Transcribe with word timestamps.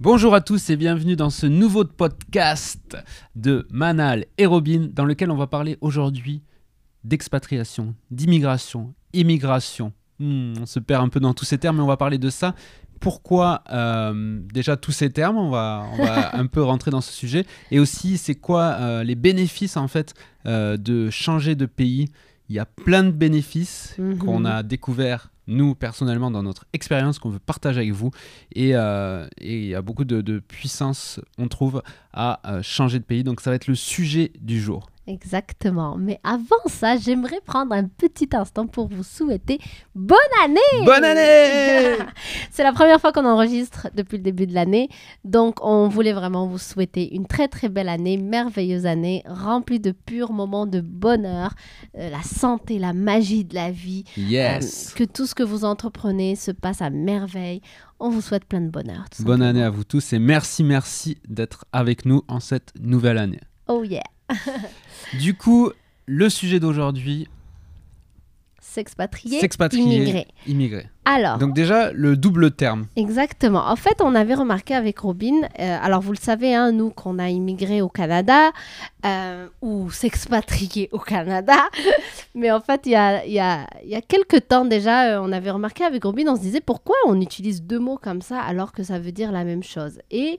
Bonjour 0.00 0.34
à 0.34 0.40
tous 0.40 0.70
et 0.70 0.76
bienvenue 0.76 1.14
dans 1.14 1.28
ce 1.30 1.46
nouveau 1.46 1.84
podcast 1.84 2.96
de 3.36 3.66
Manal 3.70 4.24
et 4.38 4.46
Robin 4.46 4.88
dans 4.92 5.04
lequel 5.04 5.30
on 5.30 5.36
va 5.36 5.46
parler 5.46 5.76
aujourd'hui 5.82 6.42
d'expatriation, 7.04 7.94
d'immigration, 8.10 8.94
immigration. 9.12 9.92
Hmm, 10.18 10.54
on 10.60 10.66
se 10.66 10.78
perd 10.78 11.04
un 11.04 11.08
peu 11.08 11.20
dans 11.20 11.34
tous 11.34 11.44
ces 11.44 11.58
termes 11.58 11.76
mais 11.76 11.82
on 11.82 11.86
va 11.86 11.96
parler 11.98 12.18
de 12.18 12.30
ça. 12.30 12.54
Pourquoi 12.98 13.62
euh, 13.72 14.40
déjà 14.52 14.76
tous 14.76 14.92
ces 14.92 15.10
termes 15.10 15.36
on 15.36 15.50
va, 15.50 15.84
on 15.98 16.04
va 16.04 16.34
un 16.38 16.46
peu 16.46 16.62
rentrer 16.62 16.90
dans 16.90 17.00
ce 17.02 17.12
sujet. 17.12 17.44
Et 17.70 17.78
aussi 17.78 18.16
c'est 18.16 18.34
quoi 18.34 18.76
euh, 18.80 19.04
les 19.04 19.14
bénéfices 19.14 19.76
en 19.76 19.88
fait 19.88 20.14
euh, 20.46 20.76
de 20.78 21.10
changer 21.10 21.54
de 21.54 21.66
pays? 21.66 22.08
Il 22.48 22.56
y 22.56 22.58
a 22.58 22.64
plein 22.66 23.04
de 23.04 23.10
bénéfices 23.10 23.94
Mhm. 23.98 24.18
qu'on 24.18 24.44
a 24.44 24.62
découverts 24.62 25.30
nous 25.50 25.74
personnellement 25.74 26.30
dans 26.30 26.42
notre 26.42 26.64
expérience 26.72 27.18
qu'on 27.18 27.28
veut 27.28 27.38
partager 27.38 27.80
avec 27.80 27.92
vous 27.92 28.10
et, 28.54 28.74
euh, 28.74 29.26
et 29.38 29.58
il 29.58 29.66
y 29.66 29.74
a 29.74 29.82
beaucoup 29.82 30.04
de, 30.04 30.20
de 30.20 30.38
puissance 30.38 31.20
on 31.38 31.48
trouve 31.48 31.82
à 32.12 32.40
euh, 32.50 32.62
changer 32.62 32.98
de 32.98 33.04
pays 33.04 33.24
donc 33.24 33.40
ça 33.40 33.50
va 33.50 33.56
être 33.56 33.66
le 33.66 33.74
sujet 33.74 34.32
du 34.40 34.60
jour 34.60 34.88
Exactement. 35.10 35.96
Mais 35.98 36.20
avant 36.22 36.56
ça, 36.66 36.96
j'aimerais 36.96 37.40
prendre 37.44 37.74
un 37.74 37.84
petit 37.84 38.28
instant 38.32 38.66
pour 38.66 38.86
vous 38.88 39.02
souhaiter 39.02 39.58
bonne 39.94 40.18
année. 40.44 40.84
bonne 40.84 41.04
année 41.04 41.96
C'est 42.50 42.62
la 42.62 42.72
première 42.72 43.00
fois 43.00 43.10
qu'on 43.10 43.24
enregistre 43.24 43.88
depuis 43.94 44.18
le 44.18 44.22
début 44.22 44.46
de 44.46 44.54
l'année. 44.54 44.88
Donc, 45.24 45.56
on 45.62 45.88
voulait 45.88 46.12
vraiment 46.12 46.46
vous 46.46 46.58
souhaiter 46.58 47.14
une 47.14 47.26
très 47.26 47.48
très 47.48 47.68
belle 47.68 47.88
année, 47.88 48.18
merveilleuse 48.18 48.86
année, 48.86 49.24
remplie 49.26 49.80
de 49.80 49.90
purs 49.90 50.32
moments 50.32 50.66
de 50.66 50.80
bonheur, 50.80 51.54
euh, 51.98 52.08
la 52.08 52.22
santé, 52.22 52.78
la 52.78 52.92
magie 52.92 53.44
de 53.44 53.54
la 53.54 53.70
vie. 53.72 54.04
yes 54.16 54.92
Euh, 54.92 54.98
que 54.98 55.04
tout 55.04 55.26
ce 55.26 55.34
que 55.40 55.44
vous 55.46 55.64
entreprenez 55.64 56.36
se 56.36 56.50
passe 56.50 56.82
à 56.82 56.90
merveille. 56.90 57.62
On 57.98 58.10
vous 58.10 58.20
souhaite 58.20 58.44
plein 58.44 58.60
de 58.60 58.68
bonheur. 58.68 59.04
bonne 59.20 59.38
simplement. 59.38 59.44
année 59.46 59.62
à 59.62 59.70
vous 59.70 59.84
tous 59.84 60.12
et 60.12 60.18
merci 60.18 60.62
merci 60.62 61.16
d'être 61.26 61.64
avec 61.72 62.04
nous 62.04 62.20
en 62.28 62.40
cette 62.40 62.74
nouvelle 62.78 63.16
année 63.16 63.40
Oh 63.66 63.82
yeah. 63.82 64.02
du 65.18 65.32
coup 65.32 65.70
le 66.04 66.28
sujet 66.28 66.60
d'aujourd'hui 66.60 67.26
S'expatrier, 68.60 69.40
s'expatrier 69.40 69.96
immigrer. 69.96 70.26
immigrer 70.46 70.86
Alors, 71.06 71.38
donc 71.38 71.54
déjà 71.54 71.92
le 71.92 72.14
double 72.14 72.50
terme 72.50 72.86
Exactement. 72.94 73.66
En 73.66 73.76
fait, 73.76 74.02
on 74.02 74.14
avait 74.14 74.34
remarqué 74.34 74.74
avec 74.74 74.98
Robin, 74.98 75.32
euh, 75.58 75.78
alors 75.80 76.02
vous 76.02 76.12
le 76.12 76.18
savez, 76.18 76.54
hein, 76.54 76.72
nous, 76.72 76.90
qu'on 76.90 77.18
a 77.18 77.30
immigré 77.30 77.80
au 77.80 77.88
Canada 77.88 78.50
euh, 79.06 79.48
ou 79.62 79.90
s'expatrié 79.90 80.90
au 80.92 80.98
Canada, 80.98 81.56
mais 82.34 82.50
en 82.52 82.60
fait, 82.60 82.82
il 82.84 82.92
y 82.92 82.96
a, 82.96 83.24
y, 83.24 83.38
a, 83.40 83.66
y 83.84 83.94
a 83.94 84.02
quelques 84.02 84.46
temps 84.48 84.66
déjà, 84.66 85.14
euh, 85.14 85.20
on 85.22 85.32
avait 85.32 85.50
remarqué 85.50 85.84
avec 85.84 86.04
Robin, 86.04 86.24
on 86.28 86.36
se 86.36 86.42
disait 86.42 86.60
pourquoi 86.60 86.96
on 87.06 87.18
utilise 87.18 87.62
deux 87.62 87.78
mots 87.78 87.98
comme 88.00 88.20
ça 88.20 88.38
alors 88.38 88.72
que 88.72 88.82
ça 88.82 88.98
veut 88.98 89.12
dire 89.12 89.32
la 89.32 89.44
même 89.44 89.62
chose? 89.62 90.00
Et 90.10 90.38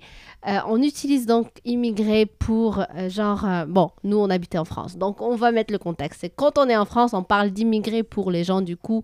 on 0.67 0.81
utilise 0.81 1.27
donc 1.27 1.49
immigré 1.65 2.25
pour 2.25 2.83
genre, 3.09 3.45
bon, 3.67 3.91
nous, 4.03 4.17
on 4.17 4.27
habitait 4.31 4.57
en 4.57 4.65
France, 4.65 4.97
donc 4.97 5.21
on 5.21 5.35
va 5.35 5.51
mettre 5.51 5.71
le 5.71 5.77
contexte. 5.77 6.21
C'est 6.21 6.31
quand 6.35 6.57
on 6.57 6.67
est 6.67 6.75
en 6.75 6.85
France, 6.85 7.13
on 7.13 7.21
parle 7.21 7.51
d'immigré 7.51 8.01
pour 8.01 8.31
les 8.31 8.43
gens, 8.43 8.61
du 8.61 8.75
coup, 8.75 9.03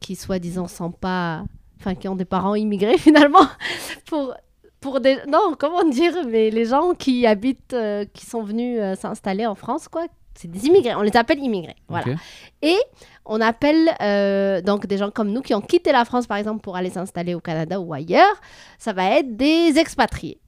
qui 0.00 0.16
soi-disant 0.36 0.90
pas 0.90 1.44
enfin 1.78 1.94
qui 1.94 2.08
ont 2.08 2.16
des 2.16 2.24
parents 2.24 2.54
immigrés 2.54 2.98
finalement 3.08 3.46
pour 4.06 4.34
pour 4.80 5.00
des 5.00 5.16
non 5.28 5.54
comment 5.58 5.84
dire 5.88 6.14
mais 6.28 6.50
les 6.50 6.66
gens 6.66 6.94
qui 6.94 7.26
habitent 7.26 7.74
euh, 7.74 8.04
qui 8.12 8.26
sont 8.26 8.42
venus 8.42 8.78
euh, 8.80 8.94
s'installer 8.94 9.46
en 9.46 9.54
France 9.54 9.88
quoi 9.88 10.06
c'est 10.38 10.50
des 10.50 10.66
immigrés. 10.66 10.94
On 10.94 11.00
les 11.00 11.16
appelle 11.16 11.38
immigrés 11.38 11.76
voilà. 11.88 12.08
Et 12.60 12.76
on 13.24 13.40
appelle 13.40 13.90
euh, 14.02 14.60
donc 14.60 14.86
des 14.86 14.98
gens 14.98 15.10
comme 15.10 15.30
nous 15.30 15.40
qui 15.40 15.54
ont 15.54 15.62
quitté 15.62 15.92
la 15.92 16.04
France 16.04 16.26
par 16.26 16.36
exemple 16.36 16.60
pour 16.60 16.76
aller 16.76 16.90
s'installer 16.90 17.34
au 17.34 17.40
Canada 17.40 17.80
ou 17.80 17.94
ailleurs 17.94 18.36
ça 18.78 18.92
va 18.92 19.18
être 19.18 19.34
des 19.34 19.78
expatriés. 19.78 20.38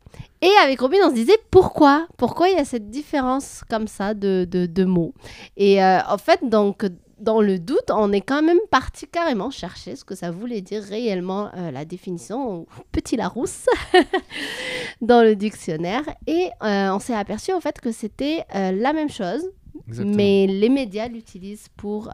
Et 0.40 0.50
avec 0.62 0.80
Robin, 0.80 0.98
on 1.04 1.10
se 1.10 1.14
disait 1.14 1.38
pourquoi? 1.50 2.06
Pourquoi 2.16 2.48
il 2.48 2.56
y 2.56 2.60
a 2.60 2.64
cette 2.64 2.90
différence 2.90 3.62
comme 3.68 3.88
ça 3.88 4.14
de, 4.14 4.46
de, 4.48 4.66
de 4.66 4.84
mots? 4.84 5.12
Et 5.56 5.82
euh, 5.82 5.98
en 6.08 6.18
fait, 6.18 6.40
donc, 6.42 6.86
dans 7.20 7.40
le 7.40 7.58
doute, 7.58 7.90
on 7.90 8.12
est 8.12 8.20
quand 8.20 8.42
même 8.42 8.58
parti 8.70 9.06
carrément 9.06 9.50
chercher 9.50 9.96
ce 9.96 10.04
que 10.04 10.14
ça 10.14 10.30
voulait 10.30 10.60
dire 10.60 10.82
réellement 10.82 11.50
euh, 11.56 11.70
la 11.70 11.84
définition, 11.84 12.66
petit 12.92 13.16
Larousse, 13.16 13.66
dans 15.00 15.22
le 15.22 15.34
dictionnaire. 15.36 16.02
Et 16.26 16.48
euh, 16.62 16.90
on 16.92 16.98
s'est 16.98 17.14
aperçu 17.14 17.52
en 17.52 17.60
fait 17.60 17.80
que 17.80 17.92
c'était 17.92 18.44
euh, 18.54 18.72
la 18.72 18.92
même 18.92 19.10
chose, 19.10 19.42
exactement 19.88 20.16
mais 20.16 20.46
les 20.46 20.68
médias 20.68 21.08
l'utilisent 21.08 21.68
pour... 21.76 22.10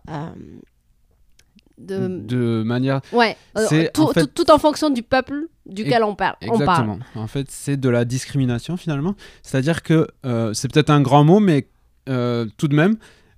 de... 1.79 2.09
de 2.09 2.63
manière 2.65 3.01
Ouais, 3.13 3.37
C'est, 3.69 3.93
tout, 3.93 4.03
en 4.03 4.07
fait- 4.09 4.27
tout- 4.27 4.45
tout 4.45 4.51
en 4.51 4.59
fonction 4.59 4.91
du 4.91 5.03
peuple 5.03 5.49
duquel 5.67 6.05
on, 6.05 6.15
parle. 6.15 6.37
on 6.43 6.59
parle. 6.59 6.63
Exactement. 6.63 6.99
En 7.17 7.27
fait, 7.27 7.51
c'est 7.51 7.77
de 7.77 7.89
la 7.89 8.05
discrimination 8.05 8.77
finalement. 8.77 9.15
C'est-à-dire 9.43 9.83
que 9.83 10.07
c'est 10.53 10.71
peut-être 10.73 10.91
un 10.91 11.01
grand 11.01 11.25
mot, 11.25 11.41
mais 11.41 11.69
tout 12.07 12.69
de 12.69 12.75
même, 12.75 12.97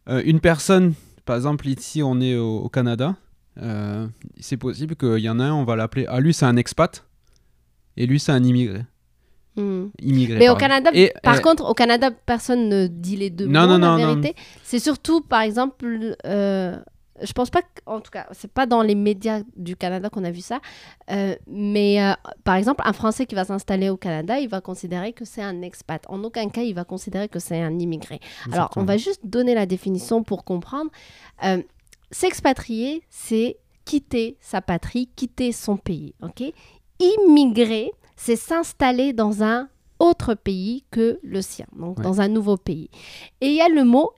une 0.09 0.41
personne, 0.41 0.95
par 1.27 1.37
exemple 1.37 1.69
ici 1.69 2.03
on 2.03 2.21
est 2.21 2.37
au, 2.37 2.61
au 2.61 2.69
Canada, 2.71 3.17
euh, 3.61 4.07
c'est 4.41 4.57
possible 4.57 4.97
qu'il 4.97 5.19
y 5.19 5.29
en 5.29 5.39
a 5.41 5.45
un, 5.45 5.53
on 5.53 5.65
va 5.65 5.77
l'appeler, 5.77 6.07
ah 6.09 6.21
lui 6.21 6.33
c'est 6.33 6.47
un 6.47 6.57
expat, 6.57 7.05
et 7.99 8.07
lui 8.07 8.19
c'est 8.19 8.33
un 8.33 8.43
immigré. 8.43 8.85
Hmm. 9.57 9.87
immigré 10.03 10.39
Mais 10.39 10.51
au. 10.51 10.55
Canada, 10.55 10.91
Et, 10.93 11.15
par 11.23 11.37
euh, 11.37 11.41
contre, 11.41 11.65
au 11.65 11.73
Canada, 11.73 12.11
personne 12.11 12.69
ne 12.69 12.87
dit 12.89 13.17
les 13.17 13.31
deux 13.31 13.47
Non, 13.47 13.63
mots, 13.63 13.67
non, 13.67 13.79
la 13.79 13.79
non, 13.79 13.99
non. 13.99 14.21
vérité. 14.21 14.37
C'est 14.63 14.79
surtout, 14.79 15.23
par 15.23 15.41
exemple, 15.41 16.15
euh, 16.27 16.77
je 17.23 17.33
pense 17.33 17.51
pas, 17.51 17.63
en 17.87 18.01
tout 18.01 18.11
cas, 18.11 18.27
c'est 18.33 18.51
pas 18.51 18.67
dans 18.67 18.83
les 18.83 18.95
médias 18.95 19.41
du 19.57 19.77
Canada 19.77 20.11
qu'on 20.11 20.25
a 20.25 20.31
vu 20.31 20.41
ça, 20.41 20.61
euh, 21.11 21.35
mais 21.47 22.03
euh, 22.03 22.13
par 22.45 22.57
exemple, 22.57 22.83
un 22.85 22.93
Français 22.93 23.27
qui 23.27 23.35
va 23.35 23.45
s'installer 23.45 23.89
au 23.91 23.97
Canada, 23.97 24.39
il 24.39 24.49
va 24.49 24.61
considérer 24.61 25.13
que 25.13 25.25
c'est 25.25 25.43
un 25.43 25.63
expat. 25.63 26.03
En 26.09 26.23
aucun 26.25 26.49
cas, 26.49 26.63
il 26.63 26.75
va 26.75 26.85
considérer 26.85 27.29
que 27.29 27.39
c'est 27.39 27.61
un 27.61 27.79
immigré. 27.79 28.21
Alors, 28.53 28.71
on 28.77 28.85
va 28.85 28.97
juste 28.97 29.21
donner 29.25 29.55
la 29.55 29.67
définition 29.67 30.23
pour 30.23 30.45
comprendre. 30.45 30.91
Euh, 31.45 31.63
S'expatrier, 32.13 33.03
c'est 33.11 33.57
quitter 33.85 34.37
sa 34.41 34.61
patrie, 34.61 35.09
quitter 35.17 35.51
son 35.53 35.77
pays. 35.77 36.15
Ok? 36.23 36.43
Immigrer, 37.01 37.93
c'est 38.17 38.37
s'installer 38.37 39.13
dans 39.13 39.43
un 39.43 39.69
autre 39.99 40.35
pays 40.35 40.85
que 40.91 41.19
le 41.23 41.43
sien, 41.43 41.67
donc 41.77 41.99
Ouais. 41.99 42.05
dans 42.05 42.21
un 42.21 42.29
nouveau 42.29 42.57
pays. 42.57 42.91
Et 43.41 43.49
il 43.49 43.55
y 43.55 43.61
a 43.61 43.69
le 43.69 43.85
mot 43.85 44.11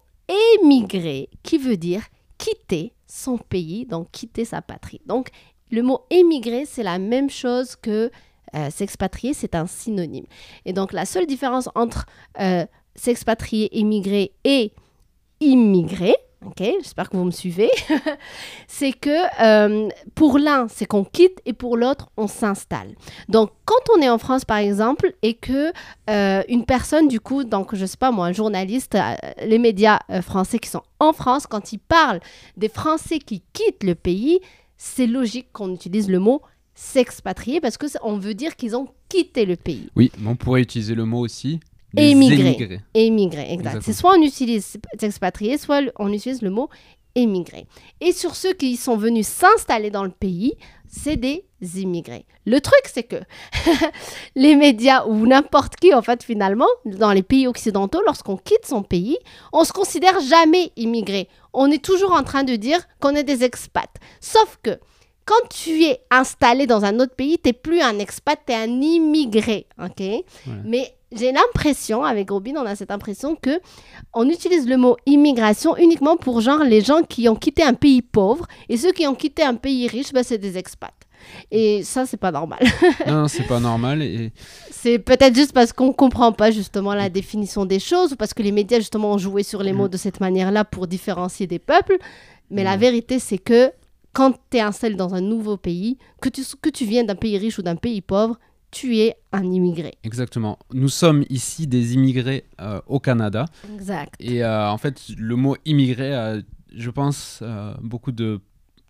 émigrer 0.61 1.29
qui 1.43 1.59
veut 1.59 1.77
dire 1.77 2.03
quitter 2.39 2.93
son 3.07 3.39
pays, 3.39 3.87
donc 3.87 4.11
quitter 4.11 4.45
sa 4.45 4.63
patrie. 4.63 5.01
Donc, 5.07 5.29
le 5.71 5.83
mot 5.83 6.07
émigrer, 6.11 6.65
c'est 6.65 6.83
la 6.83 6.99
même 6.99 7.29
chose 7.29 7.77
que 7.77 8.11
euh, 8.55 8.71
s'expatrier, 8.71 9.35
c'est 9.35 9.55
un 9.55 9.67
synonyme. 9.67 10.27
Et 10.65 10.73
donc, 10.73 10.93
la 10.93 11.05
seule 11.05 11.27
différence 11.27 11.69
entre 11.75 12.07
euh, 12.41 12.65
s'expatrier, 12.95 13.79
émigrer 13.79 14.33
et 14.45 14.73
immigrer, 15.41 16.17
ok, 16.45 16.63
j'espère 16.81 17.11
que 17.11 17.17
vous 17.17 17.25
me 17.25 17.31
suivez, 17.31 17.71
c'est 18.69 18.93
que 18.93 19.11
euh, 19.43 19.89
pour 20.15 20.39
l'un, 20.39 20.69
c'est 20.69 20.87
qu'on 20.87 21.05
quitte 21.05 21.41
et 21.47 21.53
pour 21.53 21.77
l'autre, 21.77 22.11
on 22.17 22.27
s'installe. 22.27 22.95
Donc, 23.29 23.51
quand 23.65 23.97
on 23.97 24.01
est 24.01 24.09
en 24.09 24.19
France, 24.19 24.45
par 24.45 24.59
exemple, 24.59 25.15
et 25.23 25.35
que 25.35 25.73
euh, 26.11 26.43
une 26.49 26.65
personne, 26.65 27.09
du 27.09 27.21
coup, 27.21 27.45
donc, 27.45 27.75
je 27.75 27.87
sais 27.87 27.97
pas 27.97 28.11
moi, 28.11 28.27
un 28.27 28.33
journaliste, 28.33 28.95
euh, 28.95 29.15
les 29.45 29.59
médias 29.59 29.99
français 30.23 30.59
qui 30.59 30.69
sont 30.69 30.83
en 31.01 31.13
France, 31.13 31.47
quand 31.47 31.73
ils 31.73 31.79
parlent 31.79 32.21
des 32.57 32.69
Français 32.69 33.19
qui 33.19 33.43
quittent 33.53 33.85
le 33.85 33.95
pays, 33.95 34.41
c'est 34.77 35.07
logique 35.07 35.49
qu'on 35.53 35.75
utilise 35.75 36.09
le 36.09 36.19
mot 36.19 36.43
s'expatrier 36.75 37.61
parce 37.61 37.77
que 37.77 37.87
on 38.05 38.19
veut 38.19 38.35
dire 38.35 38.55
qu'ils 38.55 38.77
ont 38.77 38.89
quitté 39.09 39.45
le 39.45 39.57
pays. 39.57 39.91
Oui, 39.97 40.13
mais 40.19 40.29
on 40.29 40.37
pourrait 40.37 40.61
utiliser 40.63 40.95
le 40.95 41.05
mot 41.05 41.19
aussi. 41.19 41.59
Des 41.95 42.11
Émigrés. 42.11 42.41
émigrés. 42.55 42.81
Émigré, 42.95 43.53
exact. 43.53 43.83
C'est 43.83 43.93
soit 43.93 44.15
on 44.17 44.23
utilise 44.23 44.77
s'expatrier, 44.99 45.59
soit 45.59 45.81
on 45.99 46.13
utilise 46.13 46.43
le 46.43 46.51
mot 46.51 46.69
émigré. 47.15 47.67
Et 48.01 48.13
sur 48.13 48.37
ceux 48.37 48.53
qui 48.53 48.77
sont 48.77 48.97
venus 48.97 49.27
s'installer 49.27 49.91
dans 49.91 50.05
le 50.05 50.11
pays, 50.11 50.55
c'est 50.87 51.17
des 51.17 51.45
immigrés. 51.77 52.25
Le 52.47 52.61
truc, 52.61 52.81
c'est 52.85 53.03
que 53.03 53.17
les 54.37 54.55
médias 54.55 55.05
ou 55.07 55.27
n'importe 55.27 55.77
qui, 55.77 55.93
en 55.95 56.03
fait, 56.03 56.23
finalement, 56.23 56.69
dans 56.85 57.13
les 57.13 57.23
pays 57.23 57.47
occidentaux, 57.47 58.01
lorsqu'on 58.07 58.37
quitte 58.37 58.67
son 58.67 58.83
pays, 58.83 59.19
on 59.53 59.65
se 59.65 59.73
considère 59.73 60.21
jamais 60.21 60.73
immigré. 60.77 61.29
On 61.53 61.71
est 61.71 61.83
toujours 61.85 62.13
en 62.13 62.23
train 62.23 62.45
de 62.45 62.57
dire 62.57 62.79
qu'on 63.01 63.15
est 63.15 63.25
des 63.25 63.43
expats. 63.45 63.97
Sauf 64.21 64.59
que 64.63 64.79
quand 65.25 65.49
tu 65.51 65.85
es 65.85 66.01
installé 66.11 66.67
dans 66.67 66.85
un 66.85 67.01
autre 67.01 67.15
pays, 67.15 67.39
tu 67.39 67.49
n'es 67.49 67.53
plus 67.53 67.81
un 67.81 67.99
expat, 67.99 68.39
tu 68.47 68.53
es 68.53 68.57
un 68.57 68.81
immigré. 68.81 69.67
ok? 69.83 70.03
Mais 70.65 70.95
j'ai 71.13 71.33
l'impression, 71.33 72.05
avec 72.05 72.31
Robin, 72.31 72.55
on 72.57 72.67
a 72.67 72.75
cette 72.77 72.91
impression 72.91 73.35
que 73.37 73.61
on 74.15 74.29
utilise 74.29 74.69
le 74.69 74.77
mot 74.77 74.97
immigration 75.07 75.77
uniquement 75.77 76.17
pour 76.17 76.41
genre 76.41 76.63
les 76.65 76.81
gens 76.83 77.03
qui 77.03 77.29
ont 77.29 77.37
quitté 77.37 77.63
un 77.63 77.75
pays 77.75 78.03
pauvre 78.03 78.47
et 78.69 78.77
ceux 78.77 78.93
qui 78.93 79.07
ont 79.07 79.15
quitté 79.15 79.43
un 79.43 79.55
pays 79.55 79.87
riche, 79.89 80.13
bah, 80.13 80.23
c'est 80.23 80.39
des 80.39 80.59
expats. 80.59 80.93
Et 81.51 81.83
ça, 81.83 82.07
c'est 82.07 82.17
pas 82.17 82.31
normal. 82.31 82.61
non, 83.07 83.27
c'est 83.27 83.43
pas 83.47 83.59
normal. 83.61 84.03
Et 84.03 84.33
c'est 84.71 84.99
peut-être 84.99 85.35
juste 85.35 85.53
parce 85.53 85.73
qu'on 85.73 85.93
comprend 85.93 86.33
pas 86.33 86.51
justement 86.51 86.95
la 86.95 87.09
définition 87.09 87.65
des 87.67 87.81
choses 87.81 88.13
ou 88.13 88.17
parce 88.17 88.33
que 88.35 88.43
les 88.43 88.53
médias 88.53 88.79
justement 88.79 89.13
ont 89.13 89.19
joué 89.19 89.43
sur 89.43 89.63
les 89.63 89.73
mots 89.73 89.87
Mm. 89.87 89.91
de 89.91 89.97
cette 89.97 90.21
manière-là 90.21 90.65
pour 90.65 90.87
différencier 90.87 91.47
des 91.47 91.59
peuples. 91.59 91.97
Mais 92.51 92.63
la 92.65 92.77
Mm. 92.77 92.81
vérité, 92.81 93.19
c'est 93.19 93.39
que 93.39 93.73
quand 94.13 94.33
tu 94.51 94.57
es 94.59 94.61
installé 94.61 94.95
dans 94.95 95.15
un 95.15 95.21
nouveau 95.21 95.57
pays, 95.57 95.99
que 96.21 96.29
tu, 96.29 96.43
que 96.63 96.71
tu 96.71 96.85
viennes 96.85 97.07
d'un 97.07 97.15
pays 97.17 97.37
riche 97.39 97.59
ou 97.59 97.63
d'un 97.63 97.77
pays 97.77 98.01
pauvre, 98.01 98.39
tu 98.71 98.97
es 98.99 99.17
un 99.33 99.45
immigré. 99.45 99.95
Exactement. 100.05 100.59
Nous 100.73 100.89
sommes 100.89 101.25
ici 101.31 101.67
des 101.67 101.95
immigrés 101.95 102.45
euh, 102.61 102.81
au 102.87 103.01
Canada. 103.01 103.47
Exact. 103.75 104.15
Et 104.21 104.45
euh, 104.45 104.71
en 104.71 104.79
fait, 104.79 105.01
le 105.17 105.37
mot 105.37 105.57
immigré 105.65 106.15
a, 106.15 106.37
je 106.75 106.91
pense, 106.91 107.41
euh, 107.43 107.75
beaucoup 107.83 108.13
de, 108.13 108.41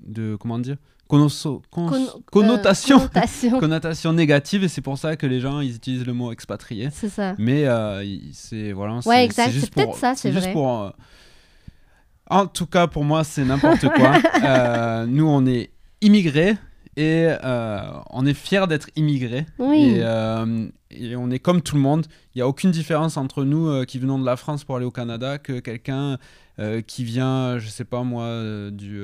de. 0.00 0.36
Comment 0.40 0.58
dire 0.58 0.76
connoso- 1.08 1.62
cons- 1.70 1.88
Con- 1.88 2.22
connotation. 2.30 2.96
euh, 2.96 3.00
connotation. 3.08 3.58
connotation 3.60 4.12
négative 4.12 4.64
et 4.64 4.68
c'est 4.68 4.82
pour 4.82 4.98
ça 4.98 5.16
que 5.16 5.26
les 5.26 5.40
gens 5.40 5.60
ils 5.60 5.74
utilisent 5.76 6.04
le 6.04 6.12
mot 6.12 6.32
expatrié 6.32 6.90
C'est 6.92 7.08
ça. 7.08 7.34
mais 7.38 7.64
euh, 7.66 8.04
c'est 8.34 8.72
voilà 8.72 9.00
c'est- 9.00 9.08
Ouais, 9.08 9.24
exact, 9.24 9.46
c'est 9.46 9.52
juste 9.52 9.64
c'est 9.66 9.72
peut-être 9.74 9.86
pour- 9.86 9.96
ça, 9.98 10.14
c'est 10.14 10.32
juste 10.32 10.44
vrai. 10.44 10.52
pour 10.52 10.82
euh, 10.82 10.90
en 12.28 12.46
tout 12.46 12.66
cas 12.66 12.86
pour 12.88 13.04
moi 13.04 13.24
c'est 13.24 13.44
n'importe 13.44 13.88
quoi 13.88 14.12
Euh, 14.44 15.06
nous 15.06 15.26
on 15.26 15.46
est 15.46 15.70
immigrés 16.02 16.56
et 16.98 17.28
euh, 17.44 17.80
on 18.10 18.26
est 18.26 18.34
fiers 18.34 18.66
d'être 18.66 18.90
immigrés 18.96 19.46
Oui. 19.60 19.94
et, 19.96 19.98
euh, 20.02 20.66
et 20.90 21.14
on 21.16 21.30
est 21.30 21.38
comme 21.38 21.62
tout 21.62 21.76
le 21.76 21.80
monde 21.82 22.06
il 22.34 22.38
n'y 22.38 22.42
a 22.42 22.48
aucune 22.48 22.72
différence 22.72 23.16
entre 23.16 23.44
nous 23.44 23.68
euh, 23.68 23.84
qui 23.84 23.98
venons 24.00 24.18
de 24.18 24.24
la 24.26 24.36
France 24.36 24.64
pour 24.64 24.76
aller 24.76 24.84
au 24.84 24.90
Canada 24.90 25.38
que 25.38 25.60
quelqu'un 25.60 26.18
qui 26.88 27.04
vient 27.04 27.56
je 27.60 27.68
sais 27.68 27.84
pas 27.84 28.02
moi 28.02 28.26
du, 28.72 29.00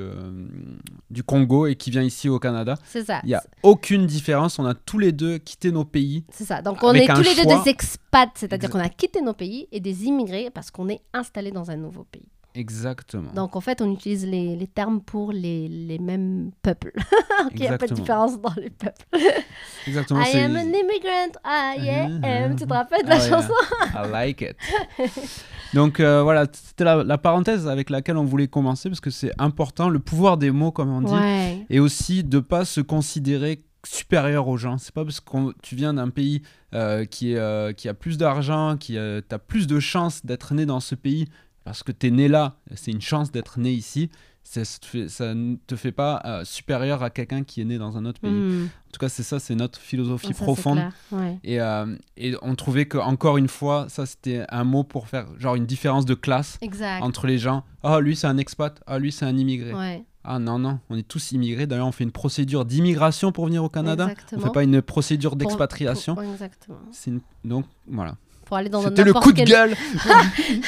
du 1.09 1.23
Congo 1.23 1.67
et 1.67 1.75
qui 1.75 1.89
vient 1.89 2.01
ici 2.03 2.27
au 2.27 2.37
Canada 2.37 2.75
C'est 2.85 3.05
ça. 3.05 3.21
il 3.23 3.27
n'y 3.27 3.33
a 3.33 3.41
aucune 3.63 4.05
différence. 4.07 4.59
On 4.59 4.65
a 4.65 4.73
tous 4.73 4.99
les 4.99 5.13
deux 5.13 5.37
quitté 5.37 5.71
nos 5.71 5.85
pays. 5.85 6.25
C'est 6.33 6.43
ça. 6.43 6.61
Donc 6.61 6.83
on 6.83 6.91
est 6.93 7.07
tous 7.07 7.21
les 7.21 7.33
deux 7.33 7.45
des 7.63 7.69
expats, 7.69 8.29
c'est-à-dire 8.35 8.69
qu'on 8.69 8.79
a 8.79 8.89
quitté 8.89 9.21
nos 9.21 9.31
pays 9.31 9.69
et 9.71 9.79
des 9.79 10.03
immigrés 10.03 10.49
parce 10.53 10.69
qu'on 10.69 10.89
est 10.89 10.99
installé 11.13 11.51
dans 11.51 11.71
un 11.71 11.77
nouveau 11.77 12.03
pays. 12.11 12.27
Exactement. 12.55 13.31
Donc 13.33 13.55
en 13.55 13.61
fait, 13.61 13.81
on 13.81 13.91
utilise 13.91 14.25
les, 14.25 14.55
les 14.55 14.67
termes 14.67 15.01
pour 15.01 15.31
les, 15.31 15.67
les 15.67 15.99
mêmes 15.99 16.51
peuples. 16.61 16.93
Il 17.53 17.59
n'y 17.59 17.67
a 17.67 17.77
pas 17.77 17.87
de 17.87 17.93
différence 17.93 18.39
dans 18.39 18.53
les 18.57 18.69
peuples. 18.69 19.05
Exactement. 19.87 20.21
I 20.21 20.37
am 20.37 20.55
an 20.55 20.61
immigrant, 20.61 21.37
I 21.45 21.89
am. 21.89 22.49
Mhm. 22.49 22.55
Tu 22.57 22.65
te 22.65 22.73
rappelles 22.73 23.03
de 23.03 23.09
la 23.09 23.15
Ah 23.15 23.29
chanson? 23.29 23.53
I 23.93 24.11
like 24.11 24.41
it. 24.41 24.55
Donc 25.73 25.99
euh, 25.99 26.23
voilà, 26.23 26.45
c'était 26.51 26.83
la, 26.85 27.03
la 27.03 27.17
parenthèse 27.17 27.67
avec 27.67 27.89
laquelle 27.89 28.17
on 28.17 28.23
voulait 28.23 28.47
commencer 28.47 28.89
parce 28.89 29.01
que 29.01 29.09
c'est 29.09 29.31
important, 29.37 29.89
le 29.89 29.99
pouvoir 29.99 30.37
des 30.37 30.51
mots, 30.51 30.71
comme 30.71 30.89
on 30.91 31.01
dit, 31.01 31.13
Ouais. 31.13 31.65
et 31.69 31.79
aussi 31.79 32.23
de 32.23 32.39
pas 32.39 32.65
se 32.65 32.79
considérer 32.81 33.63
supérieur 33.85 34.47
aux 34.47 34.57
gens. 34.57 34.77
C'est 34.77 34.93
pas 34.93 35.03
parce 35.03 35.19
que 35.19 35.53
tu 35.61 35.75
viens 35.75 35.93
d'un 35.93 36.09
pays 36.09 36.41
euh, 36.73 37.05
qui, 37.05 37.33
est, 37.33 37.37
euh, 37.37 37.71
qui 37.73 37.87
a 37.89 37.93
plus 37.93 38.17
d'argent, 38.17 38.77
qui 38.77 38.97
a, 38.97 39.21
t'as 39.21 39.37
plus 39.37 39.67
de 39.67 39.79
chances 39.79 40.25
d'être 40.25 40.53
né 40.53 40.65
dans 40.65 40.79
ce 40.79 40.95
pays 40.95 41.27
parce 41.65 41.83
que 41.83 41.91
tu 41.91 42.07
es 42.07 42.11
né 42.11 42.29
là, 42.29 42.55
c'est 42.75 42.91
une 42.91 43.01
chance 43.01 43.31
d'être 43.31 43.59
né 43.59 43.71
ici. 43.73 44.09
Ça, 44.43 44.61
ne 45.33 45.55
te 45.65 45.75
fait 45.75 45.91
pas 45.91 46.21
euh, 46.23 46.45
supérieur 46.45 47.01
à 47.01 47.09
quelqu'un 47.09 47.43
qui 47.43 47.61
est 47.61 47.65
né 47.65 47.79
dans 47.79 47.97
un 47.97 48.05
autre 48.05 48.21
pays. 48.21 48.29
Hmm. 48.31 48.65
En 48.87 48.91
tout 48.93 48.99
cas, 48.99 49.09
c'est 49.09 49.23
ça, 49.23 49.39
c'est 49.39 49.55
notre 49.55 49.79
philosophie 49.79 50.33
Ça, 50.35 50.43
profonde. 50.45 50.77
clair. 50.77 50.93
Ouais. 51.11 51.39
Et, 51.43 51.59
euh, 51.59 51.95
et 52.15 52.35
on 52.43 52.53
trouvait 52.53 52.85
que 52.85 52.99
encore 52.99 53.37
une 53.37 53.47
fois, 53.47 53.87
ça 53.89 54.05
c'était 54.05 54.45
un 54.49 54.63
mot 54.63 54.83
pour 54.83 55.07
faire 55.07 55.25
genre 55.39 55.55
une 55.55 55.65
différence 55.65 56.05
de 56.05 56.13
classe 56.13 56.59
Exact. 56.61 57.01
entre 57.01 57.25
les 57.25 57.39
gens. 57.39 57.63
Ah, 57.81 57.99
lui 57.99 58.15
c'est 58.15 58.27
un 58.27 58.37
expat, 58.37 58.79
ah, 58.85 58.99
lui 58.99 59.11
c'est 59.11 59.25
un 59.25 59.35
immigré. 59.35 59.73
Ouais. 59.73 60.05
Ah 60.23 60.37
non, 60.39 60.57
non, 60.59 60.79
on 60.89 60.97
est 60.97 61.07
tous 61.07 61.31
immigrés. 61.33 61.65
D'ailleurs, 61.67 61.87
on 61.87 61.91
fait 61.91 62.03
une 62.03 62.11
procédure 62.11 62.65
d'immigration 62.65 63.31
pour 63.31 63.45
venir 63.45 63.63
au 63.63 63.69
Canada. 63.69 64.05
Exactement. 64.09 64.41
On 64.41 64.45
fait 64.45 64.51
pas 64.53 64.63
une 64.63 64.81
procédure 64.81 65.35
d'expatriation. 65.35 66.15
pour- 66.15 66.23
exactement. 66.23 66.77
Une- 67.07 67.21
Donc 67.43 67.65
voilà. 67.87 68.15
Pour 68.45 68.57
aller 68.57 68.69
dans 68.69 68.81
C'était 68.83 69.03
le 69.03 69.13
coup 69.13 69.31
de 69.31 69.37
quel- 69.37 69.47
gueule. 69.49 69.75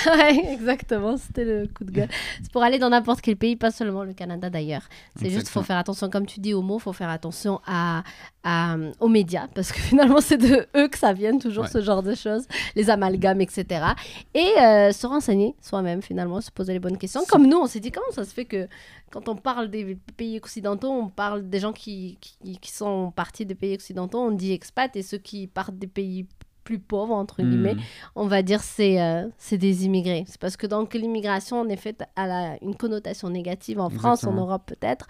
ouais, 0.07 0.53
exactement, 0.53 1.15
c'était 1.17 1.45
le 1.45 1.67
coup 1.67 1.83
de 1.83 1.91
gueule. 1.91 2.09
C'est 2.41 2.51
pour 2.51 2.63
aller 2.63 2.79
dans 2.79 2.89
n'importe 2.89 3.21
quel 3.21 3.35
pays, 3.37 3.55
pas 3.55 3.71
seulement 3.71 4.03
le 4.03 4.13
Canada 4.13 4.49
d'ailleurs. 4.49 4.83
C'est 5.19 5.29
juste, 5.29 5.47
faut 5.49 5.61
faire 5.63 5.77
attention, 5.77 6.09
comme 6.09 6.25
tu 6.25 6.39
dis, 6.39 6.53
aux 6.53 6.61
mots, 6.61 6.79
faut 6.79 6.93
faire 6.93 7.09
attention 7.09 7.61
à, 7.65 8.03
à- 8.43 8.75
aux 8.99 9.07
médias, 9.07 9.47
parce 9.53 9.71
que 9.71 9.79
finalement, 9.91 10.21
c'est 10.21 10.37
de 10.37 10.67
eux 10.75 10.87
que 10.87 10.97
ça 10.97 11.13
vient 11.13 11.37
toujours 11.37 11.63
Ouais. 11.65 11.69
ce 11.71 11.81
genre 11.81 12.03
de 12.03 12.13
choses, 12.15 12.45
les 12.75 12.89
amalgames, 12.89 13.41
etc. 13.41 13.85
Et 14.33 14.51
euh, 14.59 14.91
se 14.91 15.05
renseigner 15.07 15.55
soi-même, 15.61 16.01
finalement, 16.01 16.39
se 16.41 16.51
poser 16.51 16.73
les 16.73 16.79
bonnes 16.79 16.97
questions. 16.97 17.21
Comme 17.29 17.47
nous, 17.47 17.57
on 17.57 17.65
s'est 17.67 17.79
dit, 17.79 17.91
comment 17.91 18.11
ça 18.11 18.25
se 18.25 18.33
fait 18.33 18.45
que 18.45 18.67
quand 19.11 19.27
on 19.29 19.35
parle 19.35 19.69
des 19.69 19.97
pays 20.17 20.37
occidentaux, 20.37 20.89
on 20.91 21.07
parle 21.09 21.49
des 21.49 21.59
gens 21.59 21.73
qui, 21.73 22.17
qui, 22.21 22.57
qui 22.59 22.71
sont 22.71 23.11
partis 23.15 23.45
des 23.45 23.55
pays 23.55 23.73
occidentaux, 23.75 24.19
on 24.19 24.31
dit 24.31 24.51
expat, 24.51 24.93
et 24.95 25.01
ceux 25.01 25.17
qui 25.17 25.47
partent 25.47 25.77
des 25.77 25.87
pays 25.87 26.25
plus 26.67 26.79
pauvres, 26.79 27.15
entre 27.15 27.37
guillemets, 27.41 27.75
Hmm. 27.75 27.81
on 28.23 28.27
va 28.27 28.41
dire 28.41 28.61
c'est 28.61 29.01
euh, 29.01 29.27
c'est 29.37 29.57
des 29.57 29.85
immigrés. 29.85 30.25
C'est 30.27 30.39
parce 30.39 30.57
que 30.57 30.67
donc 30.67 30.93
l'immigration 30.93 31.55
en 31.61 31.69
effet 31.69 31.95
a 32.15 32.27
la- 32.27 32.57
une 32.61 32.75
connotation 32.75 33.29
négative 33.29 33.79
en 33.79 33.89
France, 33.89 34.25
en. 34.25 34.33
Europe 34.33 34.63
peut-être. 34.73 35.07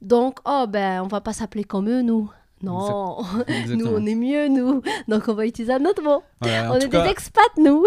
Donc 0.00 0.38
oh 0.46 0.64
ben 0.68 1.02
on 1.04 1.08
va 1.08 1.20
pas 1.20 1.32
s'appeler 1.34 1.64
comme 1.64 1.88
eux 1.88 2.02
nous. 2.02 2.30
Non, 2.62 3.18
nous 3.78 3.86
on 3.86 4.06
est 4.06 4.14
mieux 4.14 4.48
nous. 4.48 4.80
Donc 5.08 5.22
on 5.28 5.34
va 5.34 5.44
utiliser 5.46 5.74
un 5.74 5.84
autre 5.84 6.02
mot. 6.02 6.22
Voilà, 6.40 6.72
on 6.72 6.76
est 6.78 6.88
cas, 6.88 7.04
des 7.04 7.10
expats 7.10 7.56
nous. 7.58 7.84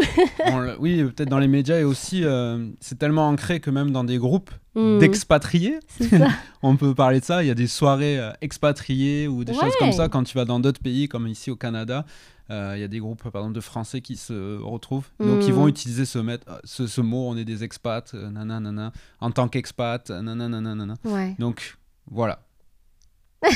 oui, 0.80 1.04
peut-être 1.04 1.30
dans 1.30 1.40
les 1.40 1.48
médias 1.48 1.80
et 1.80 1.84
aussi, 1.84 2.24
euh, 2.24 2.68
c'est 2.80 3.00
tellement 3.00 3.28
ancré 3.28 3.60
que 3.60 3.72
même 3.72 3.92
dans 3.92 4.04
des 4.04 4.18
groupes 4.20 4.52
Hmm, 4.76 5.00
d'expatriés, 5.00 5.80
on 6.62 6.76
peut 6.78 6.94
parler 6.94 7.20
de 7.20 7.26
ça. 7.26 7.42
Il 7.44 7.48
y 7.48 7.50
a 7.50 7.56
des 7.56 7.66
soirées 7.66 8.20
euh, 8.20 8.30
expatriées 8.42 9.28
ou 9.28 9.44
des 9.44 9.56
choses 9.56 9.74
comme 9.80 9.92
ça 9.92 10.08
quand 10.08 10.24
tu 10.24 10.38
vas 10.38 10.46
dans 10.46 10.60
d'autres 10.60 10.80
pays, 10.82 11.08
comme 11.08 11.28
ici 11.28 11.50
au 11.50 11.56
Canada. 11.56 12.06
Euh, 12.50 12.74
Il 12.76 12.82
y 12.82 12.84
a 12.84 12.88
des 12.88 13.00
groupes, 13.00 13.24
par 13.30 13.42
exemple, 13.42 13.56
de 13.56 13.62
Français 13.62 14.02
qui 14.02 14.16
se 14.16 14.58
retrouvent. 14.62 15.08
Donc, 15.20 15.44
ils 15.46 15.52
Mm. 15.52 15.56
vont 15.56 15.68
utiliser 15.68 16.06
ce, 16.06 16.20
met- 16.20 16.40
ce, 16.64 16.88
ce 16.88 17.02
mot 17.02 17.28
on 17.30 17.38
est 17.38 17.46
des 17.46 17.64
expats, 17.64 18.14
euh, 18.14 18.30
nanana, 18.30 18.92
en 19.20 19.32
tant 19.32 19.48
qu'expat, 19.48 20.10
euh, 20.10 20.22
nanana, 20.22 20.62
nanana. 20.62 20.96
Ouais. 21.06 21.36
Donc, 21.40 21.78
voilà. 22.10 22.40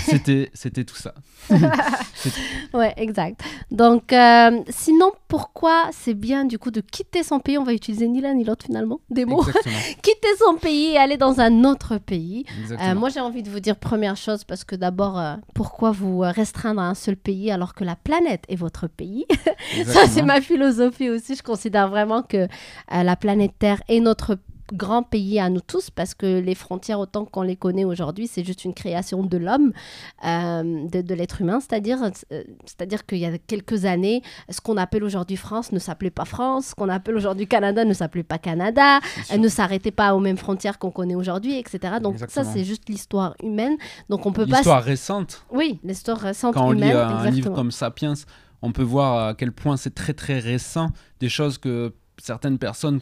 C'était 0.06 0.50
c'était 0.54 0.83
tout 0.83 0.95
ça. 0.95 1.13
Ouais, 2.74 2.94
exact. 2.98 3.42
Donc, 3.72 4.13
euh, 4.13 4.62
sinon, 4.69 5.12
pourquoi 5.28 5.89
c'est 5.92 6.13
bien 6.13 6.45
du 6.45 6.60
coup 6.60 6.72
de 6.72 6.81
quitter 6.81 7.24
son 7.24 7.39
pays? 7.39 7.57
On 7.57 7.63
va 7.63 7.74
utiliser 7.74 8.07
ni 8.07 8.22
l'un 8.22 8.33
ni 8.33 8.44
l'autre 8.44 8.66
finalement, 8.66 9.00
des 9.10 9.25
mots. 9.25 9.44
Quitter 10.01 10.36
son 10.38 10.56
pays 10.56 10.92
et 10.92 10.98
aller 10.98 11.18
dans 11.18 11.39
un 11.39 11.63
autre 11.63 11.98
pays. 11.98 12.45
Euh, 12.72 12.95
moi, 12.95 13.10
j'ai 13.10 13.19
envie 13.19 13.44
de 13.44 13.50
vous 13.50 13.60
dire 13.60 13.75
première 13.75 14.16
chose 14.16 14.44
parce 14.44 14.63
que 14.63 14.75
d'abord, 14.75 15.19
euh, 15.19 15.36
pourquoi 15.54 15.92
vous 15.92 16.19
restreindre 16.19 16.81
à 16.81 16.88
un 16.88 16.94
seul 16.95 17.18
pays 17.18 17.51
alors 17.51 17.74
que 17.74 17.84
la 17.84 17.95
planète 17.95 18.44
est 18.48 18.56
votre 18.56 18.88
pays? 18.88 19.25
Ça, 19.86 20.07
c'est 20.07 20.22
ma 20.22 20.42
philosophie 20.42 21.10
aussi. 21.10 21.36
Je 21.36 21.44
considère 21.44 21.89
vraiment 21.89 22.22
que 22.22 22.48
la 22.92 23.16
planète 23.16 23.54
Terre 23.60 23.81
est 23.89 24.00
notre 24.00 24.38
grand 24.71 25.03
pays 25.03 25.39
à 25.39 25.50
nous 25.50 25.62
tous 25.62 25.89
parce 25.89 26.13
que 26.13 26.39
les 26.39 26.56
frontières 26.56 27.00
autant 27.00 27.25
qu'on 27.25 27.41
les 27.41 27.56
connaît 27.56 27.85
aujourd'hui 27.85 28.27
c'est 28.27 28.44
juste 28.44 28.65
une 28.65 28.73
création 28.73 29.23
de 29.23 29.38
l'homme 29.38 29.71
euh, 30.25 30.88
de, 30.88 31.01
de 31.01 31.13
l'être 31.13 31.41
humain. 31.41 31.60
C'est-à-dire 31.60 32.03
euh, 32.03 32.43
c'est-à-dire 32.65 33.05
qu'il 33.05 33.19
y 33.19 33.25
a 33.25 33.38
quelques 33.38 33.86
années 33.86 34.22
ce 34.50 34.62
qu'on 34.62 34.77
appelle 34.77 35.03
aujourd'hui 35.03 35.38
France 35.38 35.72
ne 35.72 35.79
s'appelait 35.79 36.10
pas 36.10 36.25
France 36.25 36.67
ce 36.67 36.75
qu'on 36.75 36.89
appelle 36.89 37.15
aujourd'hui 37.15 37.48
Canada 37.48 37.86
ne 37.86 37.93
s'appelait 37.93 38.24
pas 38.24 38.38
Canada 38.38 39.00
elle 39.29 39.41
ne 39.41 39.48
s'arrêtait 39.48 39.91
pas 39.91 40.13
aux 40.15 40.19
mêmes 40.19 40.38
frontières 40.38 40.79
qu'on 40.79 40.91
connaît 40.91 41.15
aujourd'hui, 41.15 41.57
etc. 41.57 41.96
Donc 42.01 42.17
ça, 42.27 42.43
c'est 42.43 42.63
juste 42.63 42.89
l'histoire 42.89 43.36
humaine. 43.43 43.77
Donc 44.10 44.25
on 44.25 44.31
peut 44.31 44.46
pas... 44.46 44.57
L'histoire 44.57 44.84
récente, 44.84 45.46
Oui, 45.51 45.79
l'histoire 45.84 46.17
récente 46.19 46.53
quand 46.53 46.67
on 46.67 46.72
lit 46.72 46.91
euh, 46.91 47.07
un 47.07 47.29
livre 47.29 47.53
comme 47.53 47.72
Sapiens, 47.72 48.13
on 48.62 48.72
peut 48.72 48.84
voir 48.84 49.29
à 49.29 49.34
quel 49.34 49.51
point 49.51 49.77
c'est 49.77 49.93
très 49.96 50.13
très 50.13 50.39
récent, 50.39 50.89
des 51.19 51.29
choses 51.29 51.57
que 51.57 51.93
certaines 52.17 52.57
personnes 52.57 53.01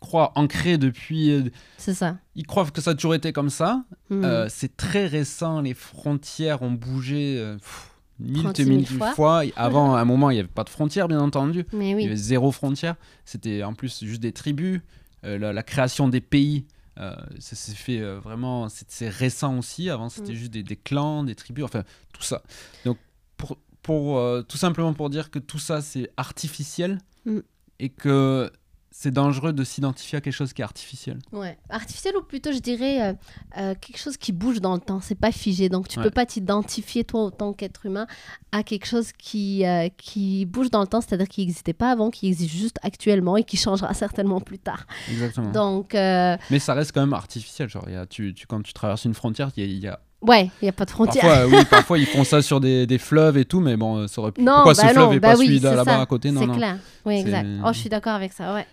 croient 0.00 0.32
ancrées 0.34 0.78
depuis... 0.78 1.30
euh, 1.30 1.42
C'est 1.76 1.94
ça. 1.94 2.16
ils 2.34 2.46
croient 2.46 2.64
que 2.70 2.80
ça 2.80 2.90
a 2.92 2.94
toujours 2.94 3.14
été 3.14 3.32
comme 3.32 3.50
ça. 3.50 3.84
Mhm. 4.08 4.24
Euh, 4.24 4.46
c'est 4.48 4.76
très 4.76 5.06
récent, 5.06 5.60
les 5.60 5.74
frontières 5.74 6.62
ont 6.62 6.72
bougé 6.72 7.36
euh, 7.38 7.56
pff, 7.56 7.90
mille 8.18 8.42
36 8.42 8.62
et 8.62 8.64
000 8.64 8.76
mille 8.78 8.86
fois. 8.86 9.12
fois. 9.14 9.42
Avant, 9.56 9.94
à 9.94 10.00
un 10.00 10.04
moment, 10.04 10.30
il 10.30 10.34
n'y 10.34 10.40
avait 10.40 10.48
pas 10.48 10.64
de 10.64 10.70
frontières, 10.70 11.06
bien 11.08 11.20
entendu. 11.20 11.64
Mais 11.72 11.90
Il 11.90 12.00
y 12.00 12.06
avait 12.06 12.16
zéro 12.16 12.50
frontière. 12.50 12.96
C'était 13.24 13.62
en 13.62 13.74
plus 13.74 14.02
juste 14.04 14.20
des 14.20 14.32
tribus. 14.32 14.80
Euh, 15.24 15.38
la, 15.38 15.52
la 15.52 15.62
création 15.62 16.08
des 16.08 16.22
pays, 16.22 16.64
euh, 16.98 17.14
ça 17.38 17.54
s'est 17.54 17.74
fait 17.74 18.00
euh, 18.00 18.18
vraiment. 18.18 18.68
C'est 18.70 19.08
récent 19.10 19.58
aussi. 19.58 19.90
Avant, 19.90 20.08
c'était 20.08 20.32
Mm. 20.32 20.36
juste 20.36 20.50
des, 20.52 20.62
des 20.62 20.76
clans, 20.76 21.24
des 21.24 21.34
tribus, 21.34 21.64
enfin 21.64 21.84
tout 22.14 22.22
ça. 22.22 22.42
Donc, 22.86 22.96
pour, 23.36 23.58
pour, 23.82 24.44
tout 24.46 24.56
simplement 24.56 24.94
pour 24.94 25.10
dire 25.10 25.30
que 25.30 25.38
tout 25.38 25.58
ça, 25.58 25.82
c'est 25.82 26.10
artificiel 26.16 26.98
Mm. 27.26 27.40
et 27.80 27.88
que 27.90 28.50
c'est 28.92 29.12
dangereux 29.12 29.52
de 29.52 29.62
s'identifier 29.62 30.18
à 30.18 30.20
quelque 30.20 30.34
chose 30.34 30.52
qui 30.52 30.62
est 30.62 30.64
artificiel. 30.64 31.18
ouais. 31.32 31.56
Artificiel 31.68 32.16
ou 32.16 32.22
plutôt, 32.22 32.50
je 32.52 32.58
dirais, 32.58 33.00
euh, 33.02 33.12
euh, 33.58 33.74
quelque 33.80 33.98
chose 33.98 34.16
qui 34.16 34.32
bouge 34.32 34.60
dans 34.60 34.74
le 34.74 34.80
temps. 34.80 35.00
C'est 35.00 35.14
pas 35.14 35.30
figé. 35.32 35.68
Donc 35.68 35.86
tu 35.88 35.98
Ouais. 35.98 36.04
peux 36.04 36.10
pas 36.10 36.26
t'identifier, 36.26 37.04
toi, 37.04 37.20
en 37.22 37.30
tant 37.30 37.52
qu'être 37.52 37.86
humain, 37.86 38.06
à 38.52 38.62
quelque 38.64 38.86
chose 38.86 39.12
qui, 39.16 39.64
euh, 39.64 39.88
qui 39.96 40.44
bouge 40.44 40.70
dans 40.70 40.80
le 40.80 40.86
temps, 40.88 41.00
c'est-à-dire 41.00 41.28
qui 41.28 41.40
n'existait 41.42 41.72
pas 41.72 41.92
avant, 41.92 42.10
qui 42.10 42.26
existe 42.26 42.50
juste 42.52 42.78
actuellement 42.82 43.36
et 43.36 43.44
qui 43.44 43.56
changera 43.56 43.94
certainement 43.94 44.40
plus 44.40 44.58
tard. 44.58 44.86
Exactement. 45.10 45.52
Donc, 45.52 45.92
Mais 45.94 46.58
ça 46.58 46.74
reste 46.74 46.92
quand 46.92 47.00
même 47.00 47.14
artificiel. 47.14 47.68
Genre, 47.68 47.88
y 47.88 47.94
a, 47.94 48.06
tu, 48.06 48.34
tu- 48.34 48.46
quand 48.46 48.60
tu 48.62 48.72
traverses 48.72 49.04
une 49.04 49.14
frontière, 49.14 49.50
il 49.56 49.62
y 49.64 49.66
a, 49.66 49.70
il 49.70 49.78
y 49.78 49.86
a- 49.88 50.00
ouais, 50.22 50.46
il 50.60 50.64
n'y 50.64 50.68
a 50.68 50.72
pas 50.72 50.84
de 50.84 50.90
frontières. 50.90 51.22
Parfois, 51.24 51.46
oui, 51.46 51.64
parfois 51.70 51.98
ils 51.98 52.06
font 52.06 52.24
ça 52.24 52.42
sur 52.42 52.58
des, 52.60 52.86
des 52.88 52.98
fleuves 52.98 53.36
et 53.38 53.44
tout, 53.44 53.60
mais 53.60 53.76
bon, 53.76 54.08
ça 54.08 54.20
aurait 54.20 54.32
pu... 54.32 54.42
Non, 54.42 54.52
Pourquoi 54.56 54.74
bah 54.74 54.82
ce 54.88 54.92
fleuve 54.92 55.04
non, 55.06 55.12
et 55.12 55.20
bah 55.20 55.32
pas 55.32 55.38
oui, 55.38 55.46
celui 55.46 55.60
là-bas 55.60 56.00
à 56.00 56.06
côté? 56.06 56.32
Non, 56.32 56.40
C'est 56.42 56.56
clair. 56.58 56.76
Oui, 57.06 57.14
exact. 57.20 57.46
Oh, 57.64 57.68
je 57.72 57.78
suis 57.78 57.88
d'accord 57.88 58.14
avec 58.14 58.32
ça, 58.32 58.52
ouais. 58.52 58.66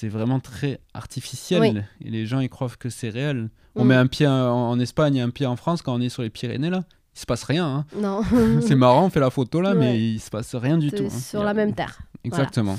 C'est 0.00 0.08
vraiment 0.08 0.38
très 0.38 0.78
artificiel. 0.94 1.60
Oui. 1.60 1.74
Et 2.04 2.10
les 2.10 2.24
gens, 2.24 2.38
ils 2.38 2.48
croient 2.48 2.70
que 2.78 2.88
c'est 2.88 3.08
réel. 3.08 3.50
On 3.74 3.84
Mm. 3.84 3.88
met 3.88 3.94
un 3.96 4.06
pied 4.06 4.26
en, 4.28 4.32
en 4.70 4.78
Espagne 4.78 5.16
et 5.16 5.20
un 5.20 5.30
pied 5.30 5.44
en 5.46 5.56
France 5.56 5.82
quand 5.82 5.92
on 5.94 6.00
est 6.00 6.08
sur 6.08 6.22
les 6.22 6.30
Pyrénées, 6.30 6.70
là. 6.70 6.84
il 7.16 7.20
se 7.20 7.26
passe 7.26 7.42
rien. 7.42 7.66
hein. 7.66 7.84
Non. 7.96 8.20
C'est 8.60 8.76
marrant, 8.76 9.06
on 9.06 9.10
fait 9.10 9.18
la 9.18 9.30
photo 9.30 9.60
là, 9.60 9.74
mais 9.74 10.00
il 10.00 10.20
se 10.20 10.30
passe 10.30 10.54
rien 10.54 10.78
du 10.78 10.90
tout. 10.92 11.04
hein. 11.06 11.10
sur 11.10 11.40
a- 11.40 11.44
la 11.44 11.52
même 11.54 11.74
terre. 11.74 11.98
Exactement. 12.22 12.78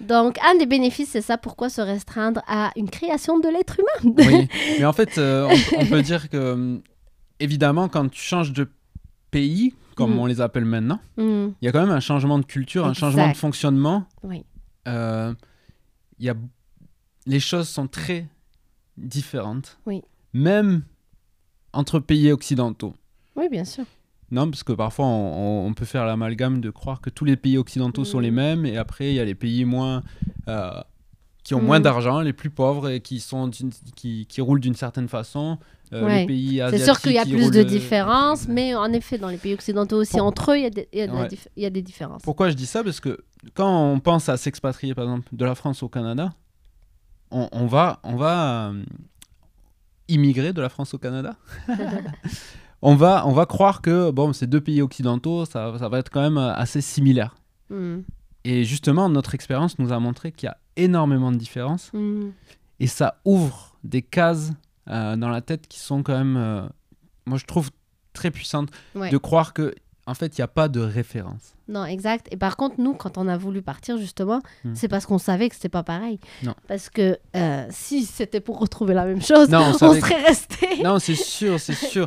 Donc, 0.00 0.38
un 0.44 0.56
des 0.56 0.66
bénéfices, 0.66 1.10
c'est 1.10 1.20
ça. 1.20 1.38
Pourquoi 1.38 1.68
se 1.70 1.80
restreindre 1.80 2.40
à 2.48 2.70
une 2.76 2.88
création 2.90 3.38
de 3.40 3.48
l'être 3.48 3.76
humain? 3.78 4.14
Oui, 4.18 4.48
mais 4.80 4.84
en 4.84 4.92
fait, 4.92 5.16
euh, 5.18 5.48
on, 5.76 5.80
on 5.82 5.86
peut 5.86 6.02
dire 6.02 6.28
que, 6.28 6.52
hum, 6.54 6.80
évidemment, 7.40 7.88
quand 7.88 8.08
tu 8.08 8.20
changes 8.22 8.52
de 8.52 8.68
pays, 9.30 9.74
comme 9.96 10.14
Mm. 10.14 10.18
on 10.20 10.26
les 10.26 10.40
appelle 10.40 10.64
maintenant, 10.64 10.98
Hmm, 11.16 11.48
il 11.60 11.64
y 11.64 11.68
a 11.68 11.72
quand 11.72 11.80
même 11.80 11.90
un 11.90 12.00
changement 12.00 12.38
de 12.40 12.44
culture, 12.44 12.84
un 12.86 12.94
changement 12.94 13.28
de 13.28 13.36
fonctionnement. 13.36 14.04
Oui. 14.22 14.44
Euh, 14.86 15.34
y 16.20 16.28
a... 16.28 16.34
Les 17.26 17.40
choses 17.40 17.68
sont 17.68 17.88
très 17.88 18.26
différentes. 18.96 19.78
Oui. 19.86 20.02
Même 20.32 20.82
entre 21.72 22.00
pays 22.00 22.32
occidentaux. 22.32 22.94
Oui, 23.36 23.48
bien 23.48 23.64
sûr. 23.64 23.84
Non, 24.30 24.50
parce 24.50 24.62
que 24.62 24.72
parfois 24.72 25.06
on, 25.06 25.72
peut 25.74 25.86
faire 25.86 26.04
l'amalgame 26.04 26.60
de 26.60 26.70
croire 26.70 27.00
que 27.00 27.08
tous 27.08 27.24
les 27.24 27.36
pays 27.36 27.56
occidentaux 27.56 28.04
sont 28.04 28.18
Mm. 28.18 28.22
les 28.22 28.30
mêmes 28.30 28.66
et 28.66 28.76
après 28.76 29.10
il 29.10 29.14
y 29.14 29.20
a 29.20 29.24
les 29.24 29.34
pays 29.34 29.64
moins 29.64 30.02
euh, 30.48 30.82
qui 31.48 31.54
ont 31.54 31.62
moins 31.62 31.78
Mm. 31.78 31.82
d'argent, 31.82 32.20
les 32.20 32.34
plus 32.34 32.50
pauvres 32.50 32.90
et 32.90 33.00
qui 33.00 33.20
sont 33.20 33.50
qui, 33.96 34.26
qui 34.26 34.40
roulent 34.42 34.60
d'une 34.60 34.74
certaine 34.74 35.08
façon. 35.08 35.58
Euh, 35.94 36.04
Ouais. 36.04 36.20
Les 36.20 36.26
pays 36.26 36.62
C'est 36.70 36.84
sûr 36.84 37.00
qu'il 37.00 37.12
y 37.12 37.18
a 37.18 37.24
plus 37.24 37.42
roulent, 37.44 37.50
de 37.54 37.60
euh, 37.60 37.64
différences, 37.64 38.46
mais 38.48 38.74
en 38.74 38.92
effet, 38.92 39.16
dans 39.16 39.28
les 39.28 39.38
pays 39.38 39.54
occidentaux 39.54 39.96
aussi, 39.96 40.18
Pour- 40.18 40.26
entre 40.26 40.52
eux, 40.52 40.58
il 40.58 40.62
y 40.64 40.66
a 40.66 40.70
des, 40.70 40.88
il 40.92 40.98
y 40.98 41.02
a 41.02 41.06
de 41.06 41.12
la 41.14 41.20
Ouais. 41.22 41.28
dif- 41.28 41.48
y 41.56 41.64
a 41.64 41.70
des 41.70 41.80
différences. 41.80 42.20
Pourquoi 42.22 42.50
je 42.50 42.54
dis 42.54 42.66
ça? 42.66 42.84
Parce 42.84 43.00
que 43.00 43.18
quand 43.54 43.92
on 43.92 43.98
pense 43.98 44.28
à 44.28 44.36
s'expatrier 44.36 44.94
par 44.94 45.04
exemple 45.04 45.28
de 45.32 45.44
la 45.46 45.54
France 45.54 45.82
au 45.82 45.88
Canada, 45.88 46.34
on, 47.30 47.48
on 47.52 47.66
va 47.66 48.00
on 48.02 48.16
va 48.16 48.68
euh, 48.68 48.82
immigrer 50.08 50.52
de 50.52 50.60
la 50.60 50.68
France 50.68 50.92
au 50.92 50.98
Canada? 50.98 51.36
on 52.82 52.94
va 52.94 53.26
on 53.26 53.32
va 53.32 53.46
croire 53.46 53.80
que 53.80 54.10
bon 54.10 54.32
ces 54.34 54.46
deux 54.46 54.60
pays 54.60 54.82
occidentaux 54.82 55.44
ça, 55.46 55.72
ça 55.78 55.88
va 55.88 55.98
être 55.98 56.10
quand 56.10 56.20
même 56.20 56.36
euh, 56.38 56.52
assez 56.54 56.80
similaire. 56.82 57.34
Hmm, 57.70 58.00
Et 58.50 58.64
justement, 58.64 59.08
notre 59.10 59.34
expérience 59.34 59.78
nous 59.78 59.92
a 59.92 59.98
montré 59.98 60.32
qu'il 60.32 60.46
y 60.46 60.50
a 60.50 60.56
énormément 60.76 61.30
de 61.32 61.36
différences 61.36 61.90
hmm. 61.92 62.30
et 62.80 62.86
ça 62.86 63.20
ouvre 63.24 63.76
des 63.84 64.00
cases 64.02 64.52
euh, 64.88 65.16
dans 65.16 65.28
la 65.28 65.42
tête 65.42 65.66
qui 65.68 65.78
sont 65.80 66.02
quand 66.02 66.16
même, 66.16 66.36
euh, 66.38 66.66
moi 67.26 67.36
je 67.36 67.44
trouve, 67.44 67.70
très 68.14 68.30
puissantes 68.30 68.70
Ouais. 68.94 69.10
de 69.10 69.18
croire 69.18 69.52
que 69.52 69.74
en 70.06 70.14
fait 70.14 70.38
il 70.38 70.40
n'y 70.40 70.44
a 70.44 70.48
pas 70.48 70.68
de 70.68 70.80
référence. 70.80 71.54
Non, 71.68 71.84
exact. 71.84 72.28
Et 72.30 72.38
par 72.38 72.56
contre, 72.56 72.76
nous, 72.78 72.94
quand 72.94 73.18
on 73.18 73.28
a 73.28 73.36
voulu 73.36 73.60
partir, 73.60 73.98
justement, 73.98 74.40
Hmm. 74.64 74.74
c'est 74.74 74.88
parce 74.88 75.04
qu'on 75.04 75.18
savait 75.18 75.50
que 75.50 75.54
c'était 75.54 75.68
pas 75.68 75.82
pareil. 75.82 76.18
Non. 76.42 76.54
Parce 76.68 76.88
que 76.88 77.18
euh, 77.36 77.66
si 77.68 78.04
c'était 78.06 78.40
pour 78.40 78.58
retrouver 78.58 78.94
la 78.94 79.04
même 79.04 79.20
chose, 79.20 79.50
Non, 79.50 79.58
on 79.58 79.70
on, 79.74 79.78
savait 79.78 80.00
que- 80.00 80.06
serait 80.08 80.22
resté. 80.24 80.82
Non, 80.82 80.98
c'est 80.98 81.14
sûr, 81.16 81.60
c'est 81.60 81.74
sûr. 81.74 82.06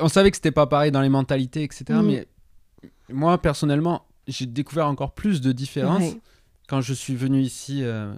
On 0.00 0.08
savait 0.08 0.30
que 0.30 0.38
c'était 0.38 0.50
pas 0.52 0.66
pareil 0.66 0.90
dans 0.90 1.02
les 1.02 1.10
mentalités, 1.10 1.62
etc. 1.64 1.84
Mm. 1.90 2.02
Mais 2.06 2.26
moi 3.10 3.36
personnellement, 3.36 4.06
j'ai 4.26 4.46
découvert 4.46 4.86
encore 4.86 5.14
plus 5.14 5.40
de 5.40 5.52
différences 5.52 6.00
Ouais. 6.14 6.20
quand 6.68 6.80
je 6.80 6.94
suis 6.94 7.14
venu 7.16 7.40
ici 7.42 7.82
euh, 7.82 8.14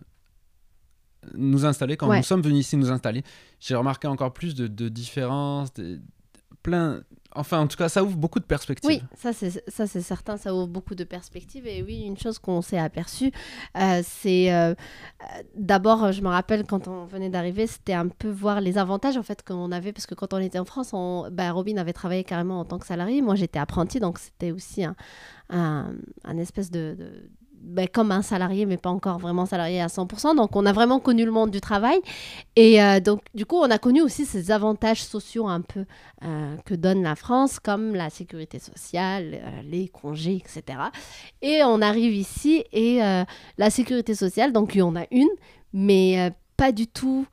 nous 1.35 1.65
installer, 1.65 1.97
quand 1.97 2.09
Ouais. 2.09 2.19
nous 2.19 2.23
sommes 2.23 2.43
venus 2.43 2.67
ici 2.67 2.77
nous 2.77 2.91
installer, 2.91 3.23
j'ai 3.61 3.75
remarqué 3.75 4.07
encore 4.07 4.33
plus 4.35 4.55
de, 4.55 4.67
de 4.67 4.89
différences, 4.89 5.73
de- 5.75 5.97
de- 5.97 6.01
plein. 6.63 7.03
Enfin, 7.35 7.61
en 7.61 7.67
tout 7.67 7.77
cas, 7.77 7.89
ça 7.89 8.05
ouvre 8.05 8.17
beaucoup 8.17 8.39
de 8.39 8.45
perspectives. 8.45 8.89
Oui, 8.89 9.03
ça 9.17 9.33
c'est 9.33 10.01
certain, 10.03 10.37
ça 10.37 10.55
ouvre 10.55 10.69
beaucoup 10.69 10.95
de 10.95 11.05
perspectives. 11.05 11.67
Et 11.67 11.83
oui, 11.83 12.03
une 12.03 12.17
chose 12.17 12.39
qu'on 12.39 12.63
s'est 12.63 12.79
aperçu, 12.79 13.33
euh, 13.77 14.03
c'est 14.05 14.53
euh, 14.53 14.71
euh, 14.73 15.43
d'abord, 15.57 16.13
je 16.13 16.23
me 16.23 16.29
rappelle 16.29 16.65
quand 16.65 16.87
on 16.87 17.07
venait 17.07 17.31
d'arriver, 17.31 17.67
c'était 17.67 17.93
un 17.95 18.09
peu 18.09 18.31
voir 18.31 18.61
les 18.61 18.79
avantages 18.79 19.17
en 19.17 19.23
fait 19.23 19.43
qu'on 19.45 19.73
avait. 19.73 19.93
Parce 19.93 20.07
que 20.07 20.15
quand 20.15 20.33
on 20.33 20.39
était 20.39 20.59
en 20.59 20.65
France, 20.65 20.95
bah, 21.33 21.51
Robin 21.51 21.77
avait 21.77 21.93
travaillé 21.93 22.25
carrément 22.25 22.61
en 22.61 22.65
tant 22.65 22.79
que 22.79 22.87
salarié, 22.87 23.21
moi 23.21 23.35
j'étais 23.35 23.59
apprenti 23.59 24.01
donc 24.01 24.19
c'était 24.19 24.53
aussi 24.53 24.85
un, 25.51 25.95
espèce 26.39 26.71
de- 26.71 27.29
ben, 27.67 27.89
comme 27.89 28.13
un 28.13 28.23
salarié, 28.23 28.67
mais 28.67 28.77
pas 28.77 28.91
encore 28.91 29.19
vraiment 29.19 29.47
salarié 29.47 29.81
à 29.81 29.87
100%. 29.89 30.37
Donc, 30.37 30.55
on 30.55 30.67
a 30.67 30.73
vraiment 30.73 31.01
connu 31.01 31.25
le 31.25 31.31
monde 31.31 31.51
du 31.51 31.61
travail. 31.61 31.99
Et 32.57 32.83
euh, 32.83 33.01
donc, 33.01 33.23
du 33.35 33.47
coup, 33.47 33.57
on 33.57 33.71
a 33.71 33.79
connu 33.79 34.03
aussi 34.03 34.27
ces 34.27 34.51
avantages 34.51 35.03
sociaux 35.03 35.49
un 35.49 35.61
peu 35.63 35.85
euh, 36.25 36.57
que 36.67 36.75
donne 36.75 37.03
la 37.03 37.17
France, 37.17 37.59
comme 37.59 37.95
la 37.95 38.11
sécurité 38.11 38.59
sociale, 38.59 39.31
euh, 39.43 39.63
les 39.65 39.89
congés, 39.89 40.37
etc. 40.45 40.79
Et 41.43 41.63
on 41.65 41.81
arrive 41.81 42.15
ici 42.15 42.65
et 42.73 42.99
la 43.59 43.71
sécurité 43.71 44.15
sociale, 44.15 44.53
donc 44.53 44.75
il 44.75 44.79
y 44.79 44.83
en 44.83 44.95
a 44.97 45.07
une, 45.11 45.29
mais 45.73 46.31
pas 46.57 46.71
du 46.71 46.87
tout 46.87 47.27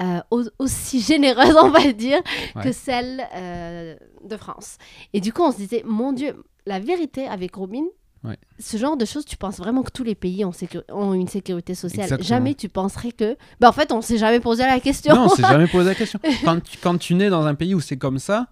euh, 0.00 0.20
au- 0.30 0.42
aussi 0.58 1.00
généreuse, 1.00 1.54
on 1.62 1.68
va 1.70 1.92
dire, 1.92 2.20
Ouais. 2.56 2.62
que 2.64 2.72
celle 2.72 3.26
euh, 3.34 3.94
de 4.24 4.36
France. 4.36 4.78
Et 5.12 5.20
du 5.20 5.32
coup, 5.32 5.42
on 5.42 5.52
se 5.52 5.58
disait, 5.58 5.82
mon 5.86 6.12
Dieu, 6.12 6.42
la 6.66 6.80
vérité 6.80 7.26
avec 7.26 7.54
Robin, 7.54 7.84
Ouais. 8.24 8.38
ce 8.60 8.76
genre 8.76 8.96
de 8.96 9.04
choses, 9.04 9.24
tu 9.24 9.36
penses 9.36 9.58
vraiment 9.58 9.82
que 9.82 9.90
tous 9.90 10.04
les 10.04 10.14
pays 10.14 10.44
ont, 10.44 10.52
sécu- 10.52 10.82
ont 10.92 11.12
une 11.12 11.26
sécurité 11.26 11.74
sociale? 11.74 12.04
Exactement. 12.04 12.28
Jamais 12.28 12.54
tu 12.54 12.68
penserais 12.68 13.10
que... 13.10 13.36
Ben, 13.60 13.68
en 13.68 13.72
fait, 13.72 13.90
on 13.90 14.00
s'est 14.00 14.18
jamais 14.18 14.38
posé 14.38 14.62
la 14.62 14.78
question. 14.78 15.14
Non, 15.14 15.24
on 15.24 15.28
s'est 15.28 15.42
jamais 15.42 15.66
posé 15.66 15.88
la 15.88 15.94
question. 15.96 16.20
Quand 16.44 16.60
tu, 16.62 16.78
quand 16.78 16.98
tu 16.98 17.14
nais 17.14 17.30
dans 17.30 17.44
un 17.46 17.54
pays 17.56 17.74
où 17.74 17.80
c'est 17.80 17.96
comme 17.96 18.18
ça, 18.20 18.46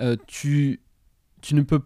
euh, 0.00 0.16
tu, 0.26 0.80
tu 1.42 1.54
ne 1.54 1.60
peux. 1.62 1.80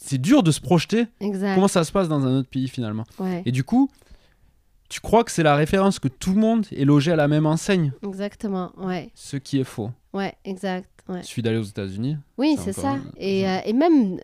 C'est 0.00 0.18
dur 0.20 0.42
de 0.42 0.50
se 0.50 0.60
projeter 0.60 1.06
exact. 1.20 1.54
comment 1.54 1.68
ça 1.68 1.82
se 1.84 1.90
passe 1.92 2.08
dans 2.08 2.26
un 2.26 2.38
autre 2.40 2.48
pays 2.50 2.68
finalement. 2.68 3.04
Ouais, 3.18 3.42
Et 3.46 3.52
du 3.52 3.64
coup, 3.64 3.88
tu 4.90 5.00
crois 5.00 5.24
que 5.24 5.30
c'est 5.30 5.42
la 5.42 5.54
référence 5.56 5.98
que 5.98 6.08
tout 6.08 6.34
le 6.34 6.40
monde 6.40 6.66
est 6.72 6.84
logé 6.84 7.12
à 7.12 7.16
la 7.16 7.26
même 7.28 7.46
enseigne, 7.46 7.92
exactement. 8.06 8.72
Ouais, 8.76 9.10
ce 9.14 9.36
qui 9.38 9.60
est 9.60 9.64
faux. 9.64 9.90
ouais, 10.12 10.34
exact. 10.44 10.90
Ouais. 11.08 11.20
Il 11.20 11.24
suffit 11.24 11.42
d'aller 11.42 11.58
aux 11.58 11.62
États-Unis. 11.62 12.16
Oui, 12.38 12.56
C'est 12.62 12.72
ça. 12.72 12.96
Et, 13.16 13.48
euh, 13.48 13.58
et 13.64 13.72
même. 13.72 14.18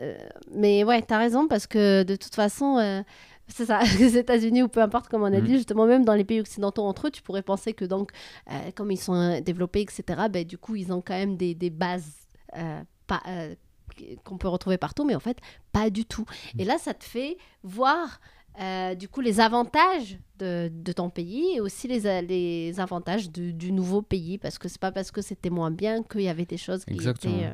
Euh, 0.00 0.16
mais 0.52 0.84
ouais, 0.84 1.02
t'as 1.02 1.18
raison, 1.18 1.46
parce 1.48 1.66
que 1.66 2.02
de 2.02 2.16
toute 2.16 2.34
façon. 2.34 2.78
euh, 2.78 3.02
c'est 3.46 3.66
ça, 3.66 3.80
les 3.98 4.16
États-Unis 4.16 4.62
ou 4.62 4.68
peu 4.68 4.80
importe 4.80 5.08
comme 5.08 5.20
on 5.22 5.26
a 5.26 5.40
Mhm. 5.40 5.42
dit, 5.46 5.56
justement, 5.56 5.84
même 5.84 6.02
dans 6.04 6.14
les 6.14 6.24
pays 6.24 6.40
occidentaux 6.40 6.82
entre 6.84 7.08
eux, 7.08 7.10
tu 7.10 7.20
pourrais 7.20 7.42
penser 7.42 7.74
que 7.74 7.84
donc, 7.84 8.10
euh, 8.50 8.70
comme 8.74 8.90
ils 8.90 8.96
sont 8.98 9.38
développés, 9.42 9.82
etc., 9.82 10.02
ben, 10.30 10.44
du 10.46 10.56
coup, 10.56 10.76
ils 10.76 10.90
ont 10.94 11.02
quand 11.02 11.12
même 11.12 11.36
des, 11.36 11.54
des 11.54 11.68
bases 11.68 12.10
euh, 12.56 12.80
euh, 13.28 13.54
qu'on 14.24 14.38
peut 14.38 14.48
retrouver 14.48 14.78
partout, 14.78 15.04
mais 15.04 15.14
en 15.14 15.20
fait, 15.20 15.36
pas 15.72 15.90
du 15.90 16.06
tout. 16.06 16.24
Et 16.58 16.64
là, 16.64 16.78
ça 16.78 16.94
te 16.94 17.04
fait 17.04 17.36
voir, 17.62 18.18
du 18.98 19.08
coup, 19.10 19.20
les 19.20 19.40
avantages 19.40 20.18
de, 20.38 20.70
de 20.72 20.92
ton 20.92 21.10
pays 21.10 21.56
et 21.56 21.60
aussi 21.60 21.86
les, 21.86 22.80
avantages 22.80 23.30
de- 23.30 23.50
du 23.50 23.72
nouveau 23.72 24.00
pays, 24.00 24.38
parce 24.38 24.58
que 24.58 24.68
c'est 24.68 24.80
pas 24.80 24.90
parce 24.90 25.10
que 25.10 25.20
c'était 25.20 25.50
moins 25.50 25.70
bien 25.70 26.02
qu'il 26.02 26.22
y 26.22 26.28
avait 26.28 26.46
des 26.46 26.56
choses 26.56 26.84
qui 26.86 26.94
Exactement. 26.94 27.36
étaient... 27.40 27.52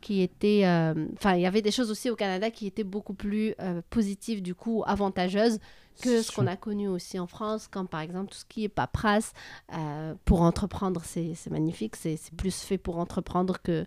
qui 0.00 0.22
étaient... 0.22 0.62
euh, 0.64 0.94
Enfin, 1.14 1.34
il 1.34 1.42
y 1.42 1.46
avait 1.46 1.62
des 1.62 1.70
choses 1.70 1.90
aussi 1.90 2.10
au 2.10 2.16
Canada 2.16 2.50
qui 2.50 2.66
étaient 2.66 2.84
beaucoup 2.84 3.14
plus 3.14 3.54
euh, 3.60 3.80
positives, 3.90 4.42
du 4.42 4.54
coup, 4.54 4.82
avantageuses 4.86 5.58
que 6.02 6.20
ce 6.20 6.30
qu'on 6.30 6.46
a 6.46 6.56
connu 6.56 6.88
aussi 6.88 7.18
en 7.18 7.26
France, 7.26 7.68
comme 7.68 7.88
par 7.88 8.00
exemple 8.02 8.30
tout 8.30 8.36
ce 8.36 8.44
qui 8.44 8.64
est 8.64 8.68
paperasse 8.68 9.32
euh, 9.74 10.12
pour 10.26 10.42
entreprendre, 10.42 11.00
c'est 11.04 11.32
magnifique, 11.50 11.96
c'est 11.96 12.18
plus 12.36 12.54
fait 12.54 12.76
pour 12.76 12.98
entreprendre 12.98 13.56
que, 13.64 13.86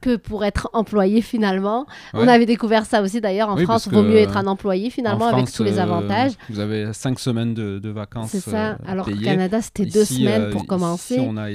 que 0.00 0.16
pour 0.16 0.44
être 0.44 0.68
employé 0.72 1.22
finalement. 1.22 1.86
On 2.12 2.26
avait 2.26 2.46
découvert 2.46 2.86
ça 2.86 3.02
aussi 3.02 3.20
d'ailleurs 3.20 3.50
en 3.50 3.56
Oui, 3.56 3.62
France, 3.62 3.86
vaut 3.86 4.02
mieux 4.02 4.16
être 4.16 4.36
un 4.36 4.48
employé 4.48 4.88
En 4.88 4.90
finalement 4.90 5.26
avec 5.28 5.52
tous 5.52 5.62
les 5.62 5.78
euh, 5.78 5.82
avantages. 5.84 6.32
vous 6.50 6.58
avez 6.58 6.92
cinq 6.92 7.20
semaines 7.20 7.54
de, 7.54 7.78
de 7.78 7.88
vacances. 7.88 8.30
C'est 8.30 8.40
ça, 8.40 8.72
euh, 8.72 8.76
alors 8.84 9.06
qu'au 9.06 9.12
payées. 9.12 9.24
Canada 9.24 9.62
c'était 9.62 9.86
deux 9.86 10.02
Ici, 10.02 10.24
semaines 10.24 10.50
pour 10.50 10.62
ici, 10.62 10.66
commencer. 10.66 11.20
on 11.20 11.36
a 11.36 11.52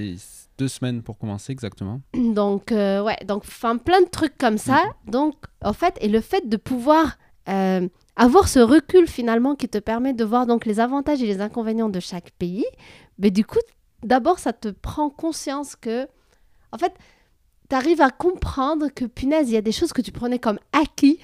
deux 0.60 0.68
semaines 0.68 1.02
pour 1.02 1.18
commencer, 1.18 1.52
exactement. 1.54 2.02
Donc, 2.14 2.72
euh, 2.72 3.02
ouais, 3.02 3.18
donc, 3.26 3.44
enfin, 3.48 3.78
plein 3.78 4.02
de 4.02 4.10
trucs 4.10 4.38
comme 4.38 4.58
ça. 4.58 4.84
Donc, 5.08 5.36
en 5.64 5.74
fait, 5.74 5.98
et 6.02 6.10
le 6.10 6.20
fait 6.22 6.48
de 6.48 6.58
pouvoir 6.58 7.18
euh, 7.48 7.88
avoir 8.18 8.48
ce 8.50 8.60
recul 8.60 9.08
finalement 9.08 9.56
qui 9.56 9.70
te 9.70 9.78
permet 9.78 10.14
de 10.14 10.26
voir 10.26 10.46
donc 10.46 10.66
les 10.66 10.82
avantages 10.82 11.24
et 11.24 11.26
les 11.26 11.40
inconvénients 11.40 11.90
de 11.90 12.02
chaque 12.02 12.32
pays, 12.32 12.66
mais 13.18 13.32
du 13.32 13.46
coup, 13.46 13.60
d'abord, 14.04 14.38
ça 14.38 14.52
te 14.52 14.68
prend 14.68 15.10
conscience 15.10 15.78
que, 15.78 16.08
en 16.74 16.78
fait, 16.78 16.94
tu 17.70 17.76
arrives 17.76 18.02
à 18.02 18.10
comprendre 18.10 18.88
que, 18.94 19.06
punaise, 19.06 19.50
il 19.50 19.54
y 19.54 19.58
a 19.58 19.62
des 19.62 19.72
choses 19.72 19.94
que 19.94 20.02
tu 20.02 20.12
prenais 20.12 20.40
comme 20.40 20.60
acquis 20.74 21.20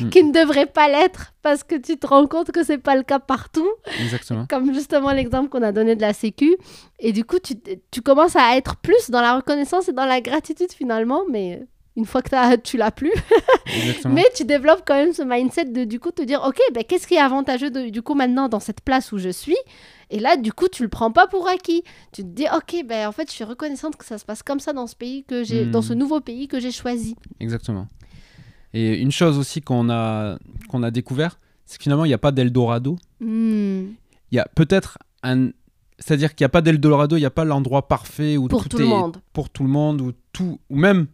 Mm. 0.00 0.08
qui 0.10 0.24
ne 0.24 0.32
devraient 0.32 0.66
pas 0.66 0.88
l'être 0.88 1.32
parce 1.42 1.64
que 1.64 1.74
tu 1.74 1.96
te 1.98 2.06
rends 2.06 2.26
compte 2.26 2.50
que 2.52 2.62
c'est 2.64 2.78
pas 2.78 2.96
le 2.96 3.02
cas 3.02 3.18
partout 3.18 3.68
Exactement. 4.00 4.46
comme 4.48 4.72
justement 4.72 5.10
l'exemple 5.12 5.48
qu'on 5.48 5.62
a 5.62 5.72
donné 5.72 5.96
de 5.96 6.00
la 6.00 6.12
Sécu. 6.12 6.56
Et 6.98 7.12
du 7.12 7.24
coup, 7.24 7.38
tu, 7.38 7.54
tu 7.90 8.00
commences 8.02 8.36
à 8.36 8.56
être 8.56 8.76
plus 8.76 9.10
dans 9.10 9.20
la 9.20 9.36
reconnaissance 9.36 9.88
et 9.88 9.92
dans 9.92 10.06
la 10.06 10.20
gratitude 10.20 10.72
finalement, 10.72 11.22
mais 11.28 11.66
une 11.98 12.06
fois 12.06 12.22
que 12.22 12.30
t'as- 12.30 12.56
tu 12.56 12.76
l'as 12.78 12.90
plus. 12.92 13.12
Mais 14.08 14.24
tu 14.34 14.44
développes 14.44 14.82
quand 14.86 14.94
même 14.94 15.12
ce 15.12 15.22
mindset 15.22 15.66
de 15.66 15.84
du 15.84 15.98
coup 16.00 16.10
te 16.12 16.22
dire, 16.22 16.42
ok, 16.46 16.58
ben, 16.74 16.84
qu'est-ce 16.84 17.06
qui 17.06 17.14
est 17.14 17.18
avantageux 17.20 17.70
de- 17.70 17.90
du 17.90 18.00
coup 18.02 18.14
maintenant 18.14 18.48
dans 18.48 18.60
cette 18.60 18.80
place 18.80 19.12
où 19.12 19.18
je 19.18 19.28
suis? 19.30 19.56
Et 20.10 20.20
là, 20.20 20.36
du 20.36 20.52
coup, 20.52 20.68
tu 20.68 20.82
le 20.82 20.88
prends 20.88 21.10
pas 21.12 21.26
pour 21.26 21.48
acquis. 21.48 21.82
Tu 22.12 22.22
te 22.22 22.28
dis, 22.28 22.46
ok, 22.54 22.86
ben 22.86 23.06
en 23.08 23.12
fait, 23.12 23.28
je 23.28 23.34
suis 23.34 23.44
reconnaissante 23.44 23.96
que 23.96 24.04
ça 24.06 24.16
se 24.16 24.24
passe 24.24 24.42
comme 24.42 24.60
ça 24.60 24.72
dans 24.72 24.86
ce 24.86 24.96
pays 24.96 25.24
que 25.24 25.44
j'ai, 25.44 25.66
Hmm. 25.66 25.70
dans 25.70 25.82
ce 25.82 25.92
nouveau 25.92 26.20
pays 26.20 26.48
que 26.48 26.60
j'ai 26.60 26.70
choisi. 26.72 27.14
Exactement. 27.40 27.88
Et 28.72 28.96
une 28.98 29.12
chose 29.12 29.36
aussi 29.38 29.60
qu'on 29.60 29.90
a, 29.90 30.38
qu'on 30.70 30.82
a 30.82 30.90
découvert, 30.90 31.38
c'est 31.66 31.76
que 31.78 31.82
finalement, 31.82 32.04
il 32.04 32.08
n'y 32.08 32.14
a 32.14 32.18
pas 32.18 32.32
d'Eldorado. 32.32 32.96
Hmm. 33.20 33.86
Il 34.30 34.36
y 34.36 34.38
a 34.38 34.46
peut-être 34.54 34.98
un. 35.22 35.50
C'est-à-dire 35.98 36.34
qu'il 36.34 36.44
n'y 36.44 36.46
a 36.46 36.50
pas 36.50 36.60
d'Eldorado, 36.62 37.16
il 37.16 37.20
n'y 37.20 37.26
a 37.26 37.30
pas 37.30 37.44
l'endroit 37.44 37.88
parfait 37.88 38.36
où 38.36 38.46
Pour 38.46 38.62
tout, 38.62 38.68
tout 38.70 38.78
le 38.78 38.84
est 38.84 38.88
monde. 38.88 39.16
pour 39.32 39.50
tout 39.50 39.64
le 39.64 39.68
monde, 39.68 40.00
ou 40.00 40.12
tout, 40.32 40.60
ou 40.70 40.76
même 40.76 41.08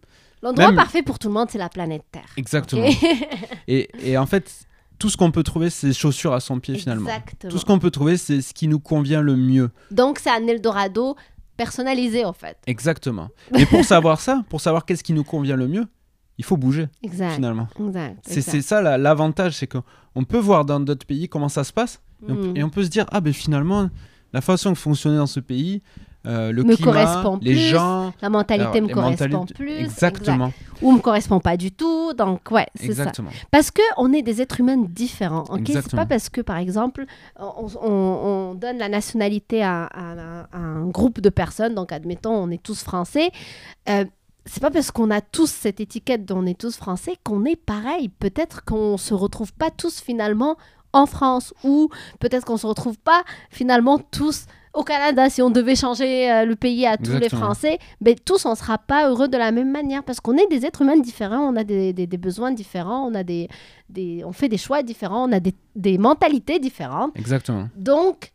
L'endroit 0.45 0.67
Même- 0.69 0.77
parfait 0.77 1.03
pour 1.03 1.19
tout 1.19 1.27
le 1.29 1.35
monde, 1.35 1.49
c'est 1.51 1.59
la 1.59 1.69
planète 1.69 2.05
Terre. 2.13 2.23
Exactement. 2.37 2.87
Et, 3.67 3.89
et 4.05 4.17
en 4.19 4.27
fait, 4.27 4.67
tout 4.99 5.09
ce 5.09 5.17
qu'on 5.17 5.31
peut 5.31 5.43
trouver, 5.43 5.71
c'est 5.71 5.93
chaussures 5.93 6.35
à 6.35 6.41
son 6.41 6.61
pied 6.61 6.77
finalement. 6.77 7.11
Tout 7.49 7.59
ce 7.59 7.65
qu'on 7.65 7.79
peut 7.79 7.91
trouver, 7.91 8.17
c'est 8.19 8.43
ce 8.43 8.53
qui 8.55 8.69
nous 8.69 8.79
convient 8.79 9.23
le 9.23 9.37
mieux. 9.37 9.71
Donc, 9.91 10.19
c'est 10.19 10.31
un 10.31 10.47
Eldorado 10.47 11.17
personnalisé, 11.57 12.25
en 12.25 12.33
fait. 12.33 12.59
Exactement. 12.67 13.29
Et 13.57 13.65
pour 13.67 13.85
savoir 13.85 14.21
ça, 14.21 14.45
pour 14.51 14.61
savoir 14.61 14.85
qu'est-ce 14.85 15.03
qui 15.03 15.13
nous 15.15 15.25
convient 15.25 15.57
le 15.57 15.67
mieux, 15.69 15.87
il 16.37 16.45
faut 16.45 16.57
bouger 16.57 16.89
Exact. 17.03 17.35
finalement. 17.37 17.69
Exact. 17.79 18.19
C'est 18.27 18.37
exact. 18.39 18.51
c'est 18.53 18.63
ça 18.63 18.83
la- 18.83 18.99
l'avantage, 18.99 19.55
c'est 19.57 19.67
qu'on 19.69 20.25
peut 20.25 20.39
voir 20.39 20.65
dans 20.65 20.81
d'autres 20.81 21.07
pays 21.07 21.29
comment 21.29 21.49
ça 21.49 21.65
se 21.65 21.73
passe 21.73 22.01
et 22.29 22.33
on, 22.33 22.35
Mm. 22.35 22.57
et 22.57 22.65
on 22.65 22.71
peut 22.71 22.83
se 22.85 22.89
dire 22.89 23.07
ah 23.13 23.21
ben 23.21 23.33
finalement 23.33 23.89
la 24.33 24.41
façon 24.41 24.73
de 24.73 24.77
fonctionner 24.77 25.17
dans 25.17 25.27
ce 25.29 25.39
pays, 25.41 25.81
euh, 26.26 26.52
le 26.52 26.62
Me 26.64 26.75
climat, 26.76 26.93
correspond 26.93 27.38
les 27.43 27.52
plus, 27.52 27.61
gens, 27.61 28.12
La 28.23 28.31
mentalité 28.31 28.78
alors, 28.78 28.88
me 28.88 28.95
correspond 28.95 29.47
plus. 29.47 29.71
Exactement, 29.73 30.47
exact. 30.47 30.83
Ou 30.83 30.93
me 30.93 30.99
correspond 31.00 31.40
pas 31.40 31.57
du 31.57 31.71
tout. 31.73 32.12
Donc, 32.14 32.50
ouais, 32.50 32.66
c'est 32.75 32.95
ça. 32.95 33.12
Parce 33.50 33.71
que 33.71 33.83
on 33.97 34.12
est 34.12 34.23
des 34.23 34.40
êtres 34.43 34.61
humains 34.61 34.76
différents. 34.88 35.45
ok? 35.49 35.62
C'est 35.66 35.90
pas 35.95 36.07
parce 36.07 36.28
que, 36.28 36.40
par 36.40 36.57
exemple, 36.59 37.04
on, 37.38 37.66
on- 37.83 37.90
on 37.90 38.54
donne 38.54 38.78
la 38.78 38.88
nationalité 38.88 39.62
à, 39.62 39.85
à- 39.85 40.47
à 40.52 40.59
un 40.59 40.87
groupe 40.88 41.21
de 41.21 41.28
personnes. 41.31 41.75
Donc, 41.75 41.93
admettons, 41.93 42.33
on 42.35 42.50
est 42.50 42.62
tous 42.62 42.83
français. 42.83 43.31
Euh, 43.88 44.04
c'est 44.47 44.61
pas 44.62 44.71
parce 44.71 44.90
qu'on 44.90 45.11
a 45.11 45.21
tous 45.21 45.50
cette 45.50 45.81
étiquette 45.81 46.26
dont 46.26 46.38
on 46.38 46.47
est 46.47 46.59
tous 46.59 46.76
français 46.76 47.16
qu'on 47.25 47.45
est 47.45 47.57
pareil. 47.57 48.09
Peut-être 48.09 48.64
qu'on 48.64 48.97
se 48.99 49.14
retrouve 49.14 49.52
pas 49.54 49.71
tous 49.71 50.00
finalement 50.00 50.57
en 50.93 51.07
France 51.07 51.54
ou 51.64 51.88
peut-être 52.21 52.45
qu'on 52.45 52.57
se 52.59 52.66
retrouve 52.66 52.99
pas 52.99 53.25
finalement 53.50 53.99
tous 53.99 54.45
au 54.75 54.83
Canada 54.83 55.31
si 55.31 55.40
on 55.40 55.50
devait 55.50 55.76
changer 55.76 56.31
euh, 56.31 56.45
le 56.45 56.57
pays 56.57 56.85
à 56.87 56.97
tous 56.97 57.12
les. 57.12 57.28
Français. 57.28 57.78
Mais 58.00 58.14
tous 58.14 58.45
on 58.47 58.54
sera 58.54 58.76
pas 58.78 59.09
heureux 59.09 59.28
de 59.28 59.37
la 59.37 59.50
même 59.52 59.71
manière 59.71 60.02
parce 60.04 60.21
qu'on 60.21 60.37
est 60.37 60.47
des 60.49 60.66
êtres 60.66 60.83
humains 60.83 60.99
différents, 60.99 61.49
on 61.52 61.57
a 61.57 61.64
des, 61.64 61.93
des- 61.93 62.07
des 62.07 62.19
besoins 62.19 62.52
différents, 62.52 63.07
on 63.09 63.14
a 63.14 63.23
des, 63.25 63.49
des 63.88 64.23
on 64.25 64.33
fait 64.33 64.49
des 64.49 64.59
choix 64.59 64.83
différents, 64.83 65.28
on 65.28 65.33
a 65.33 65.40
des, 65.40 65.54
des 65.76 65.97
mentalités 65.99 66.59
différentes. 66.59 67.12
Exactement. 67.16 67.69
Donc, 67.76 68.33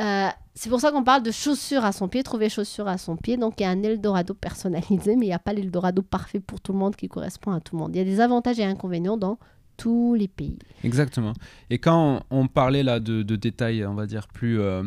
euh, 0.00 0.28
c'est 0.54 0.70
pour 0.70 0.80
ça 0.80 0.90
qu'on 0.92 1.02
parle 1.04 1.22
de 1.22 1.30
chaussures 1.30 1.84
à 1.84 1.92
son 1.92 2.06
pied, 2.08 2.22
trouver 2.22 2.48
chaussures 2.48 2.88
à 2.88 2.98
son 2.98 3.16
pied. 3.16 3.36
Donc, 3.36 3.54
il 3.58 3.62
y 3.64 3.66
a 3.66 3.70
un 3.70 3.82
Eldorado 3.82 4.34
personnalisé, 4.34 5.16
mais 5.16 5.26
il 5.26 5.28
n'y 5.30 5.34
a 5.34 5.38
pas 5.38 5.52
l'Eldorado 5.52 6.02
parfait 6.02 6.40
pour 6.40 6.60
tout 6.60 6.72
le 6.72 6.78
monde 6.78 6.94
qui 6.96 7.08
correspond 7.08 7.52
à 7.52 7.60
tout 7.60 7.76
le 7.76 7.82
monde. 7.82 7.94
Il 7.94 7.98
y 7.98 8.02
a 8.02 8.04
des 8.04 8.20
avantages 8.20 8.58
et 8.60 8.64
inconvénients 8.64 9.16
dans 9.16 9.38
tous 9.76 10.14
les 10.14 10.26
pays. 10.28 10.58
Exactement. 10.84 11.32
Et 11.70 11.78
quand 11.78 12.20
on, 12.30 12.40
on 12.42 12.46
parlait 12.48 12.82
là 12.82 12.98
de, 13.00 13.22
de 13.22 13.36
détails, 13.36 13.84
on 13.86 13.94
va 13.94 14.06
dire 14.06 14.26
plus 14.28 14.60
euh, 14.60 14.82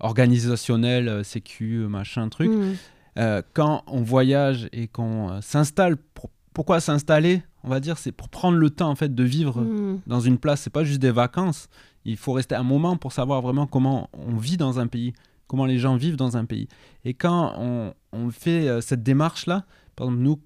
organisationnels, 0.00 1.08
euh, 1.08 1.22
sécu, 1.22 1.78
machin, 1.88 2.28
truc, 2.28 2.50
Mm. 2.50 2.74
euh, 3.18 3.42
quand 3.54 3.82
on 3.86 4.02
voyage 4.02 4.68
et 4.72 4.88
qu'on 4.88 5.30
euh, 5.30 5.40
s'installe, 5.40 5.96
pour- 5.96 6.30
pourquoi 6.54 6.80
s'installer 6.80 7.42
On 7.64 7.68
va 7.70 7.80
dire 7.80 7.98
c'est 7.98 8.12
pour 8.12 8.28
prendre 8.28 8.56
le 8.56 8.70
temps 8.70 8.88
en 8.88 8.94
fait 8.94 9.12
de 9.14 9.24
vivre 9.24 9.60
Mm. 9.62 10.00
dans 10.06 10.20
une 10.20 10.38
place. 10.38 10.60
C'est 10.60 10.70
pas 10.72 10.84
juste 10.84 11.00
des 11.00 11.10
vacances. 11.10 11.68
Il 12.04 12.16
faut 12.16 12.32
rester 12.32 12.54
un 12.54 12.62
moment 12.62 12.96
pour 12.96 13.12
savoir 13.12 13.42
vraiment 13.42 13.66
comment 13.66 14.08
on 14.12 14.36
vit 14.36 14.56
dans 14.56 14.78
un 14.78 14.86
pays, 14.86 15.12
comment 15.48 15.66
les 15.66 15.78
gens 15.78 15.96
vivent 15.96 16.16
dans 16.16 16.36
un 16.36 16.44
pays. 16.44 16.68
Et 17.04 17.14
quand 17.14 17.54
on, 17.58 17.92
on 18.12 18.30
fait 18.30 18.68
euh, 18.68 18.80
cette 18.80 19.02
démarche 19.02 19.46
là, 19.46 19.64
par 19.96 20.06
exemple 20.06 20.22
nous, 20.22 20.40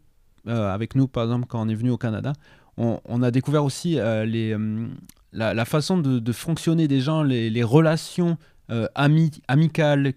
euh, 0.48 0.72
avec 0.72 0.94
nous 0.94 1.06
par 1.06 1.24
exemple 1.24 1.46
quand 1.46 1.60
on 1.64 1.68
est 1.68 1.74
venu 1.74 1.90
au 1.90 1.98
Canada, 1.98 2.32
on, 2.78 2.98
on 3.04 3.22
a 3.22 3.30
découvert 3.30 3.62
aussi 3.64 3.98
euh, 3.98 4.24
les, 4.24 4.54
euh, 4.54 4.88
la, 5.32 5.52
la 5.52 5.64
façon 5.66 5.98
de, 5.98 6.18
de 6.18 6.32
fonctionner 6.32 6.88
des 6.88 7.00
gens, 7.00 7.22
les, 7.22 7.50
les 7.50 7.62
relations 7.62 8.38
euh, 8.70 8.86
ami- 8.94 9.30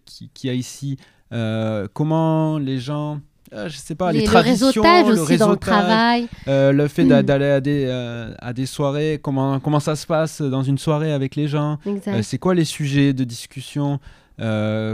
qui- 0.05 0.29
qu'il 0.33 0.47
y 0.49 0.51
a 0.51 0.53
ici, 0.55 0.97
euh, 1.33 1.87
comment 1.93 2.57
les 2.57 2.79
gens, 2.79 3.19
euh, 3.53 3.67
je 3.69 3.77
sais 3.77 3.95
pas, 3.95 4.11
les, 4.11 4.19
Les- 4.19 4.25
le 4.25 4.31
traditions, 4.31 4.67
réseautage 4.83 5.07
le 5.07 5.21
aussi 5.21 5.37
dans 5.37 5.47
le 5.47 5.51
réseautage, 5.53 5.59
travail. 5.59 6.27
euh, 6.47 6.71
le 6.71 6.87
fait 6.87 7.03
d'a- 7.05 7.21
Mm. 7.21 7.25
d'aller 7.25 7.49
à 7.49 7.61
des, 7.61 7.85
euh, 7.87 8.33
à 8.39 8.53
des 8.53 8.65
soirées, 8.65 9.19
comment, 9.21 9.59
comment 9.59 9.79
ça 9.79 9.95
se 9.95 10.05
passe 10.05 10.41
dans 10.41 10.63
une 10.63 10.77
soirée 10.77 11.11
avec 11.11 11.35
les 11.35 11.47
gens, 11.47 11.77
euh, 11.87 12.21
c'est 12.21 12.37
quoi 12.37 12.53
les 12.55 12.65
sujets 12.65 13.13
de 13.13 13.23
discussion, 13.23 13.99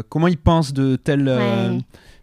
comment 0.09 0.27
ils 0.27 0.37
pensent 0.37 0.73
de 0.73 0.95
tel, 0.95 1.27
Ouais. 1.27 1.77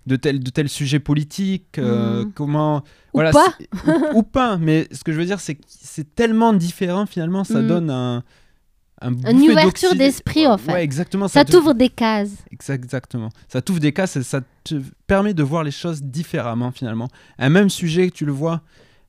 de 0.06 0.16
tel, 0.16 0.40
de 0.40 0.50
tel 0.50 0.68
sujet 0.68 0.98
politique, 1.00 1.78
euh, 1.78 2.24
Mm. 2.24 2.32
comment... 2.34 2.82
Ou 3.14 3.20
pas. 3.20 3.54
ou, 3.86 4.18
ou 4.18 4.22
pas, 4.22 4.56
mais 4.58 4.86
ce 4.92 5.02
que 5.04 5.12
je 5.12 5.18
veux 5.18 5.24
dire, 5.26 5.40
c'est 5.40 5.54
que 5.56 5.62
c'est 5.66 6.14
tellement 6.14 6.52
différent 6.52 7.04
finalement, 7.06 7.44
ça 7.44 7.60
Mm. 7.60 7.66
donne 7.66 7.90
un... 7.90 8.22
un 9.00 9.12
Une 9.14 9.50
ouverture 9.50 9.94
d'esprit, 9.94 10.46
en 10.46 10.58
fait. 10.58 10.72
Ouais, 10.72 10.84
exactement. 10.84 11.28
Ça 11.28 11.44
t'ouvre 11.44 11.72
des 11.74 11.88
cases. 11.88 12.30
Exa- 12.52 12.74
Exactement. 12.74 13.28
Ça 13.48 13.62
t'ouvre 13.62 13.80
des 13.80 13.92
cas, 13.92 14.06
ça, 14.06 14.22
ça 14.22 14.40
te 14.64 14.74
permet 15.06 15.34
de 15.34 15.42
voir 15.42 15.62
les 15.64 15.70
choses 15.70 16.02
différemment 16.02 16.70
finalement. 16.72 17.08
Un 17.38 17.48
même 17.48 17.70
sujet, 17.70 18.10
tu 18.10 18.24
le 18.26 18.32
vois, 18.32 18.62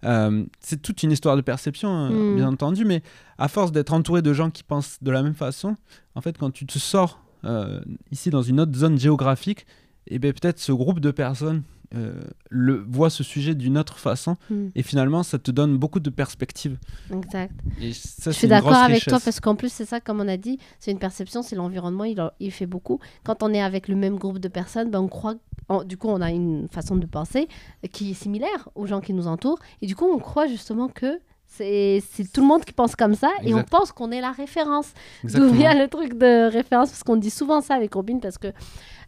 euh, 0.06 0.46
c'est 0.62 0.82
toute 0.82 1.04
une 1.04 1.12
histoire 1.12 1.36
de 1.36 1.42
perception, 1.42 1.90
hein, 1.90 2.10
Mm. 2.10 2.36
bien 2.36 2.48
entendu, 2.48 2.86
mais 2.86 3.02
à 3.38 3.48
force 3.48 3.72
d'être 3.72 3.94
entouré 3.94 4.22
de 4.22 4.34
gens 4.34 4.50
qui 4.50 4.64
pensent 4.64 4.98
de 5.02 5.12
la 5.12 5.24
même 5.24 5.34
façon, 5.36 5.76
en 6.16 6.22
fait, 6.22 6.38
quand 6.38 6.52
tu 6.52 6.66
te 6.66 6.78
sors 6.80 7.22
euh, 7.46 7.80
ici 8.12 8.30
dans 8.30 8.42
une 8.42 8.60
autre 8.60 8.76
zone 8.78 9.00
géographique, 9.00 9.66
et 10.08 10.20
ben 10.20 10.34
peut-être 10.34 10.60
ce 10.60 10.72
groupe 10.74 11.00
de 11.00 11.12
personnes 11.12 11.64
euh, 11.96 12.14
le, 12.50 12.86
voit 12.88 13.10
ce 13.10 13.24
sujet 13.24 13.56
d'une 13.56 13.78
autre 13.78 13.98
façon, 13.98 14.38
Mm. 14.50 14.68
et 14.76 14.84
finalement, 14.84 15.24
ça 15.24 15.40
te 15.40 15.50
donne 15.50 15.78
beaucoup 15.78 16.00
de 16.00 16.10
perspectives. 16.12 16.78
Exact. 17.12 17.52
Et 17.82 17.94
ça, 17.94 18.30
Je 18.32 18.38
suis 18.38 18.48
d'accord 18.48 18.74
avec 18.76 19.04
toi 19.06 19.20
parce 19.24 19.40
qu'en 19.40 19.56
plus, 19.56 19.72
c'est 19.72 19.86
ça, 19.86 20.00
comme 20.00 20.22
on 20.22 20.28
a 20.28 20.38
dit, 20.38 20.60
c'est 20.80 20.92
une 20.92 21.00
perception, 21.00 21.42
c'est 21.42 21.56
l'environnement, 21.56 22.04
il, 22.04 22.52
fait 22.52 22.68
beaucoup. 22.68 23.00
Quand 23.24 23.42
on 23.42 23.54
est 23.54 23.62
avec 23.62 23.88
le 23.88 23.96
même 23.96 24.18
groupe 24.18 24.38
de 24.40 24.48
personnes, 24.48 24.92
ben, 24.92 25.00
on 25.00 25.08
croit, 25.08 25.36
du 25.86 25.98
coup, 25.98 26.10
on 26.10 26.22
a 26.22 26.30
une 26.30 26.68
façon 26.68 26.96
de 26.96 27.06
penser 27.08 27.48
qui 27.92 28.12
est 28.12 28.14
similaire 28.14 28.70
aux 28.76 28.86
gens 28.86 29.02
qui 29.02 29.14
nous 29.14 29.28
entourent. 29.28 29.60
Et 29.82 29.88
du 29.88 29.96
coup, 29.96 30.06
on 30.06 30.20
croit 30.20 30.48
justement 30.48 30.90
que 30.90 31.20
c'est 31.48 32.02
tout 32.32 32.42
le 32.42 32.48
monde 32.48 32.64
qui 32.64 32.74
pense 32.74 32.96
comme 32.96 33.16
ça 33.16 33.32
et 33.44 33.54
on 33.56 33.64
pense 33.64 33.92
qu'on 33.92 34.12
est 34.12 34.22
la 34.22 34.32
référence. 34.32 34.94
D'où 35.24 35.50
vient 35.50 35.74
le 35.74 35.88
truc 35.88 36.18
de 36.18 36.50
référence? 36.52 36.90
Parce 36.92 37.04
qu'on 37.04 37.18
dit 37.18 37.32
souvent 37.32 37.62
ça 37.62 37.74
avec 37.74 37.94
Robin 37.96 38.20
parce 38.22 38.38
que. 38.38 38.48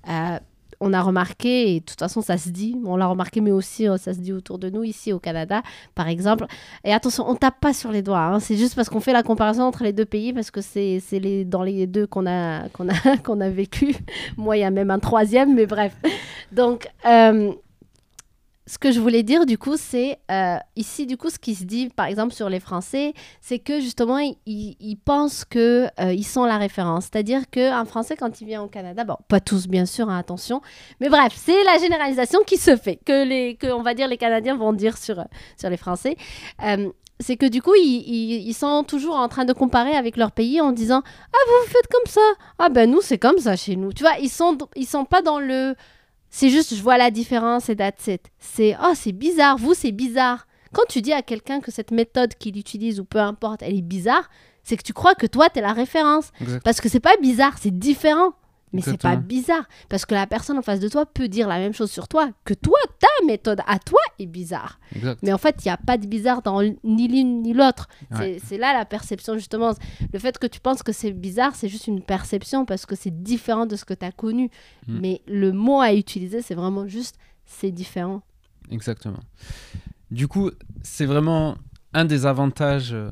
euh, 0.09 0.39
on 0.81 0.93
a 0.93 1.01
remarqué, 1.01 1.75
et 1.75 1.79
de 1.79 1.85
toute 1.85 1.99
façon 1.99 2.21
ça 2.21 2.37
se 2.37 2.49
dit, 2.49 2.77
on 2.85 2.97
l'a 2.97 3.07
remarqué, 3.07 3.39
mais 3.39 3.51
aussi 3.51 3.87
euh, 3.87 3.97
ça 3.97 4.13
se 4.13 4.19
dit 4.19 4.33
autour 4.33 4.59
de 4.59 4.69
nous, 4.69 4.83
ici 4.83 5.13
au 5.13 5.19
Canada, 5.19 5.61
par 5.95 6.07
exemple. 6.07 6.45
Et 6.83 6.93
attention, 6.93 7.29
on 7.29 7.35
tape 7.35 7.59
pas 7.61 7.73
sur 7.73 7.91
les 7.91 8.01
doigts, 8.01 8.19
hein, 8.19 8.39
c'est 8.39 8.57
juste 8.57 8.75
parce 8.75 8.89
qu'on 8.89 8.99
fait 8.99 9.13
la 9.13 9.23
comparaison 9.23 9.63
entre 9.63 9.83
les 9.83 9.93
deux 9.93 10.05
pays, 10.05 10.33
parce 10.33 10.51
que 10.51 10.59
c'est 10.61 11.01
les, 11.11 11.45
dans 11.45 11.63
les 11.63 11.87
deux 11.87 12.07
qu'on 12.07 12.25
a, 12.25 12.67
qu'on 12.69 12.89
a, 12.89 13.17
qu'on 13.23 13.39
a 13.39 13.49
vécu. 13.49 13.95
Moi, 14.37 14.57
il 14.57 14.61
y 14.61 14.63
a 14.63 14.71
même 14.71 14.91
un 14.91 14.99
troisième, 14.99 15.55
mais 15.55 15.67
bref. 15.67 15.95
Donc, 16.51 16.87
euh, 17.05 17.53
ce 18.71 18.77
que 18.77 18.89
je 18.93 19.01
voulais 19.01 19.21
dire, 19.21 19.45
du 19.45 19.57
coup, 19.57 19.75
c'est 19.75 20.17
euh, 20.31 20.55
ici, 20.77 21.05
du 21.05 21.17
coup, 21.17 21.29
ce 21.29 21.37
qui 21.37 21.55
se 21.55 21.65
dit, 21.65 21.89
par 21.89 22.05
exemple, 22.05 22.33
sur 22.33 22.47
les 22.47 22.61
Français, 22.61 23.13
c'est 23.41 23.59
que 23.59 23.81
justement, 23.81 24.17
ils, 24.45 24.97
pensent 25.03 25.43
que 25.43 25.87
euh, 25.99 26.21
sont 26.23 26.45
la 26.45 26.57
référence. 26.57 27.09
C'est-à-dire 27.11 27.49
qu'un 27.49 27.83
Français, 27.83 28.15
quand 28.15 28.39
il 28.39 28.47
vient 28.47 28.63
au 28.63 28.67
Canada, 28.69 29.03
bon, 29.03 29.17
pas 29.27 29.41
tous, 29.41 29.67
bien 29.67 29.85
sûr, 29.85 30.09
hein, 30.09 30.17
attention, 30.17 30.61
mais 31.01 31.09
bref, 31.09 31.33
c'est 31.35 31.65
la 31.65 31.79
généralisation 31.79 32.39
qui 32.47 32.55
se 32.55 32.77
fait, 32.77 32.95
que, 33.05 33.25
les, 33.25 33.55
que 33.55 33.67
on 33.67 33.81
va 33.81 33.93
dire, 33.93 34.07
les 34.07 34.15
Canadiens 34.15 34.55
vont 34.55 34.71
dire 34.71 34.97
sur, 34.97 35.21
sur 35.59 35.69
les 35.69 35.75
Français. 35.75 36.15
Euh, 36.63 36.89
c'est 37.19 37.35
que 37.35 37.45
du 37.47 37.61
coup, 37.61 37.75
ils, 37.75 38.03
ils- 38.07 38.47
ils 38.47 38.53
sont 38.53 38.85
toujours 38.85 39.15
en 39.17 39.27
train 39.27 39.43
de 39.43 39.51
comparer 39.51 39.97
avec 39.97 40.15
leur 40.15 40.31
pays 40.31 40.61
en 40.61 40.71
disant 40.71 41.01
Ah, 41.05 41.37
vous, 41.45 41.65
vous 41.65 41.71
faites 41.73 41.87
comme 41.91 42.07
ça 42.09 42.21
Ah, 42.57 42.69
ben 42.69 42.89
nous, 42.89 43.01
c'est 43.01 43.17
comme 43.19 43.37
ça 43.37 43.57
chez 43.57 43.75
nous. 43.75 43.91
Tu 43.91 44.03
vois, 44.03 44.17
ils 44.21 44.29
sont, 44.29 44.57
ils 44.77 44.87
sont 44.87 45.03
pas 45.03 45.21
dans 45.21 45.39
le. 45.39 45.75
C'est 46.31 46.49
juste, 46.49 46.73
je 46.75 46.81
vois 46.81 46.97
la 46.97 47.11
différence 47.11 47.69
et 47.69 47.75
that's 47.75 48.07
it. 48.07 48.31
C'est 48.39 48.75
Oh, 48.81 48.93
c'est 48.95 49.11
bizarre, 49.11 49.57
vous, 49.57 49.73
c'est 49.73 49.91
bizarre. 49.91 50.47
Quand 50.73 50.85
tu 50.87 51.01
dis 51.01 51.11
à 51.11 51.21
quelqu'un 51.21 51.59
que 51.59 51.69
cette 51.71 51.91
méthode 51.91 52.33
qu'il 52.35 52.57
utilise 52.57 53.01
ou 53.01 53.05
peu 53.05 53.19
importe, 53.19 53.61
elle 53.61 53.75
est 53.77 53.81
bizarre, 53.81 54.29
c'est 54.63 54.77
que 54.77 54.83
tu 54.83 54.93
crois 54.93 55.13
que 55.15 55.27
toi, 55.27 55.49
tu 55.49 55.59
es 55.59 55.61
la 55.61 55.73
référence. 55.73 56.31
Exact. 56.39 56.63
Parce 56.63 56.79
que 56.79 56.87
c'est 56.87 57.01
pas 57.01 57.17
bizarre, 57.21 57.57
c'est 57.59 57.77
différent. 57.77 58.31
Mais 58.73 58.81
c'est 58.81 58.97
pas 58.97 59.15
bizarre. 59.17 59.63
Parce 59.89 60.05
que 60.05 60.13
la 60.13 60.27
personne 60.27 60.57
en 60.57 60.61
face 60.61 60.79
de 60.79 60.87
toi 60.87 61.05
peut 61.05 61.27
dire 61.27 61.47
la 61.47 61.59
même 61.59 61.73
chose 61.73 61.91
sur 61.91 62.07
toi, 62.07 62.29
que 62.45 62.53
toi, 62.53 62.77
ta 62.99 63.25
méthode 63.25 63.59
à 63.67 63.79
toi 63.79 63.99
est 64.19 64.25
bizarre. 64.27 64.79
Exact. 64.95 65.19
Mais 65.23 65.33
en 65.33 65.37
fait, 65.37 65.55
il 65.63 65.67
n'y 65.67 65.71
a 65.71 65.77
pas 65.77 65.97
de 65.97 66.07
bizarre 66.07 66.41
dans 66.41 66.61
ni 66.83 67.07
l'une 67.07 67.41
ni 67.41 67.53
l'autre. 67.53 67.87
Ouais. 68.11 68.17
C'est- 68.39 68.39
C'est 68.47 68.57
là 68.57 68.73
la 68.73 68.85
perception, 68.85 69.35
justement. 69.35 69.73
Le 70.13 70.19
fait 70.19 70.37
que 70.39 70.47
tu 70.47 70.59
penses 70.59 70.83
que 70.83 70.91
c'est 70.91 71.11
bizarre, 71.11 71.55
c'est 71.55 71.67
juste 71.69 71.87
une 71.87 72.01
perception 72.01 72.65
parce 72.65 72.85
que 72.85 72.95
c'est 72.95 73.21
différent 73.23 73.65
de 73.65 73.75
ce 73.75 73.83
que 73.85 73.93
tu 73.93 74.05
as 74.05 74.11
connu. 74.11 74.49
Mm. 74.87 74.99
Mais 74.99 75.21
le 75.27 75.51
mot 75.51 75.81
à 75.81 75.93
utiliser, 75.93 76.41
c'est 76.41 76.55
vraiment 76.55 76.87
juste 76.87 77.15
c'est 77.45 77.71
différent. 77.71 78.21
Exactement. 78.69 79.19
Du 80.09 80.27
coup, 80.27 80.49
c'est 80.83 81.05
vraiment 81.05 81.55
un 81.93 82.05
des 82.05 82.25
avantages 82.25 82.93
euh, 82.93 83.09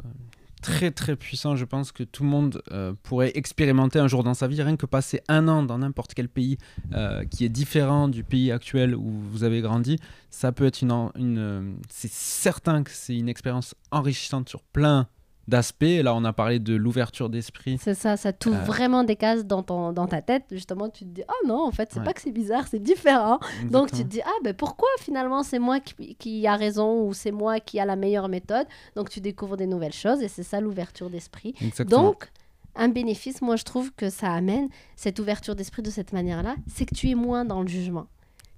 très 0.62 0.92
très 0.92 1.16
puissants, 1.16 1.56
je 1.56 1.66
pense, 1.66 1.92
que 1.92 2.04
tout 2.04 2.24
le 2.24 2.30
monde 2.30 2.62
euh, 2.72 2.94
pourrait 3.04 3.32
expérimenter 3.36 4.00
un 4.00 4.08
jour 4.08 4.24
dans 4.24 4.34
sa 4.34 4.48
vie, 4.48 4.62
rien 4.62 4.78
que 4.78 4.86
passer 4.86 5.22
un 5.28 5.48
an 5.48 5.64
dans 5.64 5.80
n'importe 5.80 6.14
quel 6.14 6.30
pays 6.30 6.58
euh, 6.94 7.26
qui 7.26 7.46
est 7.46 7.50
différent 7.50 8.08
du 8.08 8.24
pays 8.24 8.52
actuel 8.52 8.96
où 8.96 9.10
vous 9.10 9.44
avez 9.44 9.62
grandi, 9.62 9.98
ça 10.30 10.52
peut 10.52 10.66
être 10.66 10.82
une... 10.82 10.92
une 11.16 11.38
euh, 11.38 11.74
c'est 11.90 12.12
certain 12.12 12.84
que 12.84 12.92
c'est 12.92 13.16
une 13.16 13.30
expérience 13.30 13.76
enrichissante 13.92 14.50
sur 14.50 14.64
plein 14.64 15.08
d'aspects. 15.50 15.84
Là, 16.04 16.16
on 16.16 16.24
a 16.24 16.32
parlé 16.34 16.60
de 16.60 16.76
l'ouverture 16.76 17.30
d'esprit. 17.30 17.78
C'est 17.82 17.94
ça, 17.96 18.16
ça 18.16 18.32
t'ouvre 18.32 18.58
Euh. 18.60 18.64
vraiment 18.64 19.04
des 19.04 19.16
cases 19.16 19.46
dans, 19.46 19.64
ton, 19.64 19.92
dans 19.92 20.08
ta 20.08 20.22
tête. 20.22 20.44
Justement, 20.52 20.90
tu 20.90 21.04
te 21.06 21.10
dis, 21.10 21.24
oh 21.28 21.48
non, 21.48 21.64
en 21.66 21.72
fait, 21.72 21.90
c'est 21.92 22.00
Ouais. 22.00 22.06
pas 22.06 22.14
que 22.14 22.22
c'est 22.22 22.32
bizarre, 22.32 22.68
c'est 22.68 22.82
différent. 22.82 23.40
Donc 23.72 23.92
tu 23.92 23.98
te 24.04 24.08
dis, 24.08 24.22
ah 24.24 24.30
ben 24.44 24.54
pourquoi 24.54 24.88
finalement 25.00 25.44
c'est 25.44 25.60
moi 25.60 25.80
qui, 25.80 26.16
qui 26.16 26.48
a 26.48 26.56
raison 26.56 27.06
ou 27.06 27.14
c'est 27.14 27.32
moi 27.32 27.60
qui 27.60 27.80
a 27.80 27.86
la 27.86 27.96
meilleure 27.96 28.30
méthode? 28.30 28.68
Donc 28.96 29.10
tu 29.10 29.20
découvres 29.20 29.58
des 29.58 29.68
nouvelles 29.68 29.92
choses 29.94 30.22
et 30.22 30.28
c'est 30.28 30.44
ça 30.44 30.62
l'ouverture 30.62 31.10
d'esprit. 31.10 31.54
Donc, 31.88 32.30
un 32.76 32.88
bénéfice, 32.88 33.42
moi 33.42 33.56
je 33.56 33.64
trouve 33.64 33.92
que 33.94 34.10
ça 34.10 34.32
amène 34.32 34.70
cette 34.96 35.20
ouverture 35.20 35.56
d'esprit 35.56 35.82
de 35.82 35.90
cette 35.90 36.14
manière-là, 36.14 36.56
c'est 36.74 36.86
que 36.86 36.94
tu 36.96 37.10
es 37.10 37.16
moins 37.16 37.44
dans 37.44 37.62
le 37.62 37.68
jugement. 37.68 38.06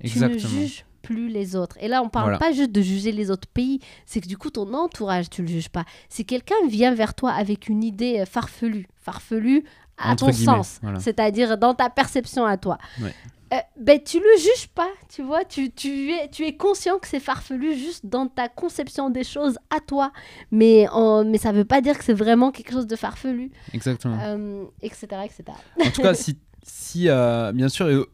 Exactement. 0.01 0.39
Tu 0.39 0.45
ne 0.45 0.61
juges 0.61 0.85
plus 1.01 1.27
les 1.29 1.55
autres. 1.55 1.75
Et 1.79 1.87
là, 1.87 2.01
on 2.03 2.09
parle 2.09 2.25
Voilà. 2.25 2.37
pas 2.39 2.51
juste 2.51 2.71
de 2.71 2.81
juger 2.81 3.11
les 3.11 3.31
autres 3.31 3.47
pays, 3.47 3.79
c'est 4.05 4.21
que 4.21 4.27
du 4.27 4.37
coup, 4.37 4.49
ton 4.49 4.73
entourage, 4.73 5.29
tu 5.29 5.41
le 5.41 5.47
juges 5.47 5.69
pas. 5.69 5.85
Si 6.09 6.25
quelqu'un 6.25 6.55
vient 6.67 6.93
vers 6.93 7.13
toi 7.13 7.31
avec 7.31 7.67
une 7.69 7.83
idée 7.83 8.19
euh, 8.21 8.25
farfelue, 8.25 8.87
farfelue 8.95 9.63
à 9.97 10.11
Entre 10.11 10.27
ton 10.27 10.31
sens, 10.33 10.79
voilà. 10.81 10.99
c'est-à-dire 10.99 11.57
dans 11.57 11.73
ta 11.73 11.89
perception 11.89 12.45
à 12.45 12.57
toi, 12.57 12.77
Ouais. 13.01 13.13
euh, 13.53 13.57
ben, 13.79 13.99
tu 14.01 14.17
le 14.19 14.37
juges 14.39 14.67
pas, 14.73 14.89
tu 15.13 15.21
vois, 15.21 15.43
tu, 15.45 15.71
tu, 15.71 16.11
es, 16.11 16.27
tu 16.29 16.43
es 16.45 16.55
conscient 16.55 16.97
que 16.97 17.07
c'est 17.07 17.19
farfelu 17.19 17.75
juste 17.75 18.05
dans 18.05 18.27
ta 18.27 18.47
conception 18.47 19.09
des 19.09 19.23
choses 19.23 19.57
à 19.69 19.79
toi, 19.79 20.11
mais, 20.49 20.87
en- 20.89 21.23
mais 21.25 21.37
ça 21.37 21.51
veut 21.51 21.65
pas 21.65 21.81
dire 21.81 21.97
que 21.97 22.03
c'est 22.03 22.13
vraiment 22.13 22.51
quelque 22.51 22.71
chose 22.71 22.87
de 22.87 22.95
farfelu, 22.95 23.51
Exactement. 23.73 24.17
euh, 24.21 24.63
etc., 24.81 25.07
etc. 25.25 25.43
En 25.85 25.91
tout 25.91 26.01
cas, 26.01 26.13
si, 26.15 26.37
si 26.63 27.09
euh, 27.09 27.51
bien 27.51 27.69
sûr, 27.69 28.07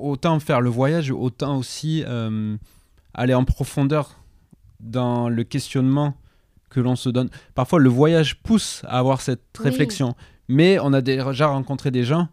autant 0.00 0.38
faire 0.40 0.60
le 0.60 0.70
voyage, 0.70 1.10
autant 1.10 1.56
aussi 1.58 2.02
euh, 2.06 2.56
aller 3.14 3.34
en 3.34 3.44
profondeur 3.44 4.16
dans 4.80 5.28
le 5.28 5.44
questionnement 5.44 6.14
que 6.70 6.80
l'on 6.80 6.96
se 6.96 7.08
donne. 7.08 7.28
Parfois, 7.54 7.78
le 7.78 7.88
voyage 7.88 8.42
pousse 8.42 8.82
à 8.86 8.98
avoir 8.98 9.20
cette 9.20 9.42
Oui. 9.60 9.64
réflexion, 9.66 10.14
mais 10.48 10.78
on 10.80 10.92
a 10.92 11.00
déjà 11.00 11.46
rencontré 11.46 11.90
des 11.90 12.02
gens 12.04 12.28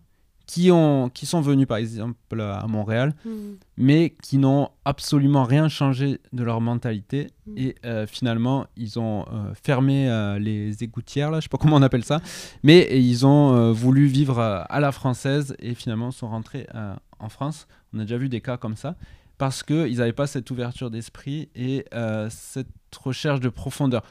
qui, 0.48 0.70
ont, 0.70 1.10
qui 1.10 1.26
sont 1.26 1.40
venus, 1.40 1.66
par 1.66 1.78
exemple, 1.78 2.16
à 2.42 2.66
Montréal, 2.68 3.14
Hmm. 3.24 3.54
mais 3.78 4.14
qui 4.22 4.38
n'ont 4.38 4.68
absolument 4.84 5.46
rien 5.46 5.70
changé 5.70 6.20
de 6.34 6.44
leur 6.44 6.60
mentalité. 6.60 7.28
Mm. 7.46 7.58
Et 7.58 7.76
euh, 7.86 8.06
finalement, 8.06 8.66
ils 8.76 9.00
ont 9.00 9.22
euh, 9.32 9.54
fermé 9.64 10.10
euh, 10.10 10.40
les 10.40 10.84
égouttières, 10.84 11.32
là, 11.32 11.40
je 11.40 11.44
sais 11.44 11.50
pas 11.50 11.58
comment 11.58 11.78
on 11.78 11.82
appelle 11.82 12.04
ça, 12.04 12.20
mais 12.64 12.90
ils 13.00 13.26
ont 13.26 13.72
voulu 13.72 14.08
vivre 14.08 14.40
à 14.42 14.80
la 14.82 14.92
française 14.92 15.56
et 15.60 15.74
finalement 15.74 16.12
sont 16.12 16.28
rentrés 16.28 16.68
en 17.22 17.30
France. 17.30 17.68
On 17.94 18.00
a 18.00 18.02
déjà 18.04 18.18
vu 18.18 18.30
des 18.30 18.42
cas 18.42 18.58
comme 18.58 18.76
ça 18.76 18.96
parce 19.38 19.64
qu'ils 19.64 19.98
n'avaient 19.98 20.14
pas 20.14 20.28
cette 20.28 20.52
ouverture 20.52 20.92
d'esprit 20.92 21.50
et 21.56 21.86
euh, 21.94 22.30
cette 22.30 22.68
recherche 22.96 23.40
de 23.40 23.50
profondeur. 23.50 24.04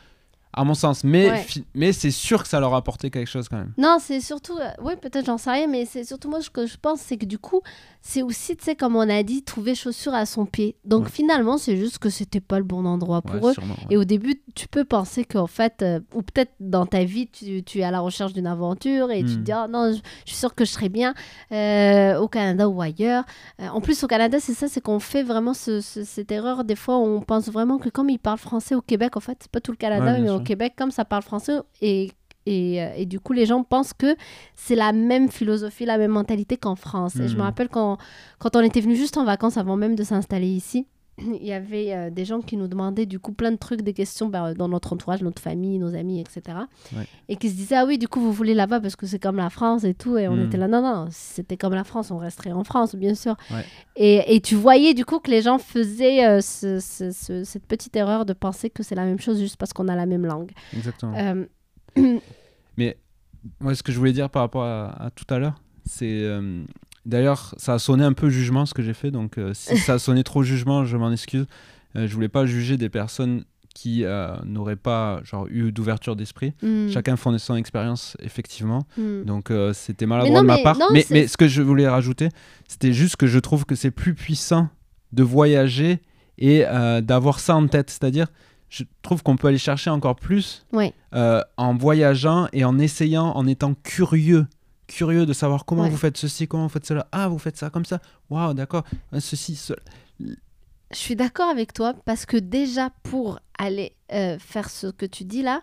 À 0.53 0.65
mon 0.65 0.75
sens, 0.75 1.05
mais, 1.05 1.31
Ouais. 1.31 1.47
mais 1.77 1.93
c'est 1.93 2.11
sûr 2.11 2.43
que 2.43 2.49
ça 2.49 2.59
leur 2.59 2.75
a 2.75 2.79
apporté 2.79 3.09
quelque 3.09 3.29
chose 3.29 3.49
quand 3.49 3.57
même. 3.59 3.73
Non, 3.79 3.99
c'est 4.01 4.21
surtout, 4.21 4.57
euh, 4.59 4.69
oui, 4.83 4.95
peut-être 5.01 5.25
j'en 5.27 5.39
sais 5.39 5.51
rien, 5.51 5.69
mais 5.69 5.85
c'est 5.87 6.03
surtout 6.03 6.29
moi 6.29 6.41
ce 6.43 6.51
que 6.51 6.67
je 6.67 6.77
pense, 6.77 7.01
c'est 7.01 7.17
que 7.17 7.25
du 7.25 7.39
coup, 7.39 7.61
c'est 8.03 8.23
aussi, 8.23 8.57
tu 8.57 8.65
sais, 8.65 8.75
comme 8.75 8.97
on 8.97 9.09
a 9.09 9.23
dit, 9.23 9.45
trouver 9.45 9.77
chaussure 9.77 10.13
à 10.13 10.27
son 10.27 10.47
pied. 10.47 10.75
Donc 10.85 11.05
Ouais. 11.05 11.11
finalement, 11.11 11.57
c'est 11.57 11.77
juste 11.77 11.99
que 11.99 12.11
c'était 12.11 12.41
pas 12.41 12.59
le 12.59 12.65
bon 12.65 12.85
endroit 12.85 13.23
pour 13.23 13.41
Ouais, 13.41 13.51
eux. 13.51 13.53
sûrement. 13.55 13.77
Et 13.91 13.97
au 13.97 14.03
début, 14.05 14.43
tu 14.57 14.67
peux 14.67 14.85
penser 14.85 15.25
qu'en 15.25 15.47
fait, 15.47 15.83
euh, 15.83 16.01
ou 16.15 16.23
peut-être 16.23 16.51
dans 16.59 16.85
ta 16.87 17.05
vie, 17.05 17.29
tu, 17.29 17.63
tu 17.63 17.79
es 17.79 17.85
à 17.85 17.93
la 17.93 18.01
recherche 18.01 18.33
d'une 18.33 18.49
aventure 18.49 19.13
et 19.13 19.21
tu 19.23 19.35
te 19.35 19.39
Hmm. 19.39 19.43
dis, 19.45 19.53
ah 19.53 19.69
non, 19.69 19.93
je, 19.93 19.99
je 20.25 20.31
suis 20.31 20.37
sûre 20.39 20.55
que 20.57 20.65
je 20.65 20.71
serai 20.73 20.89
bien 20.89 21.15
euh, 21.53 22.19
au 22.19 22.27
Canada 22.29 22.69
ou 22.69 22.81
ailleurs. 22.83 23.25
En 23.61 23.81
plus, 23.81 24.03
au 24.03 24.07
Canada, 24.09 24.39
c'est 24.41 24.55
ça, 24.55 24.67
c'est 24.67 24.81
qu'on 24.81 24.99
fait 24.99 25.23
vraiment 25.23 25.55
ce- 25.55 25.81
ce- 25.81 26.03
cette 26.05 26.33
erreur. 26.33 26.65
Des 26.65 26.77
fois, 26.77 26.97
on 26.99 27.21
pense 27.21 27.49
vraiment 27.49 27.79
que 27.79 27.89
comme 27.89 28.11
ils 28.11 28.19
parlent 28.19 28.39
français 28.39 28.75
au 28.75 28.83
Québec, 28.83 29.17
en 29.17 29.21
fait, 29.21 29.39
c'est 29.41 29.51
pas 29.51 29.61
tout 29.61 29.71
le 29.71 29.77
Canada, 29.77 30.19
mais 30.19 30.31
au 30.31 30.40
sûr. 30.41 30.47
Québec, 30.47 30.75
comme 30.77 30.91
ça 30.91 31.05
parle 31.05 31.23
français 31.23 31.59
et. 31.81 32.11
Et, 32.47 32.83
euh, 32.83 32.93
et 32.97 33.05
du 33.05 33.21
coup, 33.21 33.35
les 33.35 33.45
gens 33.45 33.63
pensent 33.63 33.93
que 33.93 34.17
c'est 34.57 34.75
la 34.75 34.93
même 34.93 35.29
philosophie, 35.29 35.85
la 35.85 35.99
même 35.99 36.11
mentalité 36.11 36.57
qu'en 36.57 36.75
France. 36.75 37.17
Et 37.17 37.29
je 37.29 37.35
me 37.37 37.41
Hmm. 37.41 37.45
rappelle 37.45 37.69
quand, 37.69 37.99
quand 38.39 38.57
on 38.57 38.61
était 38.61 38.81
venu 38.81 38.97
juste 38.97 39.19
en 39.19 39.25
vacances 39.27 39.59
avant 39.59 39.77
même 39.77 39.95
de 39.95 40.03
s'installer 40.03 40.47
ici, 40.49 40.87
il 41.21 41.45
y 41.47 41.53
avait 41.53 41.93
euh, 41.95 42.11
des 42.11 42.25
gens 42.25 42.41
qui 42.41 42.57
nous 42.57 42.69
demandaient 42.69 43.07
du 43.07 43.19
coup 43.19 43.33
plein 43.33 43.53
de 43.53 43.57
trucs, 43.57 43.83
des 43.83 43.93
questions 43.93 44.29
bah, 44.29 44.55
dans 44.55 44.69
notre 44.69 44.93
entourage, 44.93 45.23
notre 45.23 45.41
famille, 45.43 45.79
nos 45.79 45.95
amis, 45.95 46.21
etc. 46.21 46.59
Ouais. 46.97 47.05
Et 47.29 47.37
qui 47.37 47.51
se 47.51 47.55
disaient, 47.55 47.77
ah 47.77 47.85
oui, 47.87 47.99
du 47.99 48.09
coup, 48.09 48.21
vous 48.21 48.33
voulez 48.33 48.55
là-bas 48.55 48.81
parce 48.81 48.97
que 48.97 49.07
c'est 49.07 49.19
comme 49.19 49.37
la 49.37 49.51
France 49.51 49.85
et 49.85 49.95
tout. 49.95 50.17
Et 50.17 50.29
on 50.29 50.37
Mm. 50.37 50.47
était 50.47 50.57
là, 50.57 50.69
non, 50.69 50.83
non, 50.83 51.07
si 51.11 51.35
c'était 51.35 51.57
comme 51.57 51.75
la 51.75 51.85
France, 51.85 52.11
on 52.11 52.19
resterait 52.19 52.53
en 52.53 52.65
France, 52.65 52.95
bien 52.95 53.15
sûr. 53.15 53.37
Ouais. 53.51 53.65
Et, 53.97 54.35
et 54.37 54.41
tu 54.41 54.55
voyais 54.55 54.95
du 54.95 55.05
coup 55.05 55.19
que 55.19 55.31
les 55.31 55.43
gens 55.43 55.59
faisaient 55.59 56.27
euh, 56.27 56.41
ce- 56.41 56.79
ce- 56.81 57.11
ce- 57.11 57.45
cette 57.45 57.67
petite 57.67 57.95
erreur 57.97 58.25
de 58.25 58.33
penser 58.33 58.71
que 58.71 58.83
c'est 58.83 58.95
la 58.95 59.05
même 59.05 59.21
chose 59.21 59.39
juste 59.39 59.57
parce 59.57 59.73
qu'on 59.73 59.89
a 59.89 59.97
la 59.97 60.07
même 60.07 60.25
langue. 60.27 60.51
Exactement. 60.77 61.15
Euh, 61.17 61.45
Mais 62.77 62.97
moi, 63.61 63.75
ce 63.75 63.83
que 63.83 63.93
je 63.93 63.99
voulais 63.99 64.13
dire 64.13 64.31
par 64.31 64.43
rapport 64.43 64.65
à, 64.65 65.07
à 65.07 65.11
tout 65.11 65.25
à 65.33 65.39
l'heure, 65.39 65.61
c'est. 65.85 66.23
D'ailleurs, 67.07 67.55
ça 67.57 67.75
a 67.75 67.79
sonné 67.79 68.05
un 68.05 68.13
peu 68.13 68.29
jugement 68.31 68.67
ce 68.67 68.75
que 68.75 68.83
j'ai 68.83 68.93
fait, 68.95 69.11
donc 69.11 69.39
euh, 69.39 69.53
si 69.55 69.77
ça 69.79 69.95
a 69.95 69.99
sonné 69.99 70.23
trop 70.25 70.43
jugement, 70.43 70.85
je 70.85 70.97
m'en 70.97 71.11
excuse. 71.13 71.47
Euh, 71.97 72.07
je 72.07 72.15
voulais 72.15 72.29
pas 72.29 72.47
juger 72.47 72.77
des 72.77 72.89
personnes 72.89 73.45
qui 73.75 74.05
euh, 74.05 74.35
n'auraient 74.45 74.77
pas 74.77 75.21
genre, 75.25 75.47
eu 75.49 75.73
d'ouverture 75.73 76.15
d'esprit. 76.17 76.53
mm, 76.63 76.91
Chacun 76.91 77.17
font 77.17 77.37
son 77.39 77.57
expérience, 77.57 78.17
effectivement. 78.21 78.85
mm. 78.99 79.23
Donc 79.25 79.51
euh, 79.51 79.73
c'était 79.73 80.07
maladroit 80.07 80.43
de 80.43 80.47
ma 80.47 80.57
mais- 80.57 80.63
part. 80.63 80.77
non, 80.79 80.87
mais, 80.93 81.27
ce 81.27 81.37
que 81.37 81.49
je 81.49 81.63
voulais 81.63 81.89
rajouter, 81.89 82.29
c'était 82.69 82.93
juste 82.93 83.17
que 83.17 83.27
je 83.27 83.39
trouve 83.39 83.65
que 83.65 83.75
c'est 83.75 83.91
plus 83.91 84.15
puissant 84.15 84.69
de 85.13 85.23
voyager 85.23 86.01
et 86.39 86.65
d'avoir 87.03 87.39
ça 87.41 87.55
en 87.57 87.67
tête. 87.67 87.91
C'est-à-dire, 87.91 88.27
je 88.71 88.85
trouve 89.03 89.23
qu'on 89.23 89.37
peut 89.37 89.49
aller 89.49 89.59
chercher 89.59 89.91
encore 89.91 90.17
plus 90.17 90.65
Ouais. 90.73 90.93
en 91.13 91.75
voyageant 91.77 92.47
et 92.53 92.65
en 92.65 92.79
essayant, 92.79 93.27
en 93.37 93.47
étant 93.47 93.75
curieux. 93.75 94.47
Curieux 94.91 95.25
de 95.25 95.33
savoir 95.33 95.65
comment 95.65 95.83
Ouais. 95.83 95.91
vous 95.91 95.97
faites 95.97 96.17
ceci, 96.17 96.49
comment 96.49 96.65
vous 96.65 96.69
faites 96.73 96.87
cela. 96.87 97.07
Ah, 97.13 97.29
vous 97.29 97.39
faites 97.39 97.57
ça 97.57 97.71
comme 97.71 97.85
ça. 97.85 98.01
Waouh, 98.29 98.55
d'accord. 98.55 98.83
Ah, 99.13 99.21
Ceci, 99.21 99.55
cela. 99.55 99.79
Je 100.93 100.99
suis 100.99 101.15
d'accord 101.15 101.49
avec 101.49 101.73
toi 101.73 101.95
parce 102.05 102.27
que 102.27 102.37
déjà 102.37 102.91
pour 103.05 103.39
aller 103.57 103.95
euh, 104.13 104.37
faire 104.41 104.69
ce 104.69 104.89
que 104.89 105.07
tu 105.07 105.23
dis 105.23 105.41
là, 105.43 105.63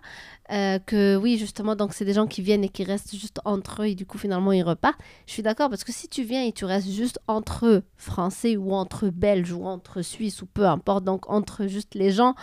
euh, 0.54 0.80
que 0.80 1.18
oui 1.18 1.38
justement 1.38 1.76
donc 1.76 1.94
c'est 1.94 2.06
des 2.06 2.14
gens 2.14 2.28
qui 2.28 2.42
viennent 2.42 2.64
et 2.64 2.70
qui 2.70 2.86
restent 2.86 3.14
juste 3.14 3.42
entre 3.44 3.82
eux 3.82 3.88
et 3.88 3.96
du 3.96 4.06
coup 4.06 4.18
finalement 4.18 4.54
ils 4.54 4.64
repartent. 4.64 5.02
Je 5.26 5.34
suis 5.34 5.44
d'accord 5.44 5.70
parce 5.70 5.84
que 5.84 5.92
si 5.92 6.08
tu 6.08 6.24
viens 6.24 6.46
et 6.46 6.54
tu 6.54 6.64
restes 6.64 6.90
juste 6.90 7.20
entre 7.28 7.66
eux, 7.66 7.84
français 7.98 8.56
ou 8.56 8.72
entre 8.74 9.10
belges 9.10 9.52
ou 9.52 9.66
entre 9.66 10.02
suisses 10.02 10.42
ou 10.42 10.46
peu 10.46 10.66
importe 10.66 11.04
donc 11.04 11.30
entre 11.30 11.68
juste 11.68 11.94
les 11.94 12.12
gens 12.12 12.34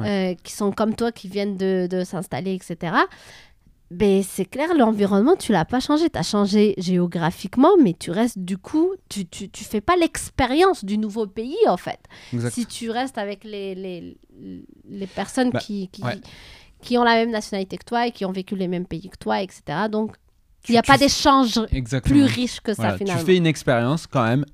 euh, 0.00 0.34
qui 0.42 0.52
sont 0.52 0.70
comme 0.70 0.94
toi 0.94 1.12
qui 1.12 1.28
viennent 1.28 1.56
de, 1.56 1.86
de 1.90 2.04
s'installer 2.04 2.52
etc. 2.52 2.94
Ben, 3.94 4.22
c'est 4.22 4.44
clair, 4.44 4.74
l'environnement, 4.76 5.36
tu 5.36 5.52
l'as 5.52 5.64
pas 5.64 5.80
changé. 5.80 6.10
Tu 6.10 6.18
as 6.18 6.22
changé 6.22 6.74
géographiquement, 6.78 7.76
mais 7.80 7.94
tu 7.98 8.10
restes 8.10 8.38
du 8.38 8.58
coup, 8.58 8.90
tu, 9.08 9.26
tu, 9.26 9.48
tu 9.48 9.64
fais 9.64 9.80
pas 9.80 9.96
l'expérience 9.96 10.84
du 10.84 10.98
nouveau 10.98 11.26
pays 11.26 11.56
en 11.68 11.76
fait 11.76 12.00
Exact. 12.32 12.50
si 12.50 12.66
tu 12.66 12.90
restes 12.90 13.18
avec 13.18 13.44
les, 13.44 13.74
les, 13.74 14.16
les 14.88 15.06
personnes 15.06 15.50
Bah, 15.50 15.60
qui, 15.60 15.88
qui, 15.88 16.02
ouais. 16.02 16.18
qui 16.82 16.98
ont 16.98 17.04
la 17.04 17.14
même 17.14 17.30
nationalité 17.30 17.76
que 17.78 17.84
toi 17.84 18.06
et 18.06 18.10
qui 18.10 18.24
ont 18.24 18.32
vécu 18.32 18.56
les 18.56 18.68
mêmes 18.68 18.86
pays 18.86 19.08
que 19.08 19.16
toi, 19.18 19.40
etc. 19.42 19.62
Donc, 19.90 20.16
il 20.68 20.72
n'y 20.72 20.78
a 20.78 20.82
tu 20.82 20.90
pas 20.90 20.98
d'échange 20.98 21.60
plus 22.04 22.24
riche 22.24 22.60
que 22.60 22.72
ça 22.72 22.82
Voilà, 22.82 22.98
finalement. 22.98 23.20
Tu 23.20 23.26
fais 23.26 23.36
une 23.36 23.46
expérience 23.46 24.06
quand 24.06 24.24
même. 24.24 24.44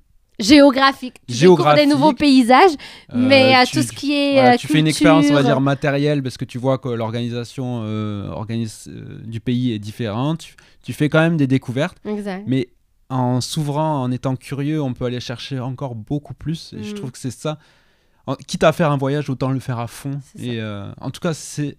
Géographique. 0.40 1.14
Tu 1.28 1.34
découvres 1.34 1.34
des 1.34 1.36
Géographique. 1.36 1.88
nouveaux 1.88 2.12
paysages, 2.12 2.70
Euh, 2.72 3.14
mais 3.16 3.54
à 3.54 3.66
tu- 3.66 3.76
tout 3.76 3.82
ce 3.82 3.92
qui 3.92 4.12
est 4.14 4.32
Voilà, 4.34 4.52
euh, 4.54 4.56
tu 4.56 4.66
fais 4.66 4.78
une 4.78 4.86
expérience, 4.86 5.26
on 5.30 5.34
va 5.34 5.42
dire, 5.42 5.60
matérielle, 5.60 6.22
parce 6.22 6.36
que 6.36 6.44
tu 6.44 6.58
vois 6.58 6.78
que 6.78 6.88
l'organisation 6.88 7.82
euh, 7.84 8.30
euh, 8.30 9.20
du 9.24 9.40
pays 9.40 9.72
est 9.72 9.78
différente. 9.78 10.38
Tu, 10.40 10.54
tu 10.82 10.92
fais 10.92 11.08
quand 11.08 11.20
même 11.20 11.36
des 11.36 11.46
découvertes, 11.46 11.98
Exact. 12.04 12.44
mais 12.46 12.68
en 13.08 13.40
s'ouvrant, 13.40 14.02
en 14.02 14.10
étant 14.10 14.36
curieux, 14.36 14.80
on 14.80 14.92
peut 14.94 15.04
aller 15.04 15.20
chercher 15.20 15.58
encore 15.60 15.94
beaucoup 15.94 16.34
plus. 16.34 16.72
Et 16.78 16.82
je 16.84 16.92
Mm. 16.92 16.94
trouve 16.94 17.10
que 17.10 17.18
c'est 17.18 17.30
ça. 17.32 17.58
En- 18.26 18.34
quitte 18.36 18.62
à 18.64 18.72
faire 18.72 18.90
un 18.92 18.96
voyage, 18.96 19.28
autant 19.30 19.50
le 19.50 19.60
faire 19.60 19.78
à 19.78 19.86
fond. 19.88 20.20
Et 20.38 20.60
euh, 20.60 20.90
en 21.00 21.10
tout 21.10 21.20
cas, 21.20 21.34
c'est 21.34 21.76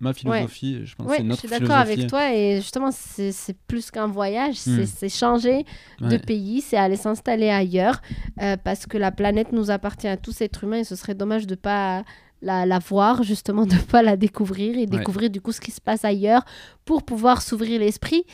ma 0.00 0.12
philosophie. 0.12 0.84
Je 0.84 0.94
pense 0.94 1.06
que 1.06 1.10
Oui, 1.10 1.16
c'est 1.18 1.22
je 1.24 1.28
notre 1.28 1.40
suis 1.40 1.48
d'accord 1.48 1.76
avec 1.76 2.06
toi 2.06 2.32
et 2.34 2.56
justement 2.56 2.90
c'est 2.90 3.56
plus 3.66 3.90
qu'un 3.90 4.06
voyage, 4.06 4.56
c'est 4.56 4.82
Hmm. 4.82 4.86
c'est 4.86 5.08
changer 5.08 5.64
de 6.00 6.06
Ouais. 6.06 6.18
pays, 6.18 6.60
c'est 6.60 6.76
aller 6.76 6.96
s'installer 6.96 7.48
ailleurs 7.48 8.00
euh, 8.42 8.56
parce 8.62 8.86
que 8.86 8.98
la 8.98 9.10
planète 9.12 9.52
nous 9.52 9.70
appartient 9.70 10.08
à 10.08 10.16
tous 10.16 10.40
êtres 10.42 10.64
humains 10.64 10.78
et 10.80 10.84
ce 10.84 10.96
serait 10.96 11.14
dommage 11.14 11.46
de 11.46 11.54
pas 11.54 12.04
la, 12.42 12.66
la 12.66 12.78
voir, 12.78 13.22
justement 13.22 13.64
de 13.66 13.76
pas 13.76 14.02
la 14.02 14.16
découvrir 14.16 14.76
et 14.78 14.84
découvrir 14.86 15.30
du 15.30 15.40
coup 15.40 15.52
ce 15.52 15.60
qui 15.60 15.70
se 15.70 15.80
passe 15.80 16.04
ailleurs 16.04 16.44
pour 16.84 17.02
pouvoir 17.02 17.40
s'ouvrir 17.40 17.80
l'esprit, 17.80 18.24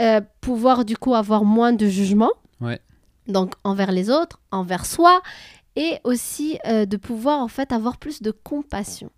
euh, 0.00 0.20
pouvoir 0.40 0.84
du 0.84 0.96
coup 0.96 1.14
avoir 1.14 1.44
moins 1.44 1.72
de 1.72 1.86
jugement, 1.86 2.32
Ouais. 2.60 2.80
donc 3.28 3.52
envers 3.62 3.92
les 3.92 4.10
autres, 4.10 4.40
envers 4.50 4.84
soi 4.86 5.22
et 5.76 5.98
aussi 6.04 6.58
euh, 6.66 6.84
de 6.86 6.96
pouvoir 6.96 7.40
en 7.40 7.48
fait 7.48 7.72
avoir 7.72 7.96
plus 7.96 8.20
de 8.22 8.30
compassion 8.30 9.10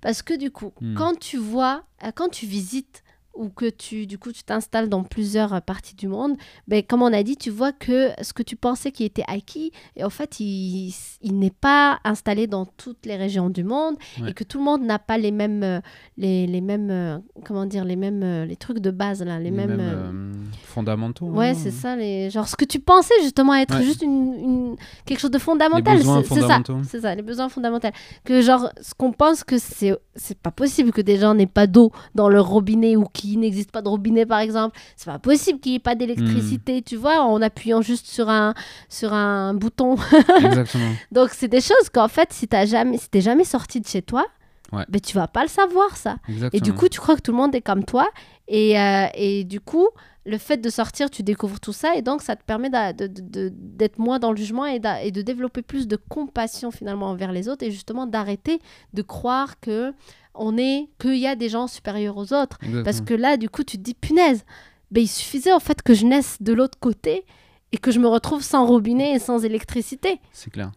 parce 0.00 0.22
que 0.22 0.34
du 0.34 0.50
coup 0.50 0.72
Hmm. 0.80 0.94
quand 0.94 1.18
tu 1.18 1.36
vois 1.36 1.84
euh, 2.04 2.10
quand 2.14 2.28
tu 2.28 2.46
visites 2.46 3.02
ou 3.34 3.48
que 3.48 3.70
tu, 3.70 4.06
du 4.06 4.18
coup, 4.18 4.32
tu 4.32 4.42
t'installes 4.42 4.88
dans 4.88 5.02
plusieurs 5.04 5.54
euh, 5.54 5.60
parties 5.60 5.94
du 5.94 6.08
monde, 6.08 6.36
ben, 6.68 6.82
comme 6.82 7.02
on 7.02 7.12
a 7.12 7.22
dit, 7.22 7.36
tu 7.36 7.50
vois 7.50 7.72
que 7.72 8.10
ce 8.22 8.32
que 8.32 8.42
tu 8.42 8.56
pensais 8.56 8.90
qui 8.92 9.04
était 9.04 9.24
acquis, 9.28 9.72
et 9.96 10.04
en 10.04 10.10
fait, 10.10 10.40
il, 10.40 10.92
il 11.22 11.38
n'est 11.38 11.50
pas 11.52 12.00
installé 12.04 12.46
dans 12.46 12.66
toutes 12.66 13.06
les 13.06 13.16
régions 13.16 13.48
du 13.50 13.64
monde 13.64 13.96
Ouais. 14.20 14.30
et 14.30 14.34
que 14.34 14.44
tout 14.44 14.58
le 14.58 14.64
monde 14.64 14.82
n'a 14.82 14.98
pas 14.98 15.16
les 15.16 15.30
mêmes, 15.30 15.62
euh, 15.62 15.80
les, 16.18 16.46
les 16.46 16.60
mêmes, 16.60 16.90
euh, 16.90 17.18
comment 17.44 17.66
dire, 17.66 17.84
les 17.84 17.96
mêmes, 17.96 18.44
les 18.44 18.56
trucs 18.56 18.80
de 18.80 18.90
base 18.90 19.22
là, 19.22 19.38
les, 19.38 19.50
mêmes. 19.50 19.78
euh, 19.78 20.10
euh, 20.10 20.32
fondamentaux. 20.64 21.26
Ouais, 21.26 21.50
hein. 21.50 21.54
c'est 21.54 21.70
ça, 21.70 21.96
les... 21.96 22.30
genre 22.30 22.48
ce 22.48 22.56
que 22.56 22.64
tu 22.64 22.80
pensais 22.80 23.14
justement 23.22 23.54
être 23.54 23.76
Ouais. 23.76 23.84
juste 23.84 24.02
une, 24.02 24.34
une- 24.34 24.76
quelque 25.04 25.20
chose 25.20 25.30
de 25.30 25.38
fondamental. 25.38 25.96
Les 25.96 26.02
c'est- 26.02 26.40
ça, 26.40 26.62
c'est 26.88 27.00
ça, 27.00 27.14
les 27.14 27.22
besoins 27.22 27.48
fondamentaux. 27.48 27.88
Que 28.24 28.42
genre, 28.42 28.70
ce 28.80 28.94
qu'on 28.94 29.12
pense 29.12 29.44
que 29.44 29.58
c'est 29.58 29.96
c'est 30.16 30.36
pas 30.38 30.50
possible 30.50 30.92
que 30.92 31.00
des 31.00 31.16
gens 31.16 31.34
n'aient 31.34 31.46
pas 31.46 31.66
d'eau 31.66 31.92
dans 32.14 32.28
leur 32.28 32.48
robinet 32.48 32.96
ou 32.96 33.04
qu'il 33.20 33.40
n'existe 33.40 33.70
pas 33.70 33.82
de 33.82 33.88
robinet 33.88 34.26
par 34.26 34.40
exemple. 34.40 34.78
C'est 34.96 35.10
pas 35.10 35.18
possible 35.18 35.60
qu'il 35.60 35.72
n'y 35.72 35.76
ait 35.76 35.80
pas 35.80 35.94
d'électricité, 35.94 36.78
Hmm. 36.78 36.82
tu 36.82 36.96
vois, 36.96 37.20
en 37.22 37.40
appuyant 37.42 37.82
juste 37.82 38.06
sur 38.06 38.28
un, 38.30 38.54
sur 38.88 39.12
un 39.12 39.54
bouton. 39.54 39.96
Exactement. 40.44 40.92
Donc 41.12 41.30
c'est 41.32 41.48
des 41.48 41.60
choses 41.60 41.88
qu'en 41.92 42.08
fait, 42.08 42.32
si 42.32 42.48
t'as 42.48 42.66
jamais, 42.66 42.98
si 42.98 43.08
t'es 43.08 43.20
jamais 43.20 43.44
sorti 43.44 43.80
de 43.80 43.86
chez 43.86 44.02
toi, 44.02 44.26
Ouais. 44.72 44.84
ben, 44.88 45.00
tu 45.00 45.16
vas 45.16 45.26
pas 45.26 45.42
le 45.42 45.48
savoir 45.48 45.96
ça. 45.96 46.18
Exactement. 46.28 46.50
Et 46.52 46.60
du 46.60 46.72
coup, 46.72 46.88
tu 46.88 47.00
crois 47.00 47.16
que 47.16 47.22
tout 47.22 47.32
le 47.32 47.36
monde 47.38 47.52
est 47.56 47.60
comme 47.60 47.84
toi. 47.84 48.08
Et, 48.50 48.78
euh, 48.78 49.06
et 49.14 49.44
du 49.44 49.60
coup, 49.60 49.88
le 50.26 50.36
fait 50.36 50.58
de 50.58 50.68
sortir, 50.68 51.08
tu 51.08 51.22
découvres 51.22 51.60
tout 51.60 51.72
ça. 51.72 51.94
Et 51.94 52.02
donc, 52.02 52.20
ça 52.20 52.36
te 52.36 52.42
permet 52.44 52.68
d'être 52.68 53.98
moins 53.98 54.18
dans 54.18 54.32
le 54.32 54.36
jugement 54.36 54.66
et, 54.66 54.80
de 54.80 55.22
développer 55.22 55.62
plus 55.62 55.86
de 55.88 55.96
compassion 55.96 56.70
finalement 56.70 57.06
envers 57.06 57.32
les 57.32 57.48
autres. 57.48 57.64
Et 57.64 57.70
justement, 57.70 58.06
d'arrêter 58.06 58.60
de 58.92 59.02
croire 59.02 59.60
que 59.60 59.94
on 60.34 60.58
est 60.58 60.88
qu'il 61.00 61.16
y 61.16 61.26
a 61.26 61.36
des 61.36 61.48
gens 61.48 61.68
supérieurs 61.68 62.16
aux 62.16 62.32
autres. 62.32 62.58
Exactement. 62.60 62.84
Parce 62.84 63.00
que 63.00 63.14
là, 63.14 63.36
du 63.36 63.48
coup, 63.48 63.64
tu 63.64 63.78
te 63.78 63.82
dis, 63.82 63.94
punaise, 63.94 64.44
ben, 64.90 65.02
il 65.02 65.08
suffisait 65.08 65.52
en 65.52 65.60
fait 65.60 65.82
que 65.82 65.94
je 65.94 66.04
naisse 66.04 66.36
de 66.40 66.52
l'autre 66.52 66.78
côté 66.78 67.24
et 67.72 67.78
que 67.78 67.92
je 67.92 68.00
me 68.00 68.08
retrouve 68.08 68.42
sans 68.42 68.66
robinet 68.66 69.12
et 69.14 69.18
sans 69.20 69.44
électricité. 69.44 70.20
C'est 70.32 70.50
clair. 70.50 70.72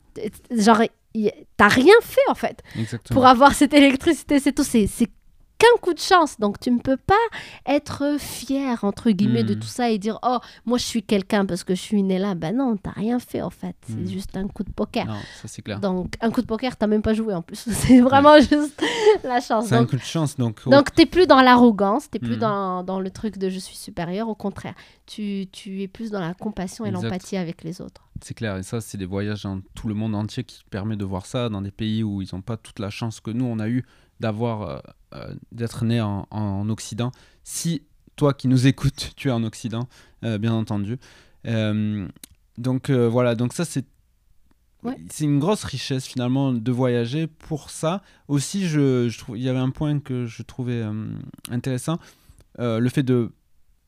Genre, 0.52 0.84
t'as 1.58 1.68
rien 1.68 1.94
fait 2.02 2.22
en 2.30 2.36
fait 2.36 2.62
Exactement. 2.78 3.16
pour 3.16 3.26
avoir 3.26 3.54
cette 3.54 3.74
électricité, 3.74 4.40
c'est 4.40 4.52
tout. 4.52 4.64
C'est 4.64 4.88
qu'un 5.64 5.82
coup 5.82 5.94
de 5.94 6.00
chance. 6.00 6.40
Donc, 6.40 6.60
tu 6.60 6.72
ne 6.72 6.80
peux 6.80 6.98
pas 6.98 7.14
être 7.66 8.18
fier, 8.20 8.84
entre 8.84 9.12
guillemets, 9.12 9.44
de 9.44 9.56
Hmm. 9.56 9.60
tout 9.60 9.68
ça 9.68 9.90
et 9.90 9.98
dire 9.98 10.20
Oh, 10.24 10.38
moi, 10.66 10.78
je 10.78 10.84
suis 10.84 11.04
quelqu'un 11.04 11.46
parce 11.46 11.64
que 11.64 11.76
je 11.76 11.82
suis 11.82 12.04
né 12.04 12.20
là. 12.20 12.36
Ben 12.36 12.56
non, 12.56 12.76
t'as 12.78 12.92
rien 12.92 13.20
fait, 13.20 13.42
en 13.42 13.50
fait. 13.50 13.76
C'est 13.88 13.94
Hmm. 13.96 14.08
juste 14.08 14.36
un 14.38 14.48
coup 14.48 14.64
de 14.64 14.72
poker. 14.72 15.06
Non, 15.06 15.20
ça 15.42 15.48
c'est 15.48 15.62
clair. 15.62 15.80
Donc, 15.80 16.16
un 16.22 16.32
coup 16.32 16.42
de 16.42 16.48
poker, 16.48 16.76
t'as 16.78 16.88
même 16.88 17.02
pas 17.02 17.14
joué 17.14 17.34
en 17.34 17.42
plus. 17.42 17.64
C'est 17.72 18.02
vraiment 18.02 18.38
juste 18.40 18.82
la 19.24 19.40
chance. 19.40 19.68
C'est 19.68 19.76
un 19.76 19.86
coup 19.86 19.96
de 19.96 20.02
chance. 20.02 20.36
Donc, 20.38 20.62
oh, 20.66 20.70
donc 20.70 20.94
t'es 20.94 21.06
plus 21.06 21.28
dans 21.28 21.42
l'arrogance, 21.42 22.10
t'es 22.10 22.20
plus 22.20 22.36
Hmm. 22.38 22.40
dans, 22.40 22.84
dans 22.84 23.00
le 23.00 23.10
truc 23.12 23.38
de 23.38 23.50
je 23.50 23.60
suis 23.60 23.78
supérieur. 23.78 24.28
Au 24.30 24.36
contraire, 24.36 24.74
tu, 25.06 25.48
tu 25.52 25.82
es 25.82 25.88
plus 25.88 26.12
dans 26.12 26.20
la 26.20 26.34
compassion 26.34 26.86
et 26.86 26.92
l'empathie 26.92 27.38
avec 27.38 27.64
les 27.64 27.82
autres. 27.82 28.02
c'est 28.22 28.34
clair. 28.34 28.58
Et 28.58 28.64
ça, 28.64 28.80
c'est 28.82 28.98
des 28.98 29.06
voyages 29.06 29.44
dans 29.44 29.60
tout 29.76 29.88
le 29.88 29.94
monde 29.94 30.16
entier 30.16 30.44
qui 30.44 30.64
permet 30.70 30.96
de 30.96 31.04
voir 31.06 31.26
ça 31.26 31.50
dans 31.50 31.62
des 31.62 31.72
pays 31.72 32.04
où 32.04 32.22
ils 32.22 32.30
n'ont 32.34 32.42
pas 32.42 32.58
toute 32.58 32.80
la 32.80 32.90
chance 32.90 33.20
que 33.20 33.32
nous, 33.32 33.46
on 33.46 33.60
a 33.60 33.68
eu 33.68 33.86
d'avoir, 34.20 34.62
euh, 34.62 34.80
euh, 35.16 35.36
d'être 35.52 35.86
né 35.86 36.02
en, 36.02 36.28
en 36.32 36.70
Occident. 36.70 37.12
Si 37.44 37.84
toi 38.16 38.34
qui 38.34 38.48
nous 38.48 38.68
écoutes, 38.68 39.12
tu 39.16 39.30
es 39.30 39.32
en 39.32 39.44
Occident, 39.44 39.88
euh, 40.24 40.38
bien 40.38 40.54
entendu. 40.54 40.98
Euh, 41.48 42.08
donc 42.58 42.90
voilà, 42.90 43.36
donc 43.36 43.54
ça 43.54 43.66
c'est 43.66 43.86
Ouais. 44.84 44.98
c'est 45.10 45.24
une 45.24 45.40
grosse 45.40 45.64
richesse 45.64 46.06
finalement 46.06 46.52
de 46.52 46.72
voyager 46.74 47.28
pour 47.28 47.70
ça. 47.70 48.02
Aussi, 48.28 48.68
je, 48.68 49.08
je 49.08 49.18
trouve 49.18 49.38
il 49.38 49.44
y 49.44 49.48
avait 49.48 49.58
un 49.60 49.70
point 49.70 50.00
que 50.02 50.26
je 50.26 50.44
trouvais 50.44 50.84
intéressant, 51.50 52.00
le 52.60 52.90
fait 52.90 53.04
de 53.04 53.32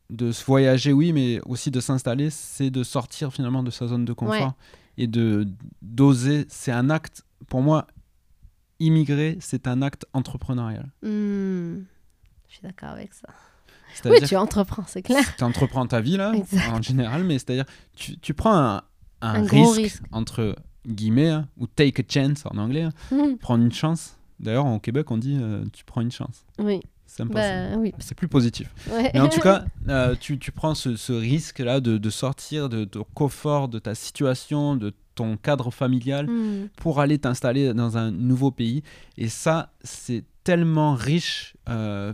de 0.09 0.31
se 0.31 0.45
voyager, 0.45 0.93
oui, 0.93 1.11
mais 1.13 1.41
aussi 1.45 1.69
de 1.71 1.79
s'installer, 1.81 2.29
c'est 2.29 2.69
de 2.69 2.83
sortir 2.83 3.33
finalement 3.33 3.61
de 3.63 3.71
sa 3.71 3.87
zone 3.87 4.05
de 4.05 4.13
confort 4.13 4.53
et 4.97 5.07
de 5.07 5.45
d'oser. 5.81 6.45
C'est 6.47 6.71
un 6.71 6.89
acte, 6.89 7.25
pour 7.47 7.61
moi, 7.61 7.87
immigrer, 8.79 9.37
c'est 9.39 9.67
un 9.67 9.81
acte 9.81 10.05
entrepreneurial. 10.13 10.89
Hmm. 11.01 11.83
Je 12.47 12.53
suis 12.53 12.61
d'accord 12.63 12.89
avec 12.89 13.13
ça. 13.13 13.27
Oui, 14.05 14.17
tu 14.27 14.35
entreprends, 14.35 14.83
c'est 14.87 15.01
clair. 15.01 15.23
tu 15.37 15.43
entreprends 15.43 15.85
ta 15.87 16.01
vie 16.01 16.17
là, 16.17 16.33
Exact. 16.35 16.69
en 16.71 16.81
général, 16.81 17.23
mais 17.23 17.35
c'est-à-dire 17.39 17.65
tu, 17.95 18.17
tu 18.19 18.33
prends 18.33 18.53
un, 18.55 18.83
un 19.21 19.43
risque, 19.43 19.75
risque. 19.77 20.03
entre 20.11 20.55
guillemets 20.85 21.29
hein, 21.29 21.47
ou 21.57 21.65
take 21.67 22.01
a 22.01 22.05
chance 22.07 22.45
en 22.45 22.57
anglais, 22.57 22.83
hein, 22.83 23.35
prendre 23.39 23.63
une 23.63 23.71
chance. 23.71 24.17
D'ailleurs, 24.39 24.65
au 24.65 24.79
Québec, 24.79 25.09
on 25.11 25.17
dit 25.17 25.37
euh, 25.39 25.63
tu 25.71 25.85
prends 25.85 26.01
une 26.01 26.11
chance. 26.11 26.45
Oui, 26.59 26.81
sympa, 27.17 27.33
bah 27.71 27.77
oui. 27.77 27.93
C'est 27.99 28.15
plus 28.15 28.27
positif. 28.27 28.69
Ouais. 28.91 29.11
Mais 29.13 29.19
en 29.19 29.29
tout 29.29 29.39
cas, 29.41 29.65
euh, 29.89 30.15
tu, 30.19 30.37
tu 30.39 30.51
prends 30.51 30.75
ce, 30.75 30.95
ce 30.95 31.13
risque-là 31.13 31.79
de, 31.79 31.97
de 31.97 32.09
sortir 32.09 32.69
de 32.69 32.85
ton 32.85 33.05
confort, 33.13 33.67
de 33.67 33.79
ta 33.79 33.95
situation, 33.95 34.75
de 34.75 34.93
ton 35.15 35.37
cadre 35.37 35.71
familial 35.71 36.27
Hmm. 36.27 36.67
pour 36.75 36.99
aller 36.99 37.17
t'installer 37.17 37.73
dans 37.73 37.97
un 37.97 38.11
nouveau 38.11 38.51
pays. 38.51 38.83
Et 39.17 39.29
ça, 39.29 39.71
c'est 39.83 40.23
tellement 40.43 40.93
riche 40.93 41.55
euh, 41.69 42.11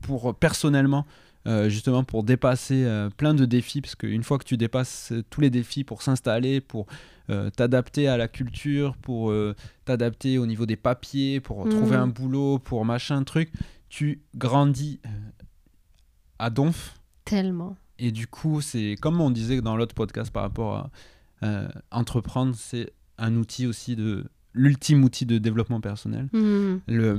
pour 0.00 0.34
personnellement, 0.34 1.04
euh, 1.46 1.68
justement 1.68 2.04
pour 2.04 2.22
dépasser 2.24 2.84
euh, 2.84 3.10
plein 3.14 3.34
de 3.34 3.44
défis, 3.44 3.80
parce 3.82 3.94
qu'une 3.94 4.22
fois 4.22 4.38
que 4.38 4.44
tu 4.44 4.56
dépasses 4.56 5.12
euh, 5.12 5.22
tous 5.28 5.40
les 5.42 5.50
défis 5.50 5.84
pour 5.84 6.02
s'installer, 6.02 6.60
pour 6.60 6.86
t'adapter 7.58 8.08
à 8.08 8.16
la 8.16 8.26
culture, 8.26 8.96
pour 8.96 9.30
t'adapter 9.84 10.38
au 10.38 10.46
niveau 10.46 10.64
des 10.64 10.76
papiers, 10.76 11.40
pour 11.40 11.68
trouver 11.68 11.94
un 11.94 12.06
boulot, 12.06 12.58
pour 12.58 12.86
machin 12.86 13.22
truc, 13.22 13.52
tu 13.88 14.22
grandis 14.34 15.00
euh, 15.06 15.08
à 16.38 16.50
donf. 16.50 16.94
Tellement. 17.24 17.76
Et 17.98 18.12
du 18.12 18.26
coup, 18.26 18.60
c'est 18.60 18.96
comme 19.00 19.20
on 19.20 19.30
disait 19.30 19.60
dans 19.60 19.76
l'autre 19.76 19.94
podcast 19.94 20.30
par 20.32 20.42
rapport 20.44 20.76
à 20.76 20.90
euh, 21.44 21.68
entreprendre, 21.90 22.54
c'est 22.56 22.92
un 23.18 23.36
outil 23.36 23.66
aussi 23.66 23.96
de 23.96 24.24
l'ultime 24.54 25.04
outil 25.04 25.26
de 25.26 25.38
développement 25.38 25.80
personnel. 25.80 26.28
Hmm. 26.32 26.78
Le 26.86 27.14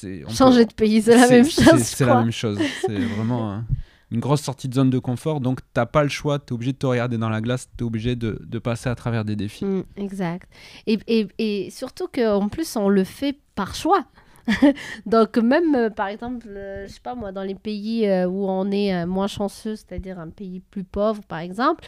peut- 0.00 0.24
Changer 0.30 0.64
de 0.64 0.72
pays, 0.72 1.02
c'est 1.02 1.16
la 1.16 1.28
même 1.28 1.44
chose. 1.48 1.78
C'est 1.82 2.04
la 2.06 2.20
même 2.22 2.32
chose. 2.32 2.58
C'est 2.86 2.98
vraiment 2.98 3.52
un- 3.52 3.66
une 4.10 4.20
grosse 4.20 4.40
sortie 4.42 4.68
de 4.68 4.74
zone 4.74 4.90
de 4.90 4.98
confort. 4.98 5.40
Donc 5.40 5.60
t'as 5.74 5.86
pas 5.86 6.02
le 6.02 6.08
choix. 6.08 6.38
T'es 6.38 6.52
obligé 6.52 6.72
de 6.72 6.78
te 6.78 6.86
regarder 6.86 7.18
dans 7.18 7.28
la 7.28 7.40
glace. 7.40 7.68
T'es 7.76 7.82
obligé 7.84 8.14
de, 8.16 8.40
de 8.44 8.58
passer 8.58 8.88
à 8.88 8.94
travers 8.94 9.24
des 9.24 9.36
défis. 9.36 9.64
Mm, 9.64 9.84
exact. 9.96 10.48
Et, 10.86 10.98
et, 11.08 11.28
et 11.38 11.70
surtout 11.70 12.08
qu'en 12.08 12.48
plus, 12.48 12.76
on 12.76 12.88
le 12.88 13.04
fait 13.04 13.36
par 13.54 13.74
choix. 13.74 14.04
Donc, 15.06 15.36
même, 15.38 15.74
euh, 15.74 15.90
par 15.90 16.08
exemple, 16.08 16.46
euh, 16.48 16.86
je 16.86 16.92
sais 16.92 17.00
pas 17.00 17.14
moi, 17.14 17.32
dans 17.32 17.42
les 17.42 17.54
pays 17.54 18.06
euh, 18.06 18.26
où 18.26 18.46
on 18.48 18.70
est 18.70 19.06
moins 19.06 19.26
chanceux, 19.26 19.76
c'est-à-dire 19.76 20.18
un 20.18 20.30
pays 20.30 20.60
plus 20.60 20.84
pauvre, 20.84 21.22
par 21.24 21.38
exemple, 21.38 21.84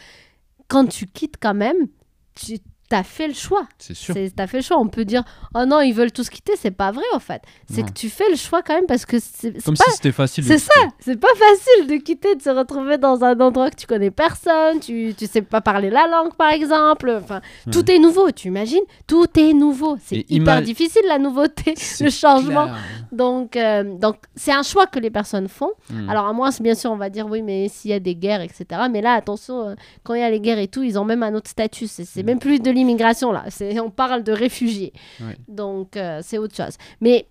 quand 0.67 0.85
tu 0.87 1.07
quittes 1.07 1.37
quand 1.39 1.53
même, 1.53 1.87
tu 2.35 2.57
as 2.91 3.03
fait 3.03 3.27
le 3.27 3.33
choix. 3.33 3.67
C'est 3.77 3.93
sûr. 3.95 4.13
Tu 4.13 4.29
as 4.37 4.47
fait 4.47 4.57
le 4.57 4.63
choix. 4.63 4.77
On 4.77 4.87
peut 4.87 5.05
dire, 5.05 5.23
oh 5.55 5.65
non, 5.65 5.81
ils 5.81 5.93
veulent 5.93 6.11
tous 6.11 6.29
quitter. 6.29 6.53
C'est 6.57 6.71
pas 6.71 6.91
vrai, 6.91 7.03
en 7.13 7.19
fait. 7.19 7.41
C'est 7.71 7.83
que 7.83 7.91
tu 7.91 8.09
fais 8.09 8.29
le 8.29 8.35
choix 8.35 8.61
quand 8.61 8.75
même 8.75 8.85
parce 8.85 9.05
que 9.05 9.17
c'est 9.19 9.63
Comme 9.63 9.75
pas 9.75 9.85
si 9.85 9.91
c'était 9.93 10.11
facile. 10.11 10.43
c'est 10.43 10.57
ça, 10.59 10.73
c'est 10.99 11.19
pas 11.19 11.33
facile 11.37 11.87
de 11.87 11.95
quitter, 12.03 12.35
de 12.35 12.41
se 12.41 12.49
retrouver 12.49 12.97
dans 12.97 13.23
un 13.23 13.39
endroit 13.39 13.69
que 13.71 13.75
tu 13.75 13.87
connais 13.87 14.11
personne, 14.11 14.79
tu, 14.79 15.13
tu 15.17 15.25
sais 15.27 15.41
pas 15.41 15.61
parler 15.61 15.89
la 15.89 16.07
langue 16.07 16.33
par 16.35 16.51
exemple, 16.51 17.19
enfin, 17.21 17.41
Ouais. 17.65 17.71
tout 17.73 17.89
est 17.91 17.99
nouveau, 17.99 18.31
tu 18.31 18.47
imagines? 18.49 18.83
Tout 19.07 19.27
est 19.39 19.53
nouveau, 19.53 19.97
c'est 20.03 20.25
hyper 20.29 20.61
difficile 20.61 21.01
la 21.07 21.17
nouveauté, 21.19 21.73
le 21.99 22.09
changement. 22.09 22.65
clair. 22.65 22.77
Donc, 23.11 23.55
euh, 23.55 23.83
donc 23.97 24.17
c'est 24.35 24.51
un 24.51 24.63
choix 24.63 24.85
que 24.87 24.99
les 24.99 25.09
personnes 25.09 25.47
font. 25.47 25.71
Hmm. 25.89 26.09
Alors 26.09 26.25
à 26.27 26.33
moins, 26.33 26.51
c'est 26.51 26.63
bien 26.63 26.75
sûr, 26.75 26.91
on 26.91 26.97
va 26.97 27.09
dire 27.09 27.27
oui, 27.27 27.41
mais 27.41 27.67
s'il 27.69 27.91
y 27.91 27.93
a 27.93 27.99
des 27.99 28.15
guerres, 28.15 28.41
etc. 28.41 28.65
Mais 28.91 29.01
là, 29.01 29.13
attention, 29.13 29.69
euh, 29.69 29.75
quand 30.03 30.13
il 30.13 30.21
y 30.21 30.23
a 30.23 30.29
les 30.29 30.39
guerres 30.39 30.59
et 30.59 30.67
tout, 30.67 30.83
ils 30.83 30.97
ont 30.99 31.05
même 31.05 31.23
un 31.23 31.33
autre 31.33 31.49
statut. 31.49 31.87
C'est 31.87 32.05
c'est 32.05 32.23
Mm. 32.23 32.25
même 32.25 32.39
plus 32.39 32.59
de 32.59 32.69
l'immigration 32.75 33.31
là. 33.31 33.45
C'est 33.49 33.79
on 33.79 33.89
parle 33.89 34.23
de 34.23 34.31
réfugiés. 34.31 34.93
Ouais. 35.19 35.35
Donc 35.47 35.97
euh, 35.97 36.19
c'est 36.23 36.37
autre 36.37 36.55
chose. 36.55 36.75
Mais 37.01 37.27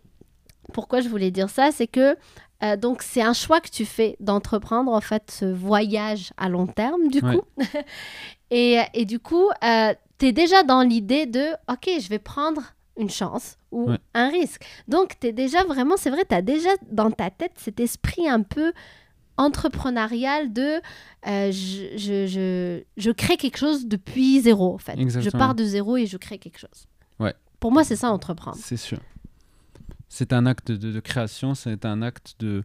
pourquoi 0.73 1.01
je 1.01 1.09
voulais 1.09 1.31
dire 1.31 1.51
ça, 1.51 1.71
c'est 1.73 1.87
que 1.87 2.17
euh, 2.63 2.77
donc 2.77 3.03
c'est 3.03 3.23
un 3.23 3.33
choix 3.35 3.61
que 3.61 3.69
tu 3.69 3.85
fais 3.85 4.17
d'entreprendre 4.21 4.91
en 4.93 5.01
fait 5.01 5.31
ce 5.31 5.45
voyage 5.45 6.33
à 6.37 6.49
long 6.49 6.67
terme 6.67 7.09
du 7.09 7.21
Ouais. 7.21 7.37
coup. 7.37 7.43
et, 8.51 8.79
et 8.95 9.05
du 9.05 9.19
coup, 9.21 9.49
tu 10.19 10.27
es 10.27 10.33
déjà 10.33 10.63
dans 10.63 10.83
l'idée 10.83 11.27
de 11.27 11.45
OK, 11.71 11.89
je 12.01 12.09
vais 12.09 12.19
prendre 12.19 12.63
une 12.97 13.11
chance 13.11 13.57
ou 13.73 13.91
Ouais. 13.91 13.99
un 14.15 14.29
risque. 14.29 14.65
Donc 14.89 15.19
tu 15.21 15.27
es 15.27 15.33
déjà 15.33 15.65
vraiment, 15.65 15.97
c'est 15.97 16.11
vrai, 16.11 16.25
tu 16.29 16.35
as 16.35 16.43
déjà 16.43 16.71
dans 16.91 17.11
ta 17.11 17.31
tête 17.31 17.53
cet 17.57 17.81
esprit 17.81 18.29
un 18.29 18.43
peu 18.43 18.73
entrepreneurial 19.37 20.53
de 20.53 20.81
euh, 21.27 21.51
je, 21.53 21.97
je, 21.97 22.27
je, 22.27 22.83
je 22.97 23.11
crée 23.11 23.37
quelque 23.37 23.57
chose 23.59 23.87
depuis 23.87 24.41
zéro 24.41 24.75
en 24.75 24.79
fait. 24.79 24.95
Je 24.99 25.31
pars 25.31 25.55
de 25.55 25.65
zéro 25.65 25.97
et 25.97 26.07
je 26.07 26.17
crée 26.17 26.39
quelque 26.39 26.59
chose. 26.59 26.87
Ouais. 27.19 27.35
Pour 27.61 27.73
moi, 27.73 27.85
c'est 27.85 27.97
ça 27.97 28.11
entreprendre. 28.11 28.57
C'est 28.61 28.77
sûr. 28.77 28.99
C'est 30.09 30.33
un 30.33 30.47
acte 30.47 30.71
de, 30.71 30.93
de 30.93 31.01
création, 31.01 31.55
c'est 31.55 31.85
un 31.85 32.03
acte 32.03 32.35
de, 32.39 32.63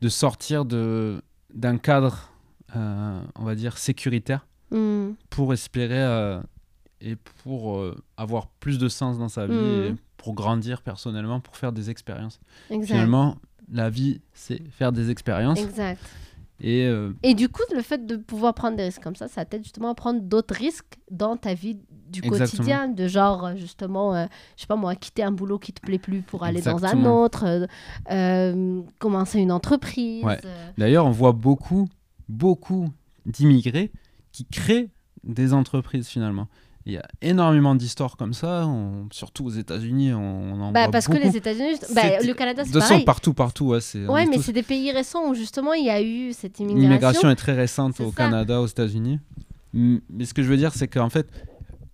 de 0.00 0.08
sortir 0.08 0.64
de, 0.64 1.20
d'un 1.52 1.76
cadre, 1.78 2.30
euh, 2.74 3.20
on 3.34 3.44
va 3.44 3.54
dire, 3.54 3.78
sécuritaire 3.78 4.46
Hmm. 4.72 5.12
pour 5.30 5.52
espérer 5.52 5.94
euh, 6.02 6.40
et 7.00 7.14
pour 7.44 7.80
avoir 8.16 8.48
plus 8.48 8.78
de 8.78 8.88
sens 8.88 9.16
dans 9.16 9.28
sa 9.28 9.46
vie 9.46 9.54
Mm. 9.54 9.84
et 9.84 9.94
pour 10.16 10.34
grandir 10.34 10.82
personnellement, 10.82 11.38
pour 11.38 11.56
faire 11.56 11.70
des 11.70 11.88
expériences. 11.88 12.40
Exact. 12.70 12.86
Finalement, 12.94 13.36
la 13.72 13.90
vie, 13.90 14.20
c'est 14.32 14.62
faire 14.70 14.92
des 14.92 15.10
expériences. 15.10 15.60
Exact. 15.60 16.00
Et 16.60 16.86
euh, 16.86 17.12
Et 17.22 17.34
du 17.34 17.48
coup, 17.48 17.62
le 17.74 17.82
fait 17.82 18.06
de 18.06 18.16
pouvoir 18.16 18.54
prendre 18.54 18.76
des 18.76 18.84
risques 18.84 19.02
comme 19.02 19.16
ça, 19.16 19.28
ça 19.28 19.44
t'aide 19.44 19.62
justement 19.62 19.90
à 19.90 19.94
prendre 19.94 20.20
d'autres 20.20 20.54
risques 20.54 20.96
dans 21.10 21.36
ta 21.36 21.52
vie 21.54 21.78
du 22.08 22.20
Exactement. 22.24 22.46
quotidien, 22.46 22.88
de 22.88 23.08
genre, 23.08 23.44
euh, 23.46 23.56
justement, 23.56 24.14
euh, 24.14 24.26
je 24.56 24.62
sais 24.62 24.66
pas 24.66 24.76
moi, 24.76 24.94
quitter 24.94 25.22
un 25.22 25.32
boulot 25.32 25.58
qui 25.58 25.72
te 25.72 25.80
plaît 25.80 25.98
plus 25.98 26.22
pour 26.22 26.44
aller 26.44 26.62
dans 26.62 26.84
un 26.84 27.04
autre, 27.04 27.66
euh, 28.10 28.82
commencer 28.98 29.38
une 29.38 29.52
entreprise. 29.52 30.24
Ouais. 30.24 30.40
D'ailleurs, 30.78 31.04
on 31.06 31.10
voit 31.10 31.32
beaucoup, 31.32 31.88
beaucoup 32.28 32.88
d'immigrés 33.26 33.90
qui 34.32 34.44
créent 34.46 34.88
des 35.24 35.52
entreprises 35.52 36.08
finalement. 36.08 36.48
Il 36.88 36.92
y 36.92 36.98
a 36.98 37.06
énormément 37.20 37.74
d'histoires 37.74 38.16
comme 38.16 38.32
ça, 38.32 38.64
on- 38.66 39.08
surtout 39.10 39.44
aux 39.46 39.50
États-Unis, 39.50 40.12
on, 40.12 40.18
on 40.54 40.60
en 40.60 40.70
Bah, 40.72 40.84
voit 40.84 40.92
parce 40.92 41.08
beaucoup. 41.08 41.18
que 41.18 41.24
les 41.24 41.36
États-Unis, 41.36 41.74
bah, 41.94 42.20
le 42.24 42.32
Canada, 42.32 42.62
De 42.62 42.68
c'est 42.68 42.78
pareil. 42.78 43.04
partout, 43.04 43.34
partout, 43.34 43.64
ouais, 43.66 43.80
c'est. 43.80 44.06
Ouais, 44.06 44.24
mais 44.26 44.36
tous- 44.36 44.42
c'est 44.42 44.52
des 44.52 44.62
pays 44.62 44.92
récents 44.92 45.28
où 45.28 45.34
justement 45.34 45.72
il 45.72 45.84
y 45.84 45.90
a 45.90 46.00
eu 46.00 46.32
cette 46.32 46.60
immigration. 46.60 46.88
L'immigration 46.88 47.30
est 47.30 47.34
très 47.36 47.54
récente 47.54 48.00
au 48.00 48.10
ça. 48.10 48.16
Canada, 48.16 48.60
aux 48.60 48.66
États-Unis. 48.68 49.18
Mais 49.74 50.24
ce 50.24 50.32
que 50.32 50.42
je 50.44 50.48
veux 50.48 50.56
dire, 50.56 50.72
c'est 50.74 50.86
qu'en 50.86 51.10
fait, 51.10 51.28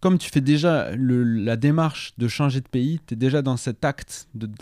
comme 0.01 0.19
tu 0.19 0.29
fais 0.31 0.43
déjà 0.43 0.91
le- 0.95 1.25
la 1.25 1.57
démarche 1.57 2.13
de 2.19 2.29
changer 2.29 2.61
de 2.61 2.69
pays, 2.69 3.01
tu 3.07 3.15
es 3.15 3.17
déjà 3.17 3.41
dans 3.41 3.57
cet 3.57 3.85
acte 3.87 4.29
de, 4.35 4.47
de- 4.47 4.53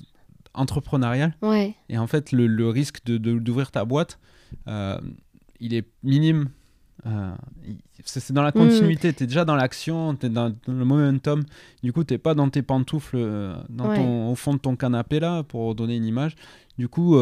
entrepreneurial. 0.55 1.35
Ouais, 1.43 1.75
Et 1.88 1.99
en 1.99 2.07
fait, 2.07 2.33
le, 2.33 2.47
le 2.47 2.69
risque 2.69 3.05
de- 3.05 3.19
de- 3.19 3.38
d'ouvrir 3.38 3.71
ta 3.73 3.85
boîte, 3.85 4.19
euh, 4.69 4.99
il 5.61 5.75
est 5.75 5.87
minime. 6.03 6.51
Euh, 7.07 7.33
c'est 8.05 8.33
dans 8.33 8.43
la 8.43 8.53
continuité, 8.53 9.13
tu 9.13 9.25
es 9.25 9.27
déjà 9.27 9.45
dans 9.45 9.57
l'action, 9.57 10.15
tu 10.15 10.27
es 10.27 10.29
dans, 10.29 10.51
dans 10.51 10.73
le 10.73 10.85
momentum. 10.85 11.43
Du 11.83 11.93
coup, 11.93 12.05
tu 12.05 12.19
pas 12.19 12.35
dans 12.35 12.49
tes 12.51 12.63
pantoufles 12.63 13.17
euh, 13.17 13.55
dans 13.69 13.89
Ouais. 13.89 13.97
ton- 13.97 14.31
au 14.31 14.35
fond 14.35 14.55
de 14.55 14.59
ton 14.59 14.77
canapé, 14.77 15.19
là, 15.21 15.43
pour 15.43 15.75
donner 15.75 15.97
une 15.97 16.05
image. 16.05 16.35
Du 16.79 16.89
coup, 16.89 17.17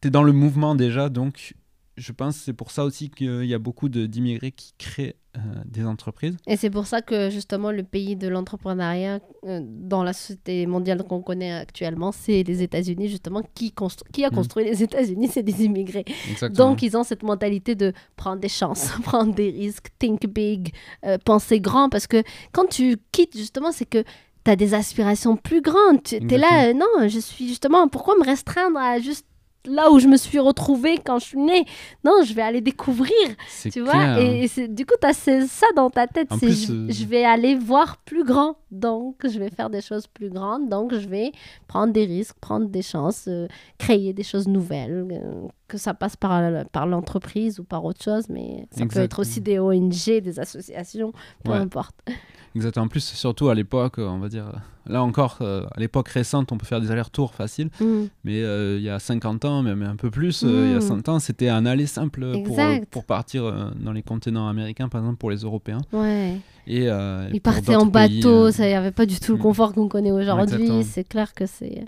tu 0.00 0.08
es 0.08 0.10
dans 0.10 0.22
le 0.22 0.32
mouvement 0.32 0.74
déjà. 0.74 1.08
Donc, 1.08 1.54
je 1.96 2.12
pense 2.12 2.36
que 2.38 2.44
c'est 2.44 2.52
pour 2.52 2.70
ça 2.70 2.84
aussi 2.84 3.10
qu'il 3.10 3.46
y 3.46 3.54
a 3.54 3.58
beaucoup 3.58 3.88
d'immigrés 3.88 4.52
qui 4.52 4.74
créent 4.78 5.16
euh, 5.36 5.40
des 5.66 5.84
entreprises. 5.84 6.36
et 6.46 6.56
c'est 6.56 6.70
pour 6.70 6.86
ça 6.86 7.02
que 7.02 7.28
justement 7.30 7.70
le 7.70 7.82
pays 7.82 8.16
de 8.16 8.26
l'entrepreneuriat 8.26 9.20
euh, 9.44 9.60
dans 9.62 10.02
la 10.02 10.14
société 10.14 10.66
mondiale 10.66 11.02
qu'on 11.04 11.20
connaît 11.20 11.52
actuellement, 11.52 12.10
c'est 12.12 12.42
les 12.42 12.62
États-Unis 12.62 13.08
justement 13.08 13.42
qui, 13.54 13.72
a 14.24 14.30
Mm. 14.30 14.34
construit 14.34 14.64
les 14.64 14.82
États-Unis, 14.82 15.28
c'est 15.28 15.42
des 15.42 15.64
immigrés. 15.64 16.04
Exactement. 16.30 16.70
Donc, 16.70 16.82
ils 16.82 16.96
ont 16.96 17.04
cette 17.04 17.22
mentalité 17.22 17.74
de 17.74 17.92
prendre 18.16 18.40
des 18.40 18.48
chances, 18.48 18.90
prendre 19.02 19.34
des 19.34 19.50
risques, 19.50 19.88
think 19.98 20.26
big, 20.26 20.72
euh, 21.04 21.18
penser 21.24 21.60
grand. 21.60 21.88
Parce 21.88 22.06
que 22.06 22.22
quand 22.52 22.66
tu 22.66 22.96
quittes, 23.12 23.36
justement, 23.36 23.72
c'est 23.72 23.84
que 23.84 24.02
tu 24.44 24.50
as 24.50 24.56
des 24.56 24.74
aspirations 24.74 25.36
plus 25.36 25.60
grandes. 25.60 26.02
Tu 26.02 26.16
es 26.16 26.38
là, 26.38 26.72
non, 26.72 27.08
je 27.08 27.18
suis 27.18 27.48
justement, 27.48 27.88
pourquoi 27.88 28.16
me 28.16 28.24
restreindre 28.24 28.78
à 28.78 28.98
juste 29.00 29.26
là 29.68 29.90
où 29.90 29.98
je 29.98 30.06
me 30.08 30.16
suis 30.16 30.38
retrouvée 30.38 30.98
quand 31.04 31.18
je 31.18 31.24
suis 31.26 31.38
née 31.38 31.64
Non, 32.04 32.22
je 32.24 32.32
vais 32.34 32.42
aller 32.42 32.60
découvrir, 32.60 33.12
tu 33.62 33.70
clair. 33.70 33.84
vois. 33.84 34.20
Et, 34.22 34.48
du 34.68 34.86
coup, 34.86 34.94
tu 35.00 35.06
as 35.06 35.12
ça 35.12 35.66
dans 35.76 35.90
ta 35.90 36.06
tête. 36.06 36.28
C'est 36.40 36.50
je, 36.52 36.72
euh, 36.72 36.86
je 36.90 37.04
vais 37.04 37.24
aller 37.24 37.54
voir 37.54 37.96
plus 37.98 38.24
grand. 38.24 38.56
Donc, 38.70 39.16
je 39.24 39.38
vais 39.38 39.50
faire 39.50 39.70
des 39.70 39.80
choses 39.80 40.06
plus 40.06 40.28
grandes. 40.30 40.68
Donc, 40.68 40.94
je 40.94 41.08
vais 41.08 41.32
prendre 41.68 41.92
des 41.92 42.04
risques, 42.04 42.36
prendre 42.40 42.66
des 42.68 42.82
chances, 42.82 43.24
euh, 43.28 43.46
créer 43.78 44.12
des 44.12 44.22
choses 44.24 44.48
nouvelles, 44.48 45.06
euh, 45.12 45.46
que 45.68 45.78
ça 45.78 45.94
passe 45.94 46.16
par, 46.16 46.42
par 46.72 46.86
l'entreprise 46.86 47.58
ou 47.60 47.64
par 47.64 47.84
autre 47.84 48.02
chose, 48.02 48.28
mais 48.28 48.66
ça 48.70 48.86
peut 48.86 49.00
être 49.00 49.18
aussi 49.20 49.40
des 49.40 49.58
ONG, 49.58 50.20
des 50.20 50.38
associations, 50.40 51.12
peu 51.44 51.52
Ouais. 51.52 51.58
importe. 51.58 51.94
Exactement. 52.56 52.86
En 52.86 52.88
plus, 52.88 53.04
surtout 53.04 53.48
à 53.50 53.54
l'époque, 53.54 53.94
on 53.98 54.18
va 54.18 54.28
dire, 54.28 54.46
là 54.86 55.02
encore, 55.02 55.38
euh, 55.42 55.64
à 55.76 55.78
l'époque 55.80 56.08
récente, 56.08 56.50
on 56.52 56.56
peut 56.58 56.64
faire 56.66 56.80
des 56.80 56.90
allers-retours 56.90 57.34
faciles. 57.34 57.68
Mm. 57.80 58.04
Mais 58.24 58.42
euh, 58.42 58.76
il 58.78 58.82
y 58.82 58.88
a 58.88 58.98
50 58.98 59.44
ans, 59.44 59.62
même 59.62 59.82
un 59.82 59.96
peu 59.96 60.10
plus, 60.10 60.42
euh, 60.42 60.64
il 60.66 60.72
y 60.72 60.74
a 60.74 60.78
Mm. 60.78 61.02
100 61.02 61.08
ans, 61.10 61.18
c'était 61.18 61.48
un 61.50 61.66
aller 61.66 61.86
simple 61.86 62.42
pour, 62.44 62.58
euh, 62.58 62.78
partir 63.06 63.44
euh, 63.44 63.70
dans 63.78 63.92
les 63.92 64.02
continents 64.02 64.48
américains, 64.48 64.88
par 64.88 65.02
exemple 65.02 65.18
pour 65.18 65.30
les 65.30 65.38
Européens. 65.38 65.82
Ouais. 65.92 66.38
Et, 66.66 66.88
euh, 66.88 67.28
Ils 67.32 67.40
partaient 67.40 67.76
en 67.76 67.88
pays, 67.90 68.20
bateau, 68.20 68.46
euh, 68.46 68.50
ça 68.50 68.66
n'y 68.66 68.74
avait 68.74 68.90
pas 68.90 69.06
du 69.06 69.20
tout 69.20 69.32
le 69.32 69.38
Mm. 69.38 69.42
confort 69.42 69.72
qu'on 69.74 69.88
connaît 69.88 70.10
aujourd'hui. 70.12 70.82
C'est 70.84 71.04
clair 71.04 71.34
que 71.34 71.46
c'est. 71.46 71.84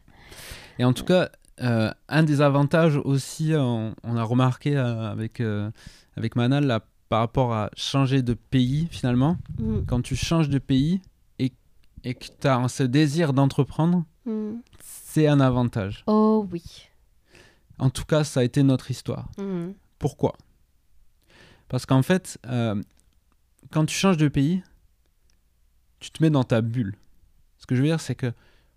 Et 0.78 0.85
en 0.85 0.92
tout 0.92 1.04
cas, 1.04 1.31
euh, 1.62 1.90
un 2.09 2.22
des 2.22 2.40
avantages 2.40 2.96
aussi, 3.04 3.52
euh, 3.54 3.61
on, 3.62 3.94
on 4.04 4.16
a 4.16 4.22
remarqué 4.22 4.76
euh, 4.76 5.11
avec, 5.11 5.40
euh, 5.40 5.70
avec 6.16 6.37
Manal, 6.37 6.66
là, 6.66 6.81
par 7.09 7.21
rapport 7.21 7.53
à 7.55 7.71
changer 7.77 8.23
de 8.23 8.35
pays, 8.35 8.88
finalement, 8.90 9.37
Mm. 9.59 9.81
quand 9.87 10.03
tu 10.03 10.14
changes 10.16 10.49
de 10.49 10.59
pays 10.59 11.01
et, 11.38 11.53
et 12.05 12.14
que 12.14 12.27
tu 12.40 12.47
as 12.47 12.68
ce 12.68 12.83
désir 12.83 13.33
d'entreprendre, 13.33 14.05
Mm. 14.27 14.57
c'est 14.83 15.27
un 15.27 15.40
avantage. 15.40 16.05
Oh 16.07 16.47
oui. 16.53 16.62
En 17.79 17.90
tout 17.90 18.05
cas, 18.05 18.25
ça 18.25 18.40
a 18.40 18.44
été 18.44 18.62
notre 18.62 18.90
histoire. 18.90 19.29
Mm. 19.38 19.71
Pourquoi? 19.99 20.35
Parce 21.68 21.87
qu'en 21.87 22.03
fait, 22.03 22.38
euh, 22.47 22.81
quand 23.71 23.87
tu 23.87 23.94
changes 23.94 24.16
de 24.16 24.29
pays, 24.29 24.62
tu 26.01 26.11
te 26.11 26.23
mets 26.23 26.31
dans 26.31 26.44
ta 26.44 26.61
bulle. 26.61 26.97
Ce 27.59 27.66
que 27.66 27.75
je 27.75 27.81
veux 27.83 27.87
dire, 27.88 28.01
c'est 28.01 28.14
que 28.14 28.33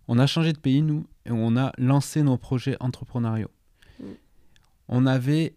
on 0.07 0.17
a 0.19 0.27
changé 0.27 0.51
de 0.53 0.57
pays, 0.57 0.81
nous, 0.81 1.05
et 1.25 1.31
on 1.31 1.55
a 1.55 1.71
lancé 1.77 2.23
nos 2.23 2.37
projets 2.37 2.75
entrepreneuriaux. 2.79 3.51
On 4.87 5.05
avait, 5.05 5.55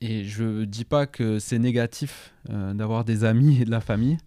et 0.00 0.24
je 0.24 0.64
dis 0.64 0.84
pas 0.84 1.06
que 1.06 1.38
c'est 1.38 1.58
négatif 1.58 2.34
euh, 2.50 2.74
d'avoir 2.74 3.04
des 3.04 3.24
amis 3.24 3.60
et 3.60 3.64
de 3.64 3.70
la 3.70 3.80
famille, 3.80 4.18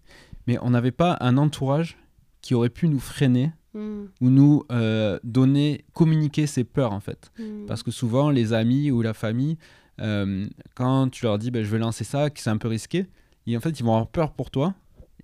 mais 0.46 0.58
on 0.62 0.70
n'avait 0.70 0.90
pas 0.90 1.16
un 1.20 1.36
entourage 1.36 1.96
qui 2.40 2.54
aurait 2.54 2.70
pu 2.70 2.88
nous 2.88 3.00
freiner 3.00 3.52
Mm. 3.72 4.06
ou 4.20 4.30
nous 4.30 4.64
euh, 4.72 5.20
donner, 5.22 5.84
communiquer 5.94 6.46
ses 6.46 6.64
peurs 6.64 6.92
en 6.92 7.00
fait. 7.00 7.30
Mm. 7.38 7.66
Parce 7.66 7.82
que 7.82 7.90
souvent, 7.90 8.30
les 8.30 8.52
amis 8.52 8.90
ou 8.90 9.00
la 9.00 9.14
famille, 9.14 9.58
euh, 10.00 10.46
quand 10.74 11.08
tu 11.10 11.24
leur 11.24 11.38
dis 11.38 11.50
ben, 11.50 11.62
je 11.62 11.70
vais 11.70 11.78
lancer 11.78 12.04
ça, 12.04 12.30
que 12.30 12.40
c'est 12.40 12.50
un 12.50 12.56
peu 12.56 12.68
risqué, 12.68 13.06
et 13.46 13.56
en 13.56 13.60
fait, 13.60 13.78
ils 13.78 13.84
vont 13.84 13.92
avoir 13.92 14.08
peur 14.08 14.32
pour 14.32 14.50
toi 14.50 14.74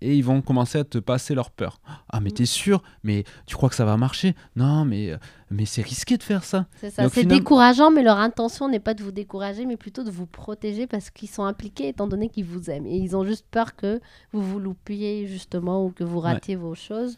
et 0.00 0.16
ils 0.16 0.22
vont 0.24 0.42
commencer 0.42 0.78
à 0.78 0.84
te 0.84 0.98
passer 0.98 1.34
leur 1.34 1.50
peur. 1.50 1.80
Ah, 2.08 2.20
mais 2.20 2.30
Mm. 2.30 2.34
t'es 2.34 2.46
sûr? 2.46 2.82
Mais 3.02 3.24
tu 3.46 3.56
crois 3.56 3.68
que 3.68 3.74
ça 3.74 3.84
va 3.84 3.96
marcher? 3.96 4.34
Non, 4.56 4.84
mais, 4.84 5.10
euh, 5.12 5.16
mais 5.50 5.64
c'est 5.64 5.82
risqué 5.82 6.16
de 6.16 6.22
faire 6.22 6.44
ça. 6.44 6.66
C'est 6.80 6.90
ça, 6.90 7.04
c'est 7.04 7.10
finalement- 7.20 7.38
décourageant, 7.38 7.90
mais 7.90 8.02
leur 8.02 8.18
intention 8.18 8.68
n'est 8.68 8.80
pas 8.80 8.94
de 8.94 9.02
vous 9.02 9.12
décourager, 9.12 9.64
mais 9.66 9.76
plutôt 9.76 10.04
de 10.04 10.10
vous 10.10 10.26
protéger 10.26 10.86
parce 10.86 11.10
qu'ils 11.10 11.28
sont 11.30 11.44
impliqués 11.44 11.88
étant 11.88 12.06
donné 12.06 12.28
qu'ils 12.28 12.44
vous 12.44 12.68
aiment. 12.70 12.86
Et 12.86 12.96
ils 12.96 13.16
ont 13.16 13.24
juste 13.24 13.46
peur 13.50 13.74
que 13.76 14.00
vous 14.32 14.42
vous 14.42 14.58
loupiez 14.58 15.26
justement 15.26 15.84
ou 15.84 15.90
que 15.90 16.04
vous 16.04 16.20
ratiez 16.20 16.56
vos 16.56 16.74
choses 16.74 17.16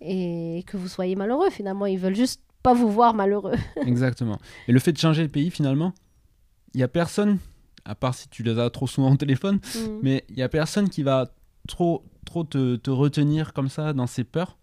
et 0.00 0.64
que 0.66 0.76
vous 0.76 0.88
soyez 0.88 1.16
malheureux 1.16 1.50
finalement. 1.50 1.86
Ils 1.86 1.98
veulent 1.98 2.16
juste 2.16 2.40
pas 2.62 2.74
vous 2.74 2.90
voir 2.90 3.14
malheureux. 3.14 3.54
Exactement. 3.86 4.38
Et 4.68 4.72
le 4.72 4.78
fait 4.78 4.92
de 4.92 4.98
changer 4.98 5.22
de 5.22 5.30
pays, 5.30 5.50
finalement, 5.50 5.92
il 6.74 6.80
y 6.80 6.84
a 6.84 6.88
personne, 6.88 7.38
à 7.84 7.94
part 7.94 8.14
si 8.14 8.28
tu 8.28 8.42
les 8.42 8.58
as 8.58 8.70
trop 8.70 8.86
souvent 8.86 9.12
au 9.12 9.16
téléphone, 9.16 9.56
Mm. 9.74 9.98
mais 10.02 10.24
il 10.28 10.38
y 10.38 10.42
a 10.42 10.48
personne 10.48 10.88
qui 10.88 11.02
va 11.02 11.30
trop, 11.68 12.04
trop 12.24 12.44
te, 12.44 12.76
te 12.76 12.90
retenir 12.90 13.52
comme 13.52 13.68
ça 13.68 13.92
dans 13.92 14.06
ses 14.06 14.24
peurs. 14.24 14.56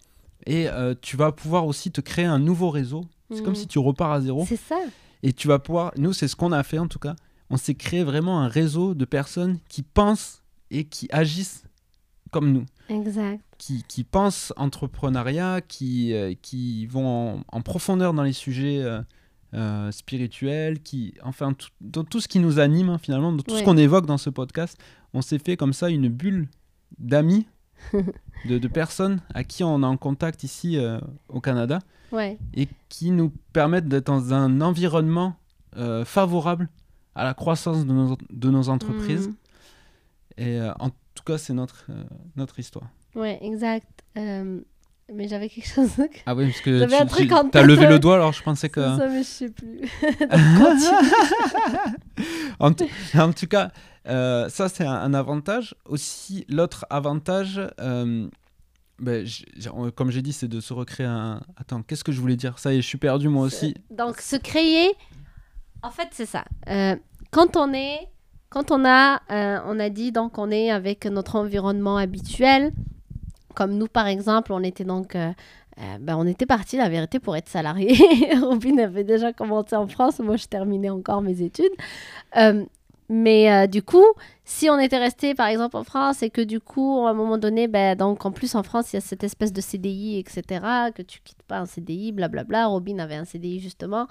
Et 0.46 0.68
euh, 0.70 0.96
tu 1.02 1.18
vas 1.18 1.32
pouvoir 1.32 1.66
aussi 1.68 1.92
te 1.92 2.02
créer 2.02 2.26
un 2.26 2.40
nouveau 2.40 2.70
réseau. 2.70 3.06
C'est 3.32 3.44
comme 3.44 3.54
Mm. 3.54 3.58
si 3.58 3.68
tu 3.68 3.80
repars 3.80 4.12
à 4.12 4.22
zéro. 4.22 4.46
C'est 4.48 4.56
ça. 4.56 4.78
Et 5.22 5.34
tu 5.34 5.48
vas 5.48 5.60
pouvoir, 5.60 5.92
nous 5.98 6.14
c'est 6.14 6.28
ce 6.28 6.36
qu'on 6.36 6.52
a 6.52 6.64
fait 6.64 6.80
en 6.80 6.88
tout 6.88 6.98
cas, 7.00 7.16
on 7.50 7.58
s'est 7.58 7.76
créé 7.76 8.04
vraiment 8.04 8.40
un 8.42 8.48
réseau 8.48 8.94
de 8.96 9.06
personnes 9.06 9.60
qui 9.68 9.84
pensent 9.84 10.42
et 10.72 10.86
qui 10.86 11.08
agissent 11.12 11.64
comme 12.32 12.52
nous, 12.54 12.66
Exact. 12.90 13.42
qui, 13.58 13.84
qui 13.88 14.04
pensent 14.04 14.54
entrepreneuriat, 14.56 15.62
qui, 15.62 16.14
euh, 16.14 16.34
qui 16.42 16.86
vont 16.86 17.40
en, 17.40 17.44
en 17.52 17.62
profondeur 17.62 18.14
dans 18.14 18.22
les 18.24 18.34
sujets 18.34 18.82
euh, 18.84 19.02
euh, 19.56 19.92
spirituels, 19.92 20.80
qui, 20.82 21.16
enfin 21.24 21.54
tout, 21.54 21.70
dans 21.82 22.04
tout 22.04 22.20
ce 22.22 22.28
qui 22.28 22.40
nous 22.40 22.60
anime 22.60 22.90
hein, 22.90 22.98
finalement, 23.00 23.32
dans 23.34 23.42
tout 23.44 23.58
ce 23.58 23.64
qu'on 23.64 23.78
évoque 23.78 24.06
dans 24.06 24.18
ce 24.20 24.30
podcast, 24.30 24.78
on 25.14 25.22
s'est 25.22 25.40
fait 25.40 25.58
comme 25.58 25.74
ça 25.74 25.90
une 25.90 26.08
bulle 26.08 26.48
d'amis, 26.98 27.46
de, 28.46 28.58
de 28.58 28.68
personnes 28.68 29.22
à 29.34 29.44
qui 29.44 29.64
on 29.64 29.84
est 29.84 29.86
en 29.86 29.98
contact 29.98 30.44
ici 30.44 30.78
euh, 30.78 31.00
au 31.28 31.42
Canada 31.42 31.80
Ouais. 32.12 32.40
et 32.56 32.68
qui 32.90 33.12
nous 33.12 33.32
permettent 33.54 33.88
d'être 33.88 34.08
dans 34.08 34.34
un 34.34 34.62
environnement 34.62 35.36
euh, 35.78 36.04
favorable 36.06 36.68
à 37.14 37.24
la 37.24 37.36
croissance 37.36 37.86
de 37.86 37.94
nos, 37.94 38.18
de 38.32 38.50
nos 38.50 38.70
entreprises. 38.70 39.28
Mm. 39.28 39.34
Et 40.38 40.60
euh, 40.60 40.74
en 40.80 40.90
tout 40.90 41.24
cas, 41.24 41.38
c'est 41.38 41.54
notre, 41.54 41.86
notre 42.36 42.58
histoire. 42.58 42.88
Ouais, 43.14 43.38
exact. 43.44 44.04
Mais 45.12 45.28
j'avais 45.28 45.50
quelque 45.50 45.68
chose. 45.68 45.90
Ah 46.26 46.36
oui, 46.36 46.46
parce 46.48 46.62
que 46.62 46.84
un 46.84 47.06
tu, 47.06 47.08
truc 47.08 47.28
tu- 47.28 47.34
en 47.34 47.44
t'as 47.50 47.62
tête, 47.62 47.68
levé 47.68 47.88
le 47.88 48.00
doigt, 48.00 48.16
alors 48.16 48.32
je 48.32 48.44
pensais 48.44 48.70
que... 48.70 48.82
Ça, 48.82 49.08
mais 49.08 49.24
je 49.24 49.28
sais 49.28 49.50
plus. 49.50 49.82
Donc, 52.60 52.60
en 53.16 53.32
tout 53.34 53.48
cas, 53.48 53.72
euh, 54.08 54.50
ça 54.50 54.70
c'est 54.70 54.86
un, 54.86 54.94
un 54.94 55.14
avantage. 55.14 55.76
Aussi, 55.86 56.46
l'autre 56.50 56.86
avantage, 56.90 57.62
euh, 57.80 58.28
ben, 59.00 59.26
comme 59.96 60.12
j'ai 60.12 60.22
dit, 60.22 60.34
c'est 60.34 60.48
de 60.48 60.60
se 60.60 60.74
recréer 60.74 61.08
un... 61.08 61.42
Attends, 61.58 61.82
qu'est-ce 61.84 62.04
que 62.04 62.12
je 62.12 62.20
voulais 62.20 62.36
dire? 62.36 62.60
Ça 62.60 62.74
y 62.74 62.78
est, 62.78 62.82
je 62.82 62.88
suis 62.88 62.98
perdu 62.98 63.30
moi 63.30 63.46
aussi. 63.46 63.76
Donc, 63.92 64.20
se 64.20 64.36
créer, 64.36 64.92
en 65.84 65.92
fait, 65.92 66.10
c'est 66.12 66.26
ça. 66.26 66.44
Euh, 66.68 66.96
quand 67.32 67.56
on 67.56 67.74
est, 67.74 68.08
quand 68.50 68.72
on 68.72 68.86
a, 68.86 69.22
on 69.66 69.80
a 69.80 69.90
dit 69.90 70.12
donc 70.12 70.38
on 70.40 70.50
est 70.50 70.72
avec 70.72 71.06
notre 71.06 71.36
environnement 71.36 71.98
habituel, 71.98 72.72
comme 73.54 73.78
nous 73.78 73.88
par 73.88 74.08
exemple, 74.08 74.54
on 74.54 74.64
était 74.64 74.86
donc 74.86 75.16
euh, 75.80 75.98
ben, 76.00 76.18
on 76.18 76.28
était 76.28 76.46
parti, 76.46 76.76
la 76.78 76.90
vérité, 76.90 77.20
pour 77.20 77.36
être 77.38 77.48
salarié. 77.48 77.96
Robin 78.42 78.78
avait 78.80 79.06
déjà 79.06 79.32
commencé 79.32 79.76
en 79.76 79.88
France, 79.88 80.20
moi 80.20 80.36
je 80.36 80.46
terminais 80.46 80.90
encore 80.90 81.22
mes 81.22 81.42
études. 81.42 81.72
Euh, 82.38 82.66
mais 83.10 83.52
euh, 83.52 83.68
du 83.68 83.82
coup, 83.82 84.06
si 84.46 84.70
on 84.70 84.78
était 84.78 85.00
resté 85.00 85.34
par 85.34 85.48
exemple 85.48 85.76
en 85.78 85.84
France 85.84 86.22
et 86.22 86.30
que 86.30 86.42
du 86.42 86.60
coup, 86.60 87.06
à 87.08 87.10
un 87.10 87.14
moment 87.14 87.40
donné, 87.40 87.68
ben, 87.68 87.96
donc 87.96 88.24
en 88.24 88.32
plus 88.32 88.54
en 88.54 88.62
France, 88.62 88.94
il 88.94 88.98
y 88.98 88.98
a 88.98 89.02
cette 89.02 89.24
espèce 89.24 89.52
de 89.52 89.62
CDI, 89.62 90.20
etc., 90.20 90.44
que 90.94 91.02
tu 91.02 91.20
quittes 91.22 91.42
pas 91.48 91.58
un 91.58 91.66
CDI, 91.66 92.12
blablabla. 92.12 92.68
Robin 92.68 93.00
avait 93.00 93.16
un 93.16 93.26
CDI 93.26 93.60
justement. 93.60 94.08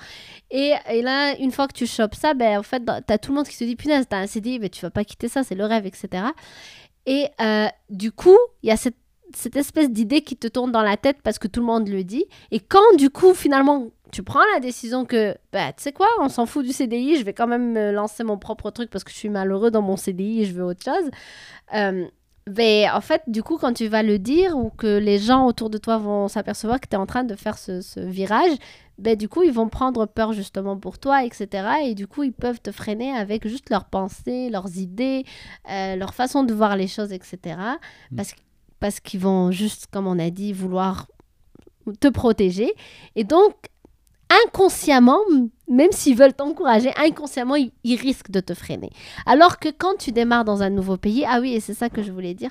Et, 0.51 0.75
là, 1.03 1.37
une 1.39 1.53
fois 1.53 1.69
que 1.69 1.75
tu 1.75 1.87
chopes 1.87 2.17
ça, 2.17 2.35
ben, 2.35 2.59
en 2.59 2.65
fait, 2.65 2.83
tu 2.85 3.13
as 3.13 3.19
tout 3.19 3.31
le 3.31 3.37
monde 3.37 3.47
qui 3.47 3.55
se 3.55 3.65
dit 3.65 3.77
punaise, 3.77 4.07
tu 4.11 4.17
as 4.17 4.19
un 4.19 4.27
CDI, 4.27 4.59
mais 4.59 4.69
tu 4.69 4.83
vas 4.83 4.91
pas 4.91 5.05
quitter 5.05 5.29
ça, 5.29 5.45
c'est 5.45 5.55
le 5.55 5.65
rêve, 5.65 5.87
etc. 5.87 6.25
Et 7.07 7.29
euh, 7.41 7.69
du 7.89 8.11
coup, 8.11 8.37
il 8.63 8.69
y 8.69 8.73
a 8.73 8.77
cette 8.77 9.57
espèce 9.57 9.91
d'idée 9.91 10.23
qui 10.23 10.37
te 10.37 10.49
tourne 10.49 10.73
dans 10.73 10.83
la 10.83 10.97
tête 10.97 11.19
parce 11.23 11.39
que 11.39 11.47
tout 11.47 11.61
le 11.61 11.67
monde 11.67 11.89
le 11.89 12.03
dit. 12.03 12.25
Et 12.51 12.59
quand 12.59 12.97
du 12.97 13.11
coup, 13.11 13.33
finalement, 13.33 13.91
tu 14.11 14.23
prends 14.23 14.45
la 14.55 14.61
décision 14.61 15.05
que, 15.05 15.37
bah, 15.53 15.73
tu 15.73 15.83
sais 15.83 15.93
quoi, 15.93 16.09
on 16.21 16.29
s'en 16.29 16.47
fout 16.47 16.65
du 16.65 16.73
CDI, 16.73 17.17
je 17.17 17.25
vais 17.25 17.33
quand 17.33 17.47
même 17.47 17.73
me 17.73 17.93
lancer 17.93 18.25
mon 18.25 18.39
propre 18.39 18.71
truc 18.71 18.91
parce 18.91 19.05
que 19.05 19.11
je 19.11 19.17
suis 19.17 19.29
malheureux 19.29 19.71
dans 19.71 19.83
mon 19.83 19.97
CDI 19.97 20.43
et 20.43 20.45
je 20.45 20.55
veux 20.55 20.65
autre 20.65 20.83
chose. 20.85 21.11
Euh, 21.75 22.07
ben, 22.49 22.91
en 22.95 23.01
fait, 23.03 23.23
du 23.27 23.43
coup, 23.43 23.59
quand 23.59 23.75
tu 23.75 23.89
vas 23.89 24.03
le 24.03 24.19
dire 24.19 24.57
ou 24.57 24.71
que 24.71 24.99
les 24.99 25.19
gens 25.19 25.47
autour 25.47 25.69
de 25.69 25.77
toi 25.77 25.99
vont 25.99 26.29
s'apercevoir 26.29 26.81
que 26.81 26.89
tu 26.89 26.95
es 26.95 26.99
en 26.99 27.05
train 27.05 27.25
de 27.25 27.35
faire 27.35 27.59
ce, 27.59 27.83
ce 27.83 28.01
virage, 28.01 28.57
ben, 28.97 29.17
du 29.17 29.29
coup, 29.29 29.43
ils 29.43 29.53
vont 29.53 29.69
prendre 29.69 30.07
peur 30.07 30.33
justement 30.33 30.79
pour 30.79 30.99
toi, 30.99 31.25
etc. 31.25 31.49
Et 31.85 31.95
du 31.95 32.07
coup, 32.07 32.23
ils 32.23 32.33
peuvent 32.33 32.61
te 32.61 32.73
freiner 32.73 33.13
avec 33.13 33.47
juste 33.47 33.69
leurs 33.69 33.85
pensées, 33.85 34.49
leurs 34.51 34.79
idées, 34.79 35.25
euh, 35.71 35.97
leur 35.97 36.15
façon 36.15 36.43
de 36.43 36.55
voir 36.55 36.77
les 36.77 36.89
choses, 36.89 37.13
etc. 37.13 37.59
Parce, 38.17 38.35
parce 38.81 39.01
qu'ils 39.01 39.21
vont 39.21 39.51
juste, 39.51 39.89
comme 39.93 40.07
on 40.07 40.19
a 40.19 40.31
dit, 40.31 40.53
vouloir 40.53 41.07
te 42.01 42.09
protéger. 42.09 42.73
Et 43.15 43.25
donc, 43.25 43.55
inconsciemment, 44.45 45.19
même 45.69 45.93
s'ils 45.93 46.17
veulent 46.17 46.35
t'encourager, 46.35 46.91
inconsciemment, 46.97 47.57
ils, 47.57 47.73
ils 47.85 47.97
risquent 47.97 48.31
de 48.31 48.41
te 48.41 48.55
freiner. 48.55 48.91
Alors 49.27 49.59
que 49.59 49.69
quand 49.71 49.97
tu 49.99 50.13
démarres 50.13 50.45
dans 50.45 50.63
un 50.63 50.71
nouveau 50.71 50.97
pays, 50.97 51.25
ah 51.27 51.41
oui, 51.41 51.55
et 51.55 51.61
c'est 51.61 51.75
ça 51.75 51.89
que 51.89 52.03
je 52.03 52.13
voulais 52.13 52.35
dire, 52.35 52.51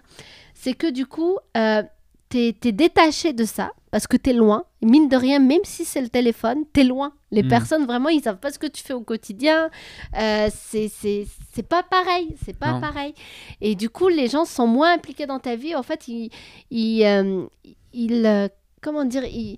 c'est 0.53 0.73
que 0.73 0.87
du 0.89 1.05
coup, 1.05 1.37
euh, 1.55 1.83
tu 2.29 2.37
es, 2.39 2.71
détaché 2.71 3.31
de 3.33 3.45
ça 3.45 3.71
parce 3.91 4.05
que 4.07 4.17
tu 4.17 4.31
es 4.31 4.33
loin. 4.33 4.65
Mine 4.81 5.07
de 5.07 5.15
rien, 5.15 5.39
même 5.39 5.61
si 5.63 5.85
c'est 5.85 6.01
le 6.01 6.09
téléphone, 6.09 6.63
tu 6.73 6.81
es 6.81 6.83
loin. 6.83 7.13
Les 7.31 7.41
Mm. 7.43 7.47
personnes, 7.47 7.85
vraiment, 7.85 8.09
ils 8.09 8.21
savent 8.21 8.37
pas 8.39 8.51
ce 8.51 8.59
que 8.59 8.67
tu 8.67 8.83
fais 8.83 8.93
au 8.93 9.01
quotidien. 9.01 9.69
Euh, 10.19 10.49
c'est 10.51 11.67
pas 11.69 11.83
pareil. 11.83 12.35
C'est 12.45 12.57
pas 12.57 12.73
Non. 12.73 12.81
pareil. 12.81 13.13
Et 13.61 13.75
du 13.75 13.89
coup, 13.89 14.09
les 14.09 14.27
gens 14.27 14.43
sont 14.45 14.67
moins 14.67 14.93
impliqués 14.93 15.25
dans 15.25 15.39
ta 15.39 15.55
vie. 15.55 15.73
En 15.75 15.83
fait, 15.83 16.07
ils. 16.09 16.29
ils, 16.69 17.05
euh, 17.05 17.45
ils, 17.93 18.25
euh, 18.25 18.49
comment 18.81 19.05
dire 19.05 19.23
ils, 19.25 19.57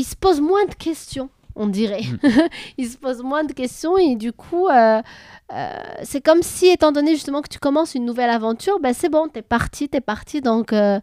ils 0.00 0.04
se 0.04 0.16
posent 0.16 0.40
moins 0.40 0.64
de 0.64 0.74
questions, 0.74 1.28
on 1.54 1.66
dirait. 1.66 2.04
ils 2.78 2.88
se 2.88 2.96
posent 2.96 3.22
moins 3.22 3.44
de 3.44 3.52
questions 3.52 3.98
et 3.98 4.16
du 4.16 4.32
coup, 4.32 4.66
euh, 4.66 5.02
euh, 5.52 5.72
c'est 6.04 6.22
comme 6.22 6.42
si, 6.42 6.68
étant 6.68 6.90
donné 6.90 7.12
justement 7.12 7.42
que 7.42 7.50
tu 7.50 7.58
commences 7.58 7.94
une 7.94 8.06
nouvelle 8.06 8.30
aventure, 8.30 8.80
ben 8.80 8.94
c'est 8.94 9.10
bon, 9.10 9.28
t'es 9.28 9.42
parti, 9.42 9.90
t'es 9.90 10.00
parti, 10.00 10.40
donc 10.40 10.72
euh, 10.72 10.98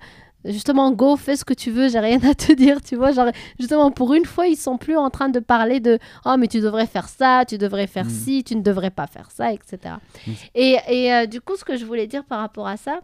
justement, 0.45 0.91
go, 0.91 1.15
fais 1.15 1.35
ce 1.35 1.45
que 1.45 1.53
tu 1.53 1.69
veux, 1.69 1.89
j'ai 1.89 1.99
rien 1.99 2.19
à 2.23 2.33
te 2.33 2.51
dire, 2.63 2.81
tu 2.81 2.95
vois. 2.95 3.11
Genre, 3.11 3.27
justement, 3.59 3.91
pour 3.91 4.15
une 4.15 4.25
fois, 4.25 4.47
ils 4.47 4.57
sont 4.57 4.79
plus 4.79 4.97
en 4.97 5.11
train 5.11 5.29
de 5.29 5.39
parler 5.39 5.79
de 5.79 5.99
oh, 6.25 6.35
mais 6.39 6.47
tu 6.47 6.59
devrais 6.59 6.87
faire 6.87 7.07
ça, 7.07 7.45
tu 7.47 7.59
devrais 7.59 7.85
faire 7.85 8.05
Mm. 8.05 8.09
ci, 8.09 8.43
tu 8.43 8.55
ne 8.55 8.63
devrais 8.63 8.89
pas 8.89 9.05
faire 9.05 9.29
ça, 9.29 9.53
etc. 9.53 9.77
Mm. 10.25 10.31
Et, 10.55 10.77
et 10.87 11.27
du 11.27 11.39
coup, 11.39 11.55
ce 11.55 11.63
que 11.63 11.77
je 11.77 11.85
voulais 11.85 12.07
dire 12.07 12.25
par 12.25 12.39
rapport 12.39 12.67
à 12.67 12.77
ça, 12.77 13.01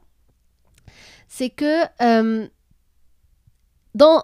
c'est 1.28 1.52
que 1.52 1.84
dans, 3.94 4.24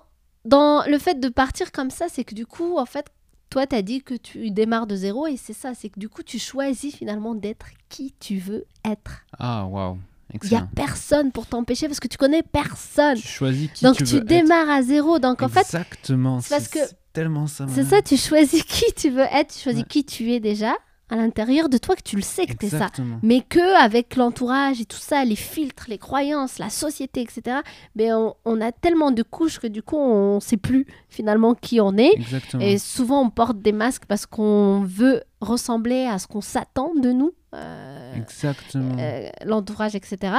dans 0.50 0.84
le 0.88 0.97
fait 0.97 1.20
de 1.20 1.30
partir 1.30 1.72
comme 1.72 1.89
ça, 1.91 2.06
c'est 2.10 2.24
que 2.24 2.36
du 2.36 2.45
coup, 2.45 2.78
en 2.78 2.86
fait, 2.86 3.06
toi, 3.50 3.66
tu 3.66 3.76
as 3.76 3.82
dit 3.82 4.02
que 4.02 4.14
tu 4.16 4.52
démarres 4.52 4.88
de 4.88 4.95
zéro 4.95 5.26
et 5.28 5.38
c'est 5.38 5.54
ça, 5.54 5.74
c'est 5.74 5.89
que 5.89 6.00
du 6.00 6.10
coup, 6.10 6.24
tu 6.24 6.38
choisis 6.39 6.95
finalement 6.95 7.34
d'être 7.36 7.66
qui 7.89 8.14
tu 8.20 8.38
veux 8.38 8.66
être. 8.86 9.22
Ah, 9.38 9.66
waouh. 9.66 9.97
Il 10.43 10.50
n'y 10.52 10.56
a 10.58 10.68
personne 10.76 11.32
pour 11.32 11.47
t'empêcher 11.47 11.88
parce 11.88 12.00
que 12.00 12.08
tu 12.08 12.18
connais 12.18 12.43
personne. 12.43 13.18
Tu 13.18 13.28
choisis 13.28 13.72
qui 13.74 13.84
Donc 13.84 13.97
tu 13.97 14.04
tu, 14.04 14.12
veux 14.16 14.22
être. 14.22 14.28
démarres 14.28 14.70
à 14.70 14.84
zéro. 14.84 15.18
Donc 15.18 15.41
en 15.41 15.50
fait, 15.50 15.62
Exactement. 15.62 16.39
c'est 16.41 16.50
parce 16.50 16.68
que- 16.68 16.78
tellement 17.14 17.47
ça. 17.47 17.66
c'est 17.74 17.84
ça, 17.84 18.04
tu 18.04 18.16
choisis 18.16 18.62
qui 18.68 18.86
tu 18.95 19.10
veux 19.10 19.26
être, 19.32 19.52
tu 19.56 19.60
choisis 19.64 19.82
Ouais. 19.82 19.88
qui 19.89 20.06
tu 20.06 20.32
es 20.32 20.39
déjà 20.39 20.76
à 21.10 21.16
l'intérieur 21.16 21.70
de 21.70 21.78
toi, 21.78 21.95
que 21.95 22.03
tu 22.03 22.16
le 22.16 22.22
sais 22.22 22.45
que 22.45 22.53
tu 22.53 22.68
es 22.68 22.70
ça. 22.70 22.89
Mais 23.24 23.41
que 23.41 23.84
avec 23.84 24.16
l'entourage 24.16 24.80
et 24.82 24.86
tout 24.86 24.97
ça, 24.99 25.26
les 25.26 25.36
filtres, 25.36 25.86
les 25.88 25.97
croyances, 25.97 26.60
la 26.60 26.70
société, 26.70 27.22
etc., 27.22 27.57
ben 27.95 28.14
on, 28.14 28.36
on 28.45 28.62
a 28.62 28.72
tellement 28.72 29.12
de 29.12 29.24
couches 29.24 29.60
que 29.60 29.68
du 29.68 29.82
coup, 29.82 29.97
on 29.97 30.36
ne 30.36 30.39
sait 30.39 30.57
plus 30.57 30.86
finalement 31.10 31.55
qui 31.55 31.82
on 31.82 31.97
est. 31.97 32.14
Exactement. 32.16 32.64
Et 32.64 32.78
souvent, 32.78 33.22
on 33.24 33.30
porte 33.30 33.60
des 33.60 33.72
masques 33.72 34.05
parce 34.07 34.26
qu'on 34.26 34.82
veut 34.86 35.24
ressembler 35.41 36.05
à 36.05 36.20
ce 36.20 36.28
qu'on 36.28 36.41
s'attend 36.41 36.93
de 36.95 37.12
nous. 37.12 37.34
euh, 37.55 38.14
Exactement. 38.16 38.95
euh, 38.99 39.30
l'entourage, 39.45 39.95
etc. 39.95 40.34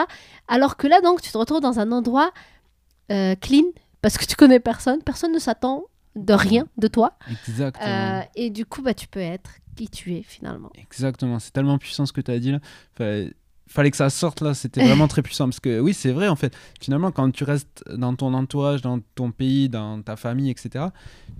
Alors 0.46 0.76
que 0.76 0.86
là, 0.86 1.00
donc, 1.00 1.20
tu 1.22 1.32
te 1.32 1.38
retrouves 1.38 1.60
dans 1.60 1.80
un 1.80 1.90
endroit 1.90 2.30
euh, 3.10 3.34
clean 3.40 3.64
parce 4.02 4.16
que 4.18 4.24
tu 4.24 4.36
connais 4.36 4.60
personne, 4.60 5.02
personne 5.02 5.32
ne 5.32 5.38
s'attend 5.40 5.84
de 6.16 6.32
rien 6.32 6.66
de 6.76 6.86
toi. 6.88 7.14
Exactement. 7.30 8.22
Et 8.36 8.50
du 8.50 8.64
coup, 8.66 8.82
bah, 8.82 8.94
tu 8.94 9.08
peux 9.08 9.20
être 9.20 9.50
qui 9.80 9.88
tu 9.88 10.14
es 10.14 10.22
finalement. 10.22 10.70
Exactement, 10.74 11.38
c'est 11.38 11.52
tellement 11.52 11.78
puissant 11.78 12.06
ce 12.06 12.12
que 12.12 12.20
tu 12.20 12.30
as 12.30 12.38
dit 12.38 12.52
là. 12.52 12.60
Fallait, 12.94 13.32
fallait 13.66 13.90
que 13.90 13.96
ça 13.96 14.10
sorte 14.10 14.42
là, 14.42 14.52
c'était 14.52 14.84
vraiment 14.84 15.08
très 15.08 15.22
puissant. 15.22 15.44
Parce 15.46 15.60
que 15.60 15.80
oui, 15.80 15.94
c'est 15.94 16.12
vrai 16.12 16.28
en 16.28 16.36
fait, 16.36 16.54
finalement, 16.80 17.10
quand 17.12 17.30
tu 17.30 17.44
restes 17.44 17.82
dans 17.94 18.14
ton 18.14 18.34
entourage, 18.34 18.82
dans 18.82 19.00
ton 19.14 19.30
pays, 19.30 19.68
dans 19.68 20.02
ta 20.02 20.16
famille, 20.16 20.50
etc., 20.50 20.86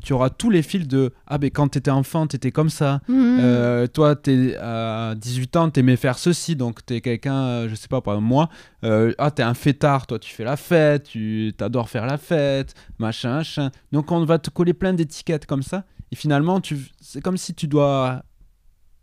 tu 0.03 0.15
auras 0.15 0.31
tous 0.31 0.49
les 0.49 0.63
fils 0.63 0.89
de 0.89 1.13
Ah, 1.27 1.37
ben 1.37 1.51
quand 1.51 1.69
tu 1.69 1.79
étais 1.79 1.91
enfant, 1.91 2.27
tu 2.27 2.37
étais 2.37 2.53
comme 2.53 2.71
ça. 2.71 3.01
Mhm. 3.09 3.39
Euh, 3.41 3.87
toi, 3.87 4.17
t'es 4.17 4.57
à 4.57 5.15
18 5.17 5.57
ans, 5.57 5.71
t'aimais 5.71 5.97
faire 5.97 6.19
ceci, 6.19 6.57
donc 6.57 6.87
t'es 6.87 7.03
quelqu'un, 7.03 7.43
euh, 7.43 7.69
je 7.69 7.75
sais 7.75 7.89
pas, 7.89 8.01
par 8.01 8.15
exemple 8.15 8.29
moi, 8.29 8.49
euh, 8.85 9.13
ah, 9.19 9.31
t'es 9.31 9.43
un 9.43 9.55
fêtard, 9.55 10.07
toi, 10.07 10.19
tu 10.19 10.33
fais 10.33 10.45
la 10.45 10.57
fête, 10.57 11.03
tu 11.05 11.53
t'adores 11.57 11.91
faire 11.91 12.07
la 12.07 12.17
fête, 12.17 12.75
machin, 12.99 13.37
machin. 13.37 13.71
Donc 13.93 14.11
on 14.13 14.25
va 14.25 14.39
te 14.39 14.49
coller 14.49 14.73
plein 14.73 14.95
d'étiquettes 14.95 15.45
comme 15.45 15.63
ça, 15.63 15.85
et 16.13 16.17
finalement, 16.17 16.61
tu, 16.61 16.79
c'est 17.01 17.21
comme 17.21 17.37
si 17.37 17.55
tu 17.55 17.67
dois 17.67 18.23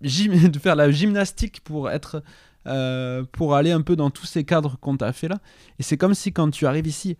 gym- 0.03 0.47
de 0.49 0.59
faire 0.59 0.75
la 0.75 0.91
gymnastique 0.91 1.61
pour 1.63 1.89
être, 1.89 2.21
euh, 2.67 3.23
pour 3.31 3.55
aller 3.55 3.71
un 3.71 3.81
peu 3.81 3.95
dans 3.95 4.09
tous 4.09 4.25
ces 4.25 4.43
cadres 4.43 4.77
qu'on 4.79 4.97
t'a 4.97 5.13
fait 5.13 5.27
là. 5.27 5.39
Et 5.79 5.83
c'est 5.83 5.97
comme 5.97 6.13
si 6.13 6.31
quand 6.33 6.49
tu 6.51 6.65
arrives 6.67 6.87
ici, 6.87 7.17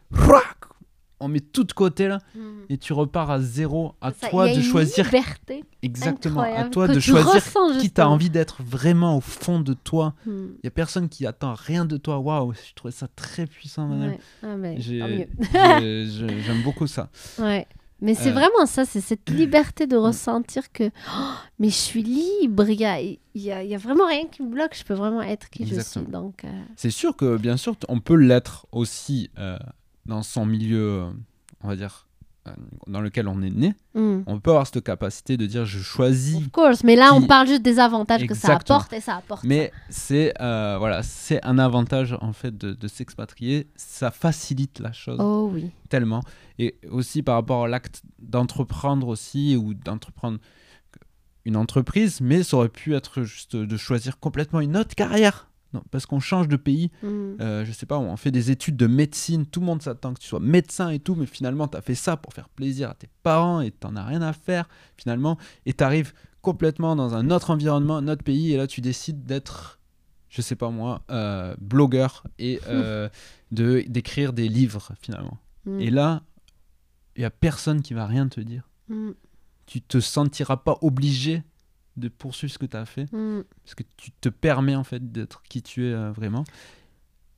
on 1.19 1.29
met 1.29 1.39
tout 1.39 1.63
de 1.63 1.71
côté 1.73 2.07
là, 2.07 2.19
Mhm. 2.35 2.65
et 2.69 2.77
tu 2.77 2.93
repars 2.93 3.31
à 3.31 3.39
zéro, 3.41 3.95
à 4.01 4.11
Ça, 4.11 4.27
toi 4.29 4.45
il 4.45 4.49
y 4.49 4.51
a 4.51 4.55
de 4.59 4.61
une 4.63 4.69
choisir 4.71 5.05
liberté 5.05 5.63
exactement, 5.81 6.41
à 6.41 6.65
toi 6.65 6.87
de 6.87 6.99
choisir 6.99 7.41
qui 7.81 7.89
t'as 7.89 8.05
envie 8.05 8.29
d'être 8.29 8.61
vraiment 8.61 9.17
au 9.17 9.21
fond 9.21 9.59
de 9.59 9.73
toi. 9.73 10.13
Mhm. 10.27 10.51
Il 10.61 10.65
y 10.65 10.67
a 10.67 10.71
personne 10.71 11.09
qui 11.09 11.25
attend 11.25 11.55
rien 11.55 11.85
de 11.85 11.97
toi. 11.97 12.19
Waouh, 12.19 12.53
je 12.53 12.73
trouvais 12.75 12.91
ça 12.91 13.07
très 13.15 13.47
puissant, 13.47 13.87
madame. 13.87 14.15
Ouais. 14.43 14.77
Ah, 15.55 15.79
J'aime 15.81 16.61
beaucoup 16.63 16.85
ça. 16.85 17.09
Ouais. 17.39 17.65
Mais 17.99 18.13
c'est 18.13 18.29
Euh. 18.29 18.33
vraiment 18.33 18.65
ça, 18.67 18.85
c'est 18.85 19.01
cette 19.01 19.29
liberté 19.29 19.87
de 19.87 19.95
ressentir 19.97 20.71
que 20.71 20.83
oh, 20.85 21.21
mais 21.59 21.69
je 21.69 21.75
suis 21.75 22.03
libre, 22.03 22.69
il 22.69 22.79
y 22.79 22.85
a, 22.85 23.01
y, 23.01 23.19
a, 23.51 23.63
y 23.63 23.73
a 23.73 23.77
vraiment 23.77 24.05
rien 24.07 24.27
qui 24.27 24.43
me 24.43 24.49
bloque, 24.49 24.75
je 24.77 24.83
peux 24.83 24.93
vraiment 24.93 25.21
être 25.23 25.49
qui 25.49 25.65
je 25.65 25.79
suis. 25.81 26.01
Donc, 26.01 26.43
euh, 26.45 26.47
C'est 26.75 26.91
sûr 26.91 27.15
que, 27.15 27.37
bien 27.37 27.57
sûr, 27.57 27.75
on 27.89 27.99
peut 27.99 28.15
l'être 28.15 28.67
aussi 28.71 29.29
euh, 29.39 29.57
dans 30.05 30.21
son 30.21 30.45
milieu, 30.45 31.05
on 31.63 31.67
va 31.67 31.75
dire, 31.75 32.03
dans 32.85 33.01
lequel 33.01 33.27
on 33.27 33.41
est 33.41 33.49
né. 33.49 33.75
hmm. 33.93 34.21
On 34.25 34.39
peut 34.39 34.51
avoir 34.51 34.65
cette 34.67 34.81
capacité 34.81 35.35
de 35.35 35.45
dire 35.47 35.65
je 35.65 35.79
choisis. 35.79 36.37
Of 36.37 36.49
course, 36.51 36.83
mais 36.85 36.95
là 36.95 37.13
on 37.13 37.21
parle 37.23 37.45
juste 37.47 37.61
des 37.61 37.77
avantages 37.77 38.25
que 38.25 38.35
ça 38.35 38.53
apporte 38.55 38.93
et 38.93 39.01
ça 39.01 39.17
apporte. 39.17 39.43
Mais 39.43 39.73
c'est 39.89 40.33
voilà, 40.39 41.03
c'est 41.03 41.43
un 41.45 41.57
avantage 41.59 42.15
en 42.21 42.31
fait 42.31 42.57
de, 42.57 42.71
de 42.73 42.87
s'expatrier. 42.87 43.67
Ça 43.75 44.11
facilite 44.11 44.79
la 44.79 44.93
chose. 44.93 45.17
Oh 45.19 45.49
oui. 45.53 45.71
tellement. 45.89 46.21
Et 46.59 46.75
aussi 46.89 47.21
par 47.23 47.35
rapport 47.35 47.65
à 47.65 47.67
l'acte 47.67 48.01
d'entreprendre 48.19 49.07
aussi, 49.07 49.55
ou 49.55 49.73
d'entreprendre 49.73 50.39
une 51.45 51.55
entreprise, 51.55 52.19
mais 52.19 52.43
ça 52.43 52.57
aurait 52.57 52.69
pu 52.69 52.93
être 52.95 53.23
juste 53.23 53.55
de 53.55 53.77
choisir 53.77 54.19
complètement 54.19 54.59
une 54.59 54.75
autre 54.75 54.95
carrière. 54.95 55.49
Non, 55.73 55.83
parce 55.91 56.05
qu'on 56.05 56.19
change 56.21 56.47
de 56.47 56.55
pays, 56.55 56.91
Hmm. 57.03 57.35
euh, 57.41 57.65
je 57.65 57.71
sais 57.73 57.85
pas, 57.85 57.97
on 57.99 58.15
fait 58.15 58.31
des 58.31 58.51
études 58.51 58.77
de 58.77 58.87
médecine, 58.87 59.45
tout 59.45 59.59
le 59.59 59.65
monde 59.65 59.81
s'attend 59.81 60.13
que 60.13 60.19
tu 60.19 60.27
sois 60.27 60.39
médecin 60.39 60.89
et 60.89 60.99
tout, 60.99 61.13
mais 61.15 61.25
finalement 61.25 61.67
tu 61.67 61.77
as 61.77 61.81
fait 61.81 61.93
ça 61.95 62.15
pour 62.15 62.33
faire 62.33 62.47
plaisir 62.49 62.89
à 62.89 62.93
tes 62.93 63.09
parents 63.21 63.59
et 63.61 63.71
t'en 63.71 63.95
as 63.97 64.03
rien 64.05 64.21
à 64.21 64.31
faire 64.31 64.69
finalement, 64.95 65.37
et 65.65 65.73
tu 65.73 65.83
arrives 65.83 66.13
complètement 66.41 66.95
dans 66.95 67.15
un 67.15 67.29
autre 67.31 67.49
environnement, 67.49 67.97
un 67.97 68.07
autre 68.07 68.23
pays, 68.23 68.53
et 68.53 68.57
là 68.57 68.65
tu 68.65 68.79
décides 68.79 69.25
d'être, 69.25 69.79
je 70.29 70.41
sais 70.41 70.55
pas 70.55 70.69
moi, 70.69 71.01
euh, 71.11 71.53
blogueur 71.59 72.23
et 72.39 72.61
euh, 72.69 73.09
de 73.51 73.83
d'écrire 73.87 74.31
des 74.31 74.47
livres 74.47 74.93
finalement. 75.01 75.37
Hmm. 75.65 75.81
Et 75.81 75.91
là, 75.91 76.23
il 77.17 77.21
y 77.21 77.25
a 77.25 77.31
personne 77.31 77.81
qui 77.81 77.93
va 77.93 78.05
rien 78.05 78.27
te 78.27 78.39
dire. 78.39 78.69
Hmm. 78.87 79.11
Tu 79.65 79.81
te 79.81 79.99
sentiras 79.99 80.57
pas 80.57 80.77
obligé 80.81 81.43
de 81.97 82.09
poursuivre 82.09 82.53
ce 82.53 82.59
que 82.59 82.67
tu 82.67 82.77
as 82.77 82.85
fait 82.85 83.11
Hmm. 83.11 83.41
parce 83.63 83.75
que 83.75 83.83
tu 83.97 84.11
te 84.11 84.29
permets 84.29 84.75
en 84.75 84.83
fait 84.83 85.11
d'être 85.11 85.41
qui 85.43 85.61
tu 85.63 85.87
es 85.87 85.93
euh, 85.93 86.11
vraiment. 86.11 86.45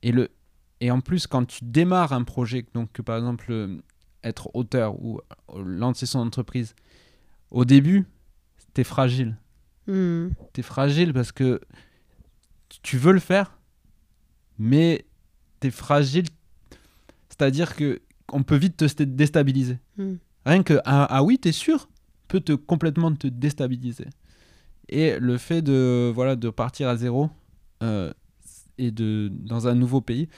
Et 0.02 0.12
le 0.12 0.30
et 0.80 0.90
en 0.90 1.00
plus 1.00 1.26
quand 1.26 1.44
tu 1.44 1.64
démarres 1.64 2.12
un 2.12 2.24
projet 2.24 2.64
donc 2.74 2.92
que, 2.92 3.02
par 3.02 3.16
exemple 3.16 3.46
euh, 3.50 3.80
être 4.22 4.50
auteur 4.54 5.02
ou 5.02 5.18
euh, 5.54 5.62
lancer 5.64 6.06
son 6.06 6.20
entreprise, 6.20 6.74
au 7.50 7.64
début, 7.64 8.06
t'es 8.74 8.84
fragile. 8.84 9.36
Hmm. 9.86 10.28
T'es 10.52 10.62
fragile 10.62 11.14
parce 11.14 11.32
que 11.32 11.60
tu 12.82 12.98
veux 12.98 13.12
le 13.12 13.20
faire, 13.20 13.58
mais 14.58 15.06
t'es 15.58 15.70
fragile. 15.70 16.26
C'est-à-dire 17.30 17.74
que 17.74 18.00
on 18.32 18.42
peut 18.42 18.56
vite 18.56 18.76
te 18.76 18.84
st- 18.86 19.14
déstabiliser. 19.14 19.78
Hmm. 19.96 20.14
Rien 20.46 20.62
que 20.62 20.80
ah, 20.84 21.06
ah 21.10 21.22
oui, 21.22 21.38
t'es 21.38 21.52
sûr, 21.52 21.88
peut 22.28 22.40
te 22.40 22.52
complètement 22.52 23.14
te 23.14 23.26
déstabiliser. 23.26 24.06
Et 24.88 25.18
le 25.20 25.38
fait 25.38 25.62
de 25.62 26.10
voilà 26.14 26.36
de 26.36 26.50
partir 26.50 26.88
à 26.88 26.96
zéro 26.96 27.30
euh, 27.82 28.12
et 28.78 28.90
de 28.90 29.30
dans 29.32 29.68
un 29.68 29.74
nouveau 29.74 30.00
pays, 30.00 30.28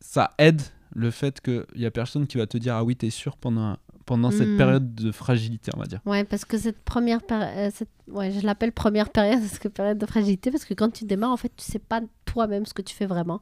ça 0.00 0.30
aide 0.38 0.62
le 0.92 1.10
fait 1.10 1.40
qu'il 1.40 1.64
y 1.76 1.86
a 1.86 1.90
personne 1.90 2.26
qui 2.26 2.38
va 2.38 2.46
te 2.46 2.58
dire 2.58 2.74
ah 2.74 2.82
oui 2.84 2.96
t'es 2.96 3.10
sûr 3.10 3.36
pendant 3.36 3.76
pendant 4.06 4.32
cette 4.32 4.48
Hmm. 4.48 4.56
période 4.56 4.94
de 4.94 5.12
fragilité 5.12 5.70
on 5.76 5.78
va 5.78 5.86
dire. 5.86 6.00
Ouais, 6.04 6.24
parce 6.24 6.44
que 6.44 6.58
cette 6.58 6.80
première 6.82 7.22
période, 7.22 7.72
ouais, 8.08 8.32
je 8.32 8.44
l'appelle 8.44 8.72
première 8.72 9.08
période, 9.10 9.38
parce 9.46 9.60
que 9.60 9.68
période 9.68 9.98
de 9.98 10.06
fragilité, 10.06 10.50
parce 10.50 10.64
que 10.64 10.74
quand 10.74 10.90
tu 10.90 11.04
démarres, 11.04 11.30
en 11.30 11.36
fait, 11.36 11.52
tu 11.56 11.64
sais 11.64 11.78
pas 11.78 12.00
toi-même 12.32 12.66
ce 12.66 12.74
que 12.74 12.82
tu 12.82 12.94
fais 12.94 13.06
vraiment. 13.06 13.40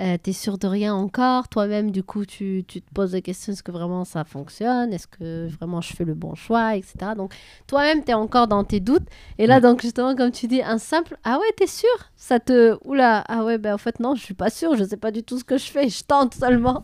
Euh, 0.00 0.16
tu 0.22 0.30
es 0.30 0.32
sûr 0.32 0.58
de 0.58 0.66
rien 0.66 0.94
encore. 0.94 1.48
Toi-même, 1.48 1.90
du 1.90 2.02
coup, 2.02 2.24
tu, 2.26 2.64
tu 2.68 2.82
te 2.82 2.90
poses 2.92 3.12
des 3.12 3.22
questions 3.22 3.52
est-ce 3.52 3.62
que 3.62 3.72
vraiment 3.72 4.04
ça 4.04 4.24
fonctionne? 4.24 4.92
Est-ce 4.92 5.06
que 5.06 5.48
vraiment 5.48 5.80
je 5.80 5.92
fais 5.94 6.04
le 6.04 6.14
bon 6.14 6.34
choix 6.34 6.76
etc. 6.76 7.12
Donc, 7.16 7.32
toi-même, 7.66 8.04
tu 8.04 8.10
es 8.10 8.14
encore 8.14 8.46
dans 8.48 8.64
tes 8.64 8.80
doutes. 8.80 9.06
Et 9.38 9.46
là, 9.46 9.56
Ouais. 9.56 9.60
donc, 9.62 9.80
justement, 9.82 10.14
comme 10.14 10.30
tu 10.32 10.46
dis, 10.46 10.62
un 10.62 10.78
simple 10.78 11.16
ah 11.24 11.38
ouais, 11.38 11.52
t'es 11.56 11.66
sûr 11.66 11.88
Ça 12.16 12.38
te. 12.40 12.76
Oula, 12.84 13.24
ah 13.28 13.44
ouais, 13.44 13.58
ben 13.58 13.74
en 13.74 13.78
fait, 13.78 14.00
non, 14.00 14.14
je 14.14 14.22
suis 14.22 14.34
pas 14.34 14.50
sûre, 14.50 14.76
je 14.76 14.84
sais 14.84 14.96
pas 14.96 15.10
du 15.10 15.22
tout 15.22 15.38
ce 15.38 15.44
que 15.44 15.56
je 15.58 15.64
fais, 15.70 15.88
je 15.88 16.02
tente 16.04 16.34
seulement. 16.34 16.82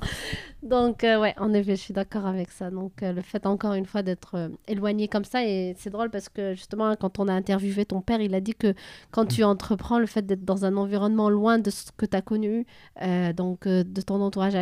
Donc, 0.62 1.02
euh, 1.02 1.18
ouais, 1.18 1.34
en 1.38 1.52
effet, 1.54 1.74
je 1.74 1.80
suis 1.80 1.92
d'accord 1.92 2.24
avec 2.24 2.52
ça. 2.52 2.70
Donc, 2.70 3.02
euh, 3.02 3.12
le 3.12 3.20
fait, 3.20 3.46
encore 3.46 3.74
une 3.74 3.84
fois, 3.84 4.02
d'être 4.02 4.36
euh, 4.36 4.48
éloigné 4.68 5.08
comme 5.08 5.24
ça, 5.24 5.44
et 5.44 5.74
c'est 5.76 5.90
drôle 5.90 6.08
parce 6.08 6.28
que, 6.28 6.54
justement, 6.54 6.94
quand 6.94 7.18
on 7.18 7.26
a 7.26 7.32
interviewé 7.32 7.84
ton 7.84 8.00
père, 8.00 8.20
il 8.20 8.32
a 8.32 8.40
dit 8.40 8.54
que 8.54 8.72
quand 9.10 9.26
tu 9.26 9.42
entreprends, 9.42 9.98
le 9.98 10.06
fait 10.06 10.24
d'être 10.24 10.44
dans 10.44 10.64
un 10.64 10.76
environnement 10.76 11.30
loin 11.30 11.58
de 11.58 11.68
ce 11.70 11.90
que 11.96 12.06
tu 12.06 12.16
as 12.16 12.22
connu, 12.22 12.64
euh, 13.02 13.32
donc 13.32 13.66
de 13.66 14.00
ton 14.02 14.20
entourage 14.20 14.54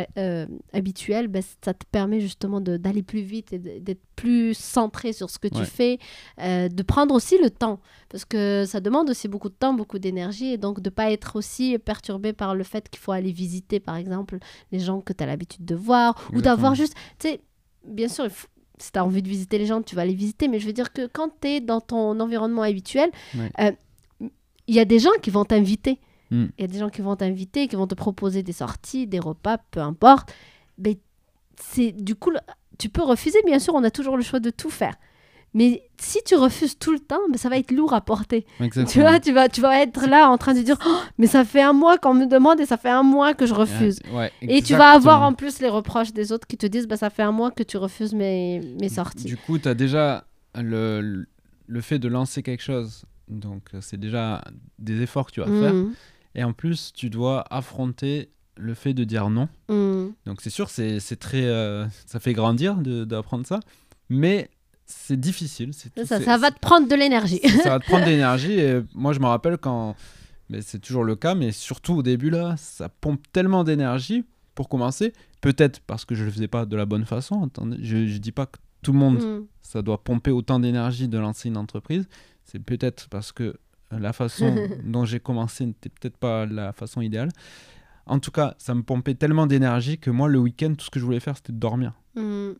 habituel, 0.73 1.27
ben, 1.27 1.43
ça 1.63 1.75
te 1.75 1.85
permet 1.91 2.19
justement 2.19 2.61
d'aller 2.61 3.03
plus 3.03 3.21
vite 3.21 3.53
et 3.53 3.59
d'être 3.59 4.01
plus 4.21 4.53
centré 4.53 5.13
sur 5.13 5.29
ce 5.29 5.39
que 5.39 5.47
tu 5.47 5.65
fais, 5.65 5.97
euh, 6.39 6.69
de 6.69 6.83
prendre 6.83 7.13
aussi 7.15 7.37
le 7.39 7.49
temps, 7.49 7.79
parce 8.09 8.23
que 8.25 8.65
ça 8.67 8.79
demande 8.79 9.09
aussi 9.09 9.27
beaucoup 9.27 9.49
de 9.49 9.55
temps, 9.55 9.73
beaucoup 9.73 9.99
d'énergie, 9.99 10.53
et 10.53 10.57
donc 10.57 10.79
de 10.79 10.89
pas 10.89 11.11
être 11.11 11.35
aussi 11.35 11.77
perturbé 11.79 12.33
par 12.33 12.53
le 12.55 12.63
fait 12.63 12.87
qu'il 12.89 12.99
faut 12.99 13.11
aller 13.11 13.31
visiter, 13.31 13.79
par 13.79 13.95
exemple, 13.95 14.37
les 14.71 14.79
gens 14.79 15.01
que 15.01 15.13
tu 15.13 15.23
as 15.23 15.27
l'habitude 15.27 15.65
de 15.65 15.75
voir, 15.75 16.15
ou 16.33 16.41
d'avoir 16.41 16.75
juste, 16.75 16.93
tu 17.19 17.29
sais, 17.29 17.41
bien 17.87 18.07
sûr, 18.07 18.25
il 18.25 18.29
faut- 18.31 18.47
si 18.77 18.91
tu 18.91 18.99
as 18.99 19.05
envie 19.05 19.21
de 19.21 19.29
visiter 19.29 19.57
les 19.57 19.65
gens, 19.65 19.81
tu 19.81 19.95
vas 19.95 20.05
les 20.05 20.13
visiter, 20.13 20.47
mais 20.47 20.59
je 20.59 20.67
veux 20.67 20.73
dire 20.73 20.91
que 20.93 21.07
quand 21.07 21.29
tu 21.41 21.47
es 21.47 21.61
dans 21.61 21.81
ton 21.81 22.19
environnement 22.19 22.63
habituel, 22.63 23.09
Ouais. 23.35 23.51
euh, 23.59 23.71
il 24.67 24.75
y 24.75 24.79
a 24.79 24.85
des 24.85 24.99
gens 24.99 25.11
qui 25.21 25.29
vont 25.31 25.45
t'inviter. 25.45 25.99
Mm. 26.31 26.45
Il 26.57 26.61
y 26.61 26.65
a 26.65 26.67
des 26.67 26.79
gens 26.79 26.89
qui 26.89 27.01
vont 27.01 27.15
t'inviter, 27.15 27.67
qui 27.67 27.75
vont 27.75 27.87
te 27.87 27.95
proposer 27.95 28.41
des 28.43 28.53
sorties, 28.53 29.05
des 29.07 29.19
repas, 29.19 29.57
peu 29.71 29.81
importe. 29.81 30.31
Mais 30.77 30.97
c'est 31.59 31.91
du 31.91 32.15
coup, 32.15 32.31
tu 32.81 32.89
peux 32.89 33.03
refuser, 33.03 33.37
bien 33.45 33.59
sûr, 33.59 33.73
on 33.75 33.83
a 33.83 33.91
toujours 33.91 34.17
le 34.17 34.23
choix 34.23 34.39
de 34.39 34.49
tout 34.49 34.69
faire. 34.71 34.95
Mais 35.53 35.83
si 35.99 36.19
tu 36.25 36.35
refuses 36.35 36.77
tout 36.79 36.93
le 36.93 36.99
temps, 36.99 37.19
ben, 37.29 37.37
ça 37.37 37.49
va 37.49 37.57
être 37.57 37.71
lourd 37.71 37.93
à 37.93 37.99
porter. 38.01 38.45
Exactement. 38.61 38.85
Tu 38.87 38.99
vois, 39.01 39.19
tu 39.19 39.31
vas, 39.33 39.49
tu 39.49 39.59
vas 39.61 39.81
être 39.81 40.07
là 40.07 40.29
en 40.29 40.37
train 40.37 40.53
de 40.53 40.61
dire 40.61 40.77
Oh, 40.85 40.97
Mais 41.17 41.27
ça 41.27 41.43
fait 41.43 41.61
un 41.61 41.73
mois 41.73 41.97
qu'on 41.97 42.13
me 42.13 42.25
demande 42.25 42.59
et 42.61 42.65
ça 42.65 42.77
fait 42.77 42.89
un 42.89 43.03
mois 43.03 43.33
que 43.33 43.45
je 43.45 43.53
refuse. 43.53 43.99
Ouais, 44.13 44.31
Et 44.41 44.61
tu 44.61 44.75
vas 44.75 44.91
avoir 44.91 45.21
en 45.23 45.33
plus 45.33 45.59
les 45.59 45.67
reproches 45.67 46.13
des 46.13 46.31
autres 46.31 46.47
qui 46.47 46.57
te 46.57 46.65
disent 46.65 46.87
bah, 46.87 46.95
Ça 46.97 47.09
fait 47.09 47.23
un 47.23 47.33
mois 47.33 47.51
que 47.51 47.63
tu 47.63 47.75
refuses 47.77 48.13
mes, 48.13 48.61
mes 48.79 48.89
sorties. 48.89 49.25
Du 49.25 49.35
coup, 49.37 49.59
tu 49.59 49.67
as 49.67 49.73
déjà 49.73 50.23
le, 50.55 51.25
le 51.67 51.81
fait 51.81 51.99
de 51.99 52.07
lancer 52.07 52.43
quelque 52.43 52.63
chose. 52.63 53.03
Donc, 53.27 53.63
euh, 53.73 53.79
c'est 53.81 53.99
déjà 53.99 54.41
des 54.79 55.01
efforts 55.01 55.25
que 55.27 55.31
tu 55.33 55.39
vas 55.41 55.47
faire. 55.47 55.73
Mm, 55.73 55.93
Et 56.35 56.43
en 56.45 56.53
plus, 56.53 56.93
tu 56.93 57.09
dois 57.09 57.43
affronter 57.49 58.29
le 58.61 58.73
fait 58.73 58.93
de 58.93 59.03
dire 59.03 59.29
non. 59.29 59.49
mm. 59.69 60.09
Donc, 60.25 60.41
c'est 60.41 60.49
sûr, 60.49 60.69
c'est 60.69 60.99
c'est 60.99 61.15
très. 61.17 61.43
euh, 61.45 61.85
ça 62.05 62.19
fait 62.19 62.33
grandir 62.33 62.75
de- 62.75 63.03
d'apprendre 63.05 63.45
ça. 63.45 63.59
Mais 64.09 64.49
c'est 64.85 65.19
difficile. 65.19 65.71
tout- 65.71 66.05
Ça, 66.05 66.21
ça 66.21 66.37
va 66.37 66.51
te 66.51 66.59
prendre 66.59 66.87
de 66.87 66.95
l'énergie. 66.95 67.39
ça 67.63 67.69
va 67.69 67.79
te 67.79 67.85
prendre 67.85 68.05
de 68.05 68.09
l'énergie. 68.11 68.53
Et 68.59 68.81
moi, 68.93 69.13
je 69.13 69.19
me 69.19 69.25
rappelle 69.25 69.57
quand. 69.57 69.95
Mais 70.49 70.61
c'est 70.61 70.79
toujours 70.79 71.03
le 71.05 71.15
cas, 71.15 71.33
mais 71.33 71.51
surtout 71.53 71.93
au 71.93 72.03
début, 72.03 72.29
là, 72.29 72.55
ça 72.57 72.89
pompe 72.89 73.21
tellement 73.31 73.63
d'énergie 73.63 74.25
pour 74.53 74.67
commencer. 74.67 75.13
Peut-être 75.39 75.79
parce 75.87 76.03
que 76.05 76.13
je 76.13 76.23
le 76.25 76.29
faisais 76.31 76.49
pas 76.49 76.65
de 76.65 76.75
la 76.75 76.85
bonne 76.85 77.05
façon. 77.05 77.43
Attendez, 77.45 77.77
je, 77.81 78.05
je 78.05 78.17
dis 78.17 78.33
pas 78.33 78.45
que 78.47 78.57
tout 78.83 78.91
le 78.91 78.99
monde, 78.99 79.17
Mm. 79.23 79.45
ça 79.61 79.81
doit 79.81 80.03
pomper 80.03 80.31
autant 80.31 80.59
d'énergie 80.59 81.07
de 81.07 81.17
lancer 81.17 81.47
une 81.49 81.57
entreprise. 81.57 82.07
C'est 82.43 82.59
peut-être 82.59 83.07
parce 83.09 83.31
que 83.31 83.55
la 83.91 84.11
façon 84.11 84.53
dont 84.83 85.05
j'ai 85.05 85.19
commencé 85.21 85.65
n'était 85.65 85.89
peut-être 85.89 86.17
pas 86.17 86.45
la 86.45 86.73
façon 86.73 86.99
idéale. 87.01 87.29
En 88.05 88.19
tout 88.19 88.31
cas, 88.31 88.55
ça 88.57 88.73
me 88.75 88.83
pompait 88.83 89.15
tellement 89.15 89.45
d'énergie 89.47 89.97
que 89.97 90.09
moi, 90.09 90.27
le 90.27 90.39
week-end, 90.39 90.73
tout 90.77 90.85
ce 90.85 90.89
que 90.89 90.99
je 90.99 91.05
voulais 91.05 91.19
faire, 91.19 91.35
c'était 91.37 91.53
de 91.53 91.57
dormir. 91.59 91.93
Mm. 92.15 92.51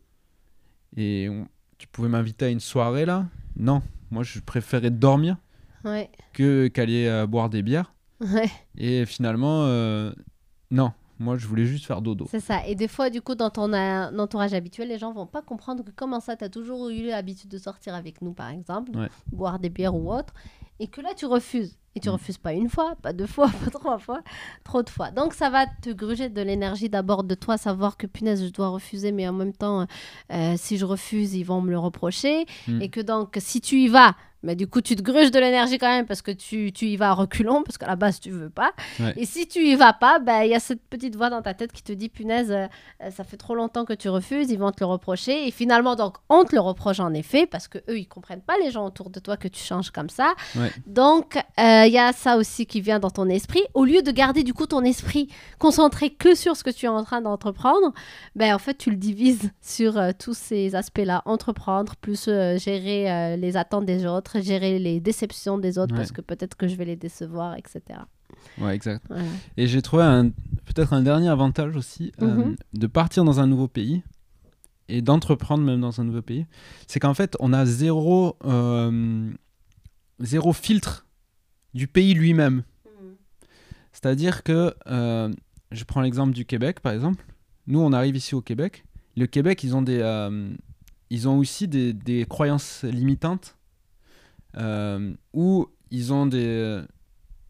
Et 0.97 1.27
on- 1.29 1.47
tu 1.77 1.87
pouvais 1.87 2.09
m'inviter 2.09 2.45
à 2.45 2.49
une 2.49 2.59
soirée 2.59 3.05
là? 3.05 3.25
Non, 3.55 3.81
moi, 4.11 4.23
je 4.23 4.39
préférais 4.39 4.91
dormir 4.91 5.37
Ouais. 5.83 6.09
que 6.33 6.67
qu'aller 6.67 7.07
euh, 7.07 7.25
boire 7.25 7.49
des 7.49 7.63
bières. 7.63 7.93
Ouais. 8.19 8.49
Et 8.77 9.05
finalement, 9.07 9.63
euh, 9.65 10.11
non, 10.69 10.91
moi 11.17 11.37
je 11.37 11.47
voulais 11.47 11.65
juste 11.65 11.85
faire 11.85 12.01
dodo. 12.03 12.27
C'est 12.29 12.39
ça. 12.39 12.65
Et 12.67 12.75
des 12.75 12.87
fois, 12.87 13.09
du 13.09 13.19
coup, 13.21 13.33
dans 13.33 13.49
ton 13.49 13.73
euh, 13.73 14.17
entourage 14.19 14.53
habituel, 14.53 14.89
les 14.89 14.99
gens 14.99 15.11
vont 15.11 15.25
pas 15.25 15.41
comprendre 15.41 15.83
que 15.83 15.89
comment 15.95 16.19
ça, 16.19 16.35
tu 16.35 16.43
as 16.43 16.49
toujours 16.49 16.89
eu 16.89 17.07
l'habitude 17.07 17.49
de 17.49 17.57
sortir 17.57 17.95
avec 17.95 18.21
nous, 18.21 18.33
par 18.33 18.49
exemple, 18.49 18.95
Ouais. 18.95 19.09
boire 19.31 19.57
des 19.57 19.69
bières 19.69 19.95
ou 19.95 20.13
autre, 20.13 20.33
et 20.79 20.85
que 20.87 21.01
là, 21.01 21.09
tu 21.15 21.25
refuses. 21.25 21.77
Et 21.95 21.99
tu 21.99 22.07
Mm. 22.09 22.13
refuses 22.13 22.37
pas 22.37 22.53
une 22.53 22.69
fois, 22.69 22.95
pas 23.01 23.11
deux 23.11 23.25
fois, 23.27 23.49
pas 23.65 23.69
trois 23.69 23.97
fois, 23.99 24.21
trop 24.63 24.81
de 24.81 24.89
fois. 24.89 25.11
Donc, 25.11 25.33
ça 25.33 25.49
va 25.49 25.65
te 25.65 25.89
gruger 25.89 26.29
de 26.29 26.41
l'énergie 26.41 26.87
d'abord 26.89 27.23
de 27.25 27.35
toi, 27.35 27.57
savoir 27.57 27.97
que 27.97 28.07
punaise, 28.07 28.45
je 28.45 28.49
dois 28.51 28.69
refuser, 28.69 29.11
mais 29.11 29.27
en 29.27 29.33
même 29.33 29.53
temps, 29.53 29.87
euh, 30.31 30.53
si 30.57 30.77
je 30.77 30.85
refuse, 30.85 31.33
ils 31.33 31.43
vont 31.43 31.59
me 31.61 31.69
le 31.69 31.77
reprocher. 31.79 32.45
Mm. 32.67 32.81
Et 32.81 32.89
que 32.89 33.01
donc, 33.01 33.35
si 33.39 33.59
tu 33.59 33.75
y 33.77 33.87
vas, 33.89 34.15
mais 34.43 34.55
du 34.55 34.67
coup, 34.67 34.81
tu 34.81 34.95
te 34.95 35.01
gruges 35.01 35.31
de 35.31 35.39
l'énergie 35.39 35.77
quand 35.77 35.89
même 35.89 36.05
parce 36.05 36.21
que 36.21 36.31
tu, 36.31 36.71
tu 36.71 36.87
y 36.87 36.97
vas 36.97 37.09
à 37.09 37.13
reculons, 37.13 37.63
parce 37.63 37.77
qu'à 37.77 37.87
la 37.87 37.95
base, 37.95 38.19
tu 38.19 38.31
veux 38.31 38.49
pas. 38.49 38.71
Ouais. 38.99 39.13
Et 39.17 39.25
si 39.25 39.47
tu 39.47 39.59
y 39.59 39.75
vas 39.75 39.93
pas, 39.93 40.19
ben, 40.19 40.43
il 40.43 40.49
y 40.49 40.55
a 40.55 40.59
cette 40.59 40.81
petite 40.81 41.15
voix 41.15 41.29
dans 41.29 41.41
ta 41.41 41.53
tête 41.53 41.71
qui 41.71 41.83
te 41.83 41.91
dit 41.91 42.09
punaise, 42.09 42.51
euh, 42.51 42.67
ça 43.11 43.23
fait 43.23 43.37
trop 43.37 43.55
longtemps 43.55 43.85
que 43.85 43.93
tu 43.93 44.09
refuses, 44.09 44.49
ils 44.49 44.57
vont 44.57 44.71
te 44.71 44.79
le 44.79 44.87
reprocher. 44.87 45.47
Et 45.47 45.51
finalement, 45.51 45.95
donc, 45.95 46.17
on 46.29 46.43
te 46.43 46.55
le 46.55 46.61
reproche 46.61 46.99
en 46.99 47.13
effet, 47.13 47.45
parce 47.45 47.67
que 47.67 47.77
eux, 47.89 47.99
ils 47.99 48.07
comprennent 48.07 48.41
pas 48.41 48.55
les 48.63 48.71
gens 48.71 48.85
autour 48.85 49.09
de 49.09 49.19
toi 49.19 49.37
que 49.37 49.47
tu 49.47 49.63
changes 49.63 49.91
comme 49.91 50.09
ça. 50.09 50.33
Ouais. 50.55 50.71
Donc, 50.87 51.37
euh, 51.37 51.83
il 51.85 51.93
y 51.93 51.99
a 51.99 52.11
ça 52.13 52.37
aussi 52.37 52.65
qui 52.65 52.81
vient 52.81 52.99
dans 52.99 53.11
ton 53.11 53.29
esprit. 53.29 53.61
Au 53.73 53.85
lieu 53.85 54.01
de 54.01 54.11
garder 54.11 54.43
du 54.43 54.53
coup 54.53 54.65
ton 54.65 54.83
esprit 54.83 55.29
concentré 55.59 56.09
que 56.09 56.33
sur 56.35 56.55
ce 56.55 56.63
que 56.63 56.71
tu 56.71 56.87
es 56.87 56.89
en 56.89 57.03
train 57.03 57.21
d'entreprendre, 57.21 57.93
ben, 58.35 58.55
en 58.55 58.59
fait, 58.59 58.75
tu 58.77 58.89
le 58.89 58.97
divises 58.97 59.51
sur 59.61 59.97
euh, 59.97 60.11
tous 60.17 60.35
ces 60.35 60.75
aspects-là. 60.75 61.21
Entreprendre, 61.25 61.95
plus 61.95 62.25
gérer 62.25 63.37
les 63.37 63.57
attentes 63.57 63.85
des 63.85 64.05
autres, 64.05 64.30
gérer 64.39 64.79
les 64.79 64.99
déceptions 64.99 65.57
des 65.57 65.77
autres, 65.77 65.93
Ouais. 65.93 65.99
parce 65.99 66.11
que 66.11 66.21
peut-être 66.21 66.55
que 66.55 66.67
je 66.67 66.75
vais 66.75 66.85
les 66.85 66.95
décevoir, 66.95 67.55
etc. 67.57 67.81
Ouais, 68.59 68.73
exact. 68.75 69.03
Voilà. 69.09 69.23
Et 69.57 69.67
j'ai 69.67 69.81
trouvé 69.81 70.03
peut-être 70.65 70.93
un 70.93 71.01
dernier 71.01 71.27
avantage 71.29 71.75
aussi 71.75 72.11
euh, 72.21 72.27
Mhm. 72.27 72.55
de 72.73 72.87
partir 72.87 73.23
dans 73.25 73.39
un 73.39 73.47
nouveau 73.47 73.67
pays 73.67 74.03
et 74.87 75.01
d'entreprendre 75.01 75.63
même 75.63 75.81
dans 75.81 75.99
un 75.99 76.03
nouveau 76.05 76.21
pays. 76.21 76.45
C'est 76.87 76.99
qu'en 76.99 77.13
fait, 77.13 77.35
on 77.39 77.51
a 77.53 77.65
zéro, 77.65 78.37
euh, 78.45 79.29
zéro 80.19 80.53
filtre 80.53 81.05
du 81.73 81.87
pays 81.87 82.13
lui-même. 82.13 82.63
C'est-à-dire 83.93 84.43
que, 84.43 84.73
euh, 84.87 85.31
je 85.71 85.83
prends 85.83 86.01
l'exemple 86.01 86.33
du 86.33 86.45
Québec 86.45 86.79
par 86.79 86.93
exemple. 86.93 87.23
Nous, 87.67 87.79
on 87.79 87.93
arrive 87.93 88.15
ici 88.15 88.35
au 88.35 88.41
Québec. 88.41 88.83
Le 89.17 89.27
Québec, 89.27 89.63
ils 89.63 89.75
ont, 89.75 89.81
des, 89.81 89.99
ils 91.09 91.27
ont 91.27 91.37
aussi 91.37 91.67
des, 91.67 91.93
des 91.93 92.25
croyances 92.25 92.83
limitantes 92.83 93.57
euh, 94.57 95.13
où 95.33 95.67
ils 95.91 96.13
ont 96.13 96.25
des, 96.25 96.81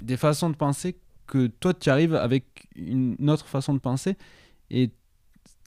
des 0.01 0.17
façons 0.17 0.49
de 0.49 0.55
penser 0.55 0.97
que 1.27 1.47
toi, 1.47 1.73
tu 1.73 1.89
arrives 1.89 2.15
avec 2.15 2.67
une 2.75 3.29
autre 3.29 3.47
façon 3.47 3.73
de 3.73 3.79
penser 3.79 4.17
et 4.69 4.91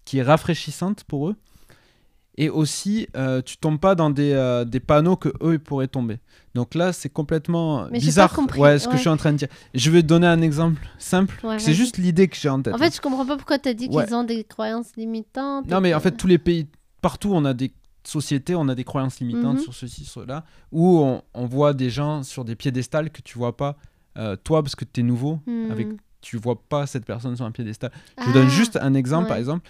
qui 0.05 0.19
est 0.19 0.23
rafraîchissante 0.23 1.05
pour 1.05 1.31
eux. 1.31 1.37
Et 2.37 2.51
aussi, 2.51 3.07
euh, 3.17 3.41
tu 3.43 3.57
tombes 3.59 3.79
pas 3.79 3.95
dans 3.95 4.11
des, 4.11 4.33
euh, 4.33 4.65
des 4.65 4.81
panneaux 4.81 5.17
que 5.17 5.29
eux 5.41 5.53
ils 5.55 5.61
pourraient 5.61 5.87
tomber. 5.87 6.19
Donc 6.57 6.75
là, 6.75 6.93
c'est 6.93 7.09
complètement 7.09 7.87
Mais 7.93 8.01
bizarre. 8.01 8.35
pas 8.35 8.57
Ouais, 8.57 8.79
ce 8.81 8.89
que 8.89 8.97
je 8.97 9.01
suis 9.01 9.09
en 9.09 9.17
train 9.17 9.33
de 9.33 9.39
dire. 9.39 9.49
Je 9.73 9.91
vais 9.91 10.03
te 10.03 10.09
donner 10.09 10.27
un 10.27 10.43
exemple 10.43 10.83
simple. 10.99 11.39
Ouais, 11.47 11.61
c'est 11.61 11.75
juste 11.75 11.97
l'idée 11.97 12.27
que 12.27 12.37
j'ai 12.37 12.49
en 12.49 12.61
tête. 12.61 12.75
En 12.75 12.79
fait, 12.79 12.95
je 12.95 13.01
comprends 13.01 13.25
pas 13.25 13.37
pourquoi 13.37 13.61
tu 13.61 13.69
as 13.69 13.75
dit 13.75 13.89
qu'ils 13.89 14.15
ont 14.15 14.25
des 14.25 14.43
croyances 14.43 14.97
limitantes. 14.97 15.69
Non, 15.69 15.81
mais 15.81 15.95
en 15.95 16.01
fait, 16.01 16.13
tous 16.17 16.27
les 16.27 16.39
pays, 16.39 16.67
partout, 17.01 17.31
on 17.33 17.45
a 17.45 17.55
des 17.55 17.73
sociétés, 18.09 18.55
on 18.55 18.69
a 18.69 18.75
des 18.75 18.85
croyances 18.85 19.21
limitantes 19.21 19.57
Mhm. 19.59 19.63
sur 19.63 19.75
ceci, 19.75 20.05
sur 20.05 20.25
là, 20.27 20.45
où 20.73 20.99
on, 20.99 21.23
on 21.35 21.47
voit 21.47 21.73
des 21.73 21.91
gens 21.91 22.23
sur 22.23 22.45
des 22.45 22.57
piédestals 22.57 23.11
que 23.11 23.23
tu 23.23 23.39
vois 23.39 23.57
pas, 23.57 23.77
euh, 24.19 24.37
toi, 24.37 24.63
parce 24.63 24.77
que 24.77 24.85
tu 24.85 25.01
es 25.01 25.03
nouveau, 25.03 25.41
Hmm. 25.47 25.71
avec, 25.71 25.89
tu 26.21 26.37
vois 26.37 26.61
pas 26.61 26.87
cette 26.87 27.05
personne 27.05 27.37
sur 27.37 27.45
un 27.45 27.51
piédestal. 27.51 27.91
Je 28.19 28.25
vous 28.25 28.33
donne 28.33 28.47
Ah, 28.47 28.51
juste 28.51 28.77
un 28.81 28.95
exemple, 28.95 29.29
par 29.29 29.37
exemple. 29.37 29.69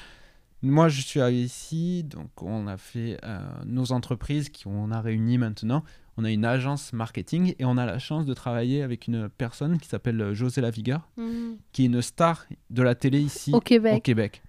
moi, 0.63 0.89
je 0.89 1.01
suis 1.03 1.21
arrivé 1.21 1.43
ici, 1.43 2.05
donc 2.05 2.31
on 2.43 2.67
a 2.67 2.77
fait 2.77 3.19
euh, 3.25 3.39
nos 3.67 3.93
entreprises 3.93 4.49
qui 4.49 4.67
on 4.67 4.91
a 4.91 5.01
réuni 5.01 5.37
maintenant. 5.39 5.85
On 6.17 6.25
a 6.25 6.31
une 6.31 6.45
agence 6.45 6.93
marketing 6.93 7.55
et 7.59 7.65
on 7.65 7.77
a 7.77 7.85
la 7.87 7.99
chance 7.99 8.25
de 8.25 8.33
travailler 8.35 8.83
avec 8.83 9.09
une 9.09 9.29
personne 9.29 9.79
qui 9.79 9.89
s'appelle 9.89 10.21
euh, 10.21 10.33
José 10.35 10.61
Lavigueur, 10.61 11.09
Mhm. 11.17 11.57
qui 11.73 11.83
est 11.83 11.87
une 11.87 12.01
star 12.03 12.47
de 12.71 12.83
la 12.83 12.95
télé 12.95 13.21
ici 13.21 13.51
Au 13.53 13.61
Québec. 13.61 13.95
au 13.97 14.01
Québec. 14.01 14.43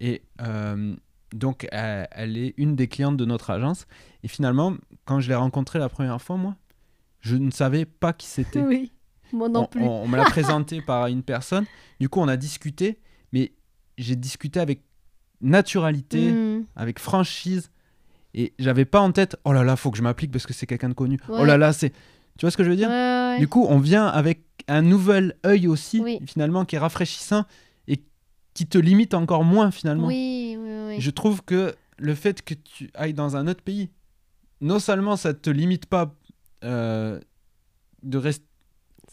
Et 0.00 0.22
euh, 0.42 0.94
donc, 1.36 1.66
elle, 1.72 2.08
elle 2.12 2.36
est 2.36 2.54
une 2.56 2.74
des 2.76 2.88
clientes 2.88 3.16
de 3.16 3.24
notre 3.24 3.50
agence. 3.50 3.86
Et 4.22 4.28
finalement, 4.28 4.74
quand 5.04 5.20
je 5.20 5.28
l'ai 5.28 5.34
rencontrée 5.34 5.78
la 5.78 5.88
première 5.88 6.20
fois, 6.20 6.36
moi, 6.36 6.56
je 7.20 7.36
ne 7.36 7.50
savais 7.50 7.84
pas 7.84 8.12
qui 8.12 8.26
c'était. 8.26 8.60
Oui, 8.60 8.92
moi 9.32 9.48
non 9.48 9.62
on, 9.62 9.66
plus. 9.66 9.82
on- 9.82 10.02
on 10.04 10.08
me 10.08 10.16
l'a 10.16 10.24
présenté 10.24 10.80
par 10.80 11.06
une 11.08 11.22
personne. 11.22 11.64
Du 12.00 12.08
coup, 12.08 12.20
on 12.20 12.28
a 12.28 12.36
discuté, 12.36 12.98
mais 13.32 13.52
j'ai 13.98 14.16
discuté 14.16 14.60
avec 14.60 14.82
naturalité, 15.40 16.32
Mhm. 16.32 16.64
avec 16.76 16.98
franchise. 16.98 17.70
Et 18.34 18.52
j'avais 18.58 18.84
pas 18.84 19.00
en 19.00 19.12
tête, 19.12 19.36
oh 19.44 19.52
là 19.52 19.64
là, 19.64 19.76
faut 19.76 19.90
que 19.90 19.96
je 19.98 20.02
m'applique 20.02 20.30
parce 20.30 20.46
que 20.46 20.52
c'est 20.52 20.66
quelqu'un 20.66 20.90
de 20.90 20.94
connu. 20.94 21.18
Oh 21.28 21.44
là 21.44 21.56
là, 21.56 21.72
c'est. 21.72 21.90
Tu 22.38 22.42
vois 22.44 22.50
ce 22.50 22.56
que 22.56 22.64
je 22.64 22.68
veux 22.70 22.76
dire? 22.76 22.88
Ouais, 22.88 22.94
ouais, 22.94 23.28
ouais. 23.34 23.38
Du 23.38 23.48
coup, 23.48 23.64
on 23.68 23.78
vient 23.78 24.06
avec 24.06 24.42
un 24.68 24.82
nouvel 24.82 25.36
œil 25.46 25.66
aussi, 25.68 26.00
Oui. 26.00 26.18
finalement, 26.26 26.64
qui 26.66 26.76
est 26.76 26.78
rafraîchissant 26.78 27.44
qui 28.56 28.66
te 28.66 28.78
limite 28.78 29.12
encore 29.12 29.44
moins, 29.44 29.70
finalement. 29.70 30.06
Oui, 30.06 30.56
oui, 30.58 30.70
oui. 30.88 31.00
Je 31.00 31.10
trouve 31.10 31.42
que 31.42 31.74
le 31.98 32.14
fait 32.14 32.40
que 32.42 32.54
tu 32.54 32.90
ailles 32.94 33.12
dans 33.12 33.36
un 33.36 33.46
autre 33.48 33.62
pays, 33.62 33.90
non 34.62 34.78
seulement 34.78 35.16
ça 35.16 35.34
te 35.34 35.50
limite 35.50 35.84
pas 35.84 36.14
euh, 36.64 37.20
de 38.02 38.16
rester. 38.16 38.46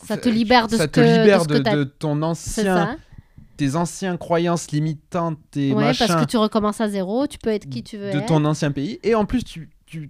Ça 0.05 0.15
te 0.15 0.29
libère 0.29 0.67
de 0.67 0.77
ça 0.77 0.83
ce 0.83 0.87
te 0.87 1.01
que, 1.01 1.05
libère 1.05 1.45
de, 1.45 1.55
ce 1.55 1.59
que 1.61 1.75
de, 1.75 1.83
ton 1.83 2.21
ancien, 2.21 2.97
tes 3.57 3.75
anciennes 3.75 4.17
croyances 4.17 4.71
limitantes, 4.71 5.37
tes 5.51 5.73
Ouais, 5.73 5.83
machins 5.83 6.07
parce 6.07 6.25
que 6.25 6.29
tu 6.29 6.37
recommences 6.37 6.79
à 6.79 6.87
zéro, 6.87 7.27
tu 7.27 7.37
peux 7.37 7.49
être 7.49 7.69
qui 7.69 7.83
tu 7.83 7.97
veux 7.97 8.11
de 8.11 8.19
être. 8.19 8.25
ton 8.25 8.45
ancien 8.45 8.71
pays. 8.71 8.97
Et 9.03 9.13
en 9.13 9.25
plus, 9.25 9.43
tu, 9.43 9.69
tu 9.85 10.09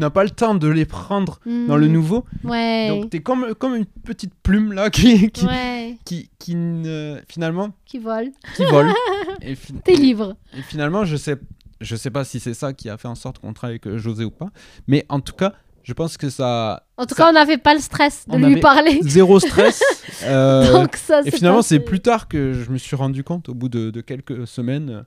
n'as 0.00 0.10
pas 0.10 0.24
le 0.24 0.30
temps 0.30 0.54
de 0.54 0.68
les 0.68 0.84
prendre 0.86 1.38
dans 1.46 1.76
le 1.76 1.86
Mhm. 1.86 1.92
nouveau. 1.92 2.24
Ouais. 2.44 2.88
Donc, 2.88 3.10
tu 3.10 3.18
es 3.18 3.20
comme, 3.20 3.54
comme 3.54 3.74
une 3.76 3.84
petite 3.86 4.32
plume 4.42 4.72
là 4.72 4.90
qui, 4.90 5.30
qui, 5.30 5.46
ouais, 5.46 5.96
qui, 6.04 6.30
qui 6.38 6.54
ne- 6.54 7.18
finalement, 7.28 7.70
qui 7.86 7.98
vole. 7.98 8.30
qui 8.56 8.64
vole. 8.64 8.90
et, 9.42 9.54
Tes 9.84 9.96
livres. 9.96 10.36
et 10.56 10.62
finalement, 10.62 11.04
je 11.04 11.16
sais, 11.16 11.36
je 11.80 11.96
sais 11.96 12.10
pas 12.10 12.24
si 12.24 12.40
c'est 12.40 12.54
ça 12.54 12.72
qui 12.72 12.88
a 12.90 12.96
fait 12.98 13.08
en 13.08 13.14
sorte 13.14 13.38
qu'on 13.38 13.52
travaille 13.52 13.78
avec 13.84 13.96
José 13.98 14.24
ou 14.24 14.30
pas. 14.30 14.48
Mais 14.88 15.06
en 15.08 15.20
tout 15.20 15.32
cas, 15.34 15.52
je 15.82 15.92
pense 15.94 16.16
que 16.18 16.28
ça. 16.28 16.84
En 16.98 17.06
tout 17.06 17.14
Ça- 17.14 17.24
cas, 17.24 17.30
on 17.30 17.32
n'avait 17.32 17.56
pas 17.58 17.72
le 17.74 17.80
stress 17.80 18.26
de 18.28 18.34
On 18.34 18.38
lui 18.38 18.44
avait 18.46 18.60
parler. 18.60 18.98
Zéro 19.02 19.40
stress. 19.40 19.82
euh, 20.24 20.72
Donc 20.72 20.96
ça, 20.96 21.22
et 21.24 21.30
finalement, 21.30 21.62
c'est 21.62 21.80
plus 21.80 22.00
tard 22.00 22.28
que 22.28 22.52
je 22.52 22.70
me 22.70 22.76
suis 22.78 22.96
rendu 22.96 23.24
compte, 23.24 23.48
au 23.48 23.54
bout 23.54 23.68
de, 23.70 23.90
de 23.90 24.00
quelques 24.02 24.46
semaines. 24.46 25.04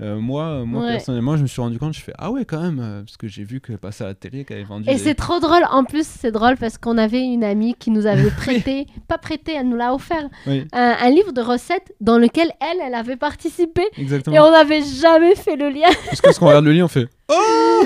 Euh, 0.00 0.18
moi, 0.18 0.64
moi 0.64 0.82
Ouais. 0.82 0.92
personnellement, 0.92 1.36
je 1.36 1.42
me 1.42 1.46
suis 1.46 1.60
rendu 1.60 1.78
compte, 1.78 1.94
je 1.94 2.00
fais 2.00 2.12
Ah 2.18 2.30
ouais, 2.32 2.44
quand 2.44 2.60
même, 2.60 2.80
euh, 2.80 3.02
parce 3.02 3.16
que 3.16 3.28
j'ai 3.28 3.44
vu 3.44 3.60
qu'elle 3.60 3.78
passait 3.78 4.02
à 4.04 4.08
la 4.08 4.14
télé, 4.14 4.44
qu'elle 4.44 4.56
avait 4.58 4.66
vendu. 4.66 4.88
Et 4.88 4.94
des- 4.94 4.98
c'est 4.98 5.14
trop 5.14 5.38
drôle. 5.38 5.62
En 5.70 5.84
plus, 5.84 6.06
c'est 6.06 6.32
drôle 6.32 6.56
parce 6.56 6.78
qu'on 6.78 6.98
avait 6.98 7.20
une 7.22 7.44
amie 7.44 7.74
qui 7.78 7.90
nous 7.90 8.06
avait 8.06 8.30
prêté, 8.36 8.86
pas 9.06 9.18
prêté, 9.18 9.52
elle 9.56 9.68
nous 9.68 9.76
l'a 9.76 9.94
offert, 9.94 10.28
Oui, 10.46 10.66
un, 10.72 10.96
un 11.00 11.10
livre 11.10 11.32
de 11.32 11.40
recettes 11.40 11.92
dans 12.00 12.18
lequel 12.18 12.50
elle, 12.60 12.78
elle 12.84 12.94
avait 12.94 13.16
participé. 13.16 13.82
exactement. 13.96 14.34
Et 14.36 14.40
on 14.40 14.50
n'avait 14.50 14.82
jamais 14.82 15.34
fait 15.36 15.56
le 15.56 15.68
lien. 15.68 15.88
Parce 16.06 16.20
que 16.20 16.30
quand 16.38 16.46
on 16.46 16.48
regarde 16.48 16.64
le 16.64 16.72
lit, 16.72 16.82
on 16.82 16.88
fait 16.88 17.06
Oh 17.34 17.84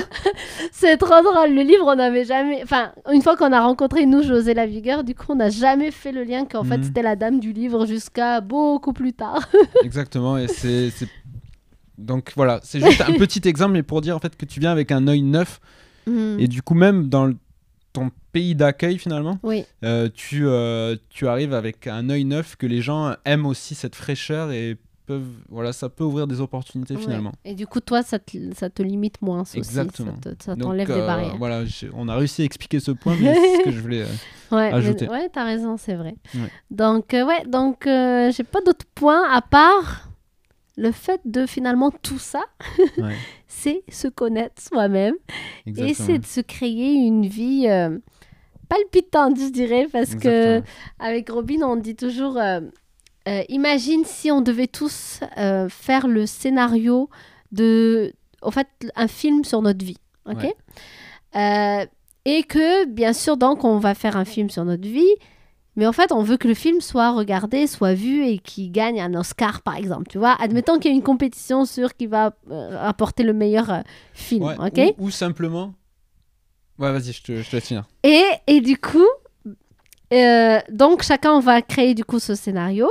C'est 0.71 0.97
trop 0.97 1.21
drôle. 1.21 1.53
Le 1.53 1.61
livre, 1.61 1.85
on 1.87 1.95
n'avait 1.95 2.25
jamais. 2.25 2.61
Enfin, 2.63 2.91
une 3.13 3.21
fois 3.21 3.37
qu'on 3.37 3.51
a 3.53 3.61
rencontré, 3.61 4.05
nous, 4.05 4.23
José 4.23 4.53
Lavigueur, 4.53 5.03
du 5.03 5.15
coup, 5.15 5.25
on 5.29 5.35
n'a 5.35 5.49
jamais 5.49 5.91
fait 5.91 6.11
le 6.11 6.23
lien 6.23 6.45
qu'en 6.45 6.63
fait, 6.63 6.77
Mhm. 6.77 6.83
c'était 6.83 7.01
la 7.03 7.15
dame 7.15 7.39
du 7.39 7.53
livre 7.53 7.85
jusqu'à 7.85 8.41
beaucoup 8.41 8.91
plus 8.93 9.13
tard. 9.13 9.47
Exactement, 9.83 10.37
et 10.37 10.47
c'est. 10.47 10.89
Donc 11.97 12.31
voilà, 12.35 12.59
c'est 12.63 12.79
juste 12.79 13.01
un 13.01 13.13
petit 13.17 13.47
exemple, 13.47 13.73
mais 13.73 13.83
pour 13.83 14.01
dire 14.01 14.15
en 14.15 14.19
fait 14.19 14.35
que 14.35 14.45
tu 14.45 14.59
viens 14.59 14.71
avec 14.71 14.91
un 14.91 15.07
œil 15.07 15.21
neuf, 15.21 15.59
Mhm. 16.05 16.37
et 16.39 16.47
du 16.47 16.61
coup, 16.61 16.73
même 16.73 17.09
dans 17.09 17.33
ton 17.91 18.11
pays 18.31 18.55
d'accueil 18.55 18.97
finalement, 18.97 19.39
Oui, 19.43 19.65
euh, 19.83 20.07
tu, 20.13 20.45
euh, 20.47 20.95
tu 21.09 21.27
arrives 21.27 21.53
avec 21.53 21.85
un 21.87 22.09
œil 22.09 22.23
neuf 22.23 22.55
que 22.55 22.65
les 22.67 22.81
gens 22.81 23.13
aiment 23.25 23.45
aussi 23.45 23.75
cette 23.75 23.95
fraîcheur 23.95 24.51
et 24.51 24.77
peuvent. 25.05 25.27
Voilà, 25.49 25.73
ça 25.73 25.89
peut 25.89 26.03
ouvrir 26.03 26.27
des 26.27 26.39
opportunités 26.39 26.95
ouais. 26.95 27.01
finalement. 27.01 27.31
Et 27.43 27.55
du 27.55 27.65
coup, 27.65 27.79
toi, 27.81 28.03
ça 28.03 28.19
te, 28.19 28.37
ça 28.55 28.69
te 28.69 28.83
limite 28.83 29.21
moins. 29.21 29.41
aussi, 29.41 29.57
Exactement. 29.57 30.15
Ça 30.23 30.55
te- 30.55 30.61
t'enlève 30.61 30.87
des 30.87 30.93
euh, 30.93 31.05
barrières. 31.07 31.35
Voilà, 31.37 31.63
on 31.93 32.07
a 32.09 32.15
réussi 32.15 32.41
à 32.41 32.45
expliquer 32.45 32.79
ce 32.79 32.91
point, 32.91 33.15
mais 33.19 33.33
c'est 33.33 33.57
ce 33.57 33.63
que 33.65 33.71
je 33.71 33.79
voulais. 33.81 34.05
Ouais, 34.51 34.69
mais- 34.71 34.77
ajouter. 34.77 35.09
ouais, 35.09 35.27
t'as 35.27 35.43
raison, 35.43 35.75
c'est 35.75 35.95
vrai. 35.95 36.15
Ouais. 36.35 36.49
Donc, 36.71 37.07
ouais, 37.11 37.43
donc 37.47 37.79
j'ai 37.85 38.43
pas 38.45 38.61
d'autres 38.65 38.85
points 38.95 39.29
à 39.29 39.41
part 39.41 40.06
le 40.77 40.91
fait 40.91 41.19
de 41.25 41.45
finalement 41.45 41.91
tout 41.91 42.19
ça, 42.19 42.45
ouais, 42.97 43.15
c'est 43.47 43.83
se 43.89 44.07
connaître 44.07 44.61
soi-même 44.61 45.15
et 45.65 45.93
c'est 45.93 46.19
de 46.19 46.25
se 46.25 46.39
créer 46.39 46.93
une 46.93 47.25
vie 47.25 47.65
euh, 47.67 47.97
palpitante, 48.69 49.37
je 49.39 49.49
dirais, 49.49 49.87
parce 49.91 50.15
que 50.15 50.57
Exactement. 50.57 50.63
avec 50.99 51.29
Robin, 51.29 51.61
on 51.63 51.75
dit 51.75 51.95
toujours 51.95 52.37
euh, 52.37 52.61
euh, 53.27 53.43
imagine 53.49 54.05
si 54.05 54.31
on 54.31 54.41
devait 54.41 54.67
tous 54.67 55.19
faire 55.69 56.07
le 56.07 56.25
scénario 56.25 57.09
de, 57.51 58.13
en 58.41 58.51
fait, 58.51 58.67
un 58.95 59.07
film 59.07 59.43
sur 59.43 59.61
notre 59.61 59.83
vie, 59.83 59.97
ok? 60.25 60.45
Ouais. 61.33 61.89
Et 62.25 62.43
que, 62.43 62.85
bien 62.85 63.13
sûr, 63.13 63.37
donc, 63.37 63.63
on 63.63 63.79
va 63.79 63.95
faire 63.95 64.17
un 64.17 64.25
film 64.25 64.49
sur 64.49 64.65
notre 64.65 64.87
vie, 64.87 65.15
mais 65.77 65.87
en 65.87 65.93
fait, 65.93 66.11
on 66.11 66.21
veut 66.23 66.35
que 66.37 66.47
le 66.49 66.53
film 66.53 66.81
soit 66.81 67.11
regardé, 67.11 67.65
soit 67.67 67.93
vu 67.93 68.25
et 68.25 68.39
qu'il 68.39 68.71
gagne 68.71 68.99
un 68.99 69.13
Oscar, 69.13 69.61
par 69.61 69.77
exemple. 69.77 70.07
Tu 70.09 70.17
vois, 70.17 70.35
admettons 70.41 70.77
qu'il 70.79 70.91
y 70.91 70.93
a 70.93 70.97
une 70.97 71.03
compétition 71.03 71.63
sur 71.65 71.95
qui 71.95 72.07
va 72.07 72.35
euh, 72.51 72.77
apporter 72.85 73.23
le 73.23 73.31
meilleur 73.33 73.69
euh, 73.71 73.79
film, 74.13 74.43
Ouais, 74.43 74.55
ok? 74.59 74.95
ou, 74.97 75.05
ou 75.05 75.09
simplement. 75.11 75.73
Ouais, 76.79 76.91
vas-y, 76.91 77.13
je 77.13 77.23
te, 77.23 77.41
je 77.41 77.49
te 77.49 77.55
laisse 77.55 77.67
finir. 77.67 77.85
Et, 78.03 78.23
et 78.47 78.59
du 78.59 78.77
coup, 78.77 79.07
euh, 80.13 80.59
donc 80.71 81.03
chacun 81.03 81.33
on 81.33 81.39
va 81.39 81.61
créer 81.61 81.93
du 81.93 82.03
coup 82.03 82.19
ce 82.19 82.35
scénario. 82.35 82.89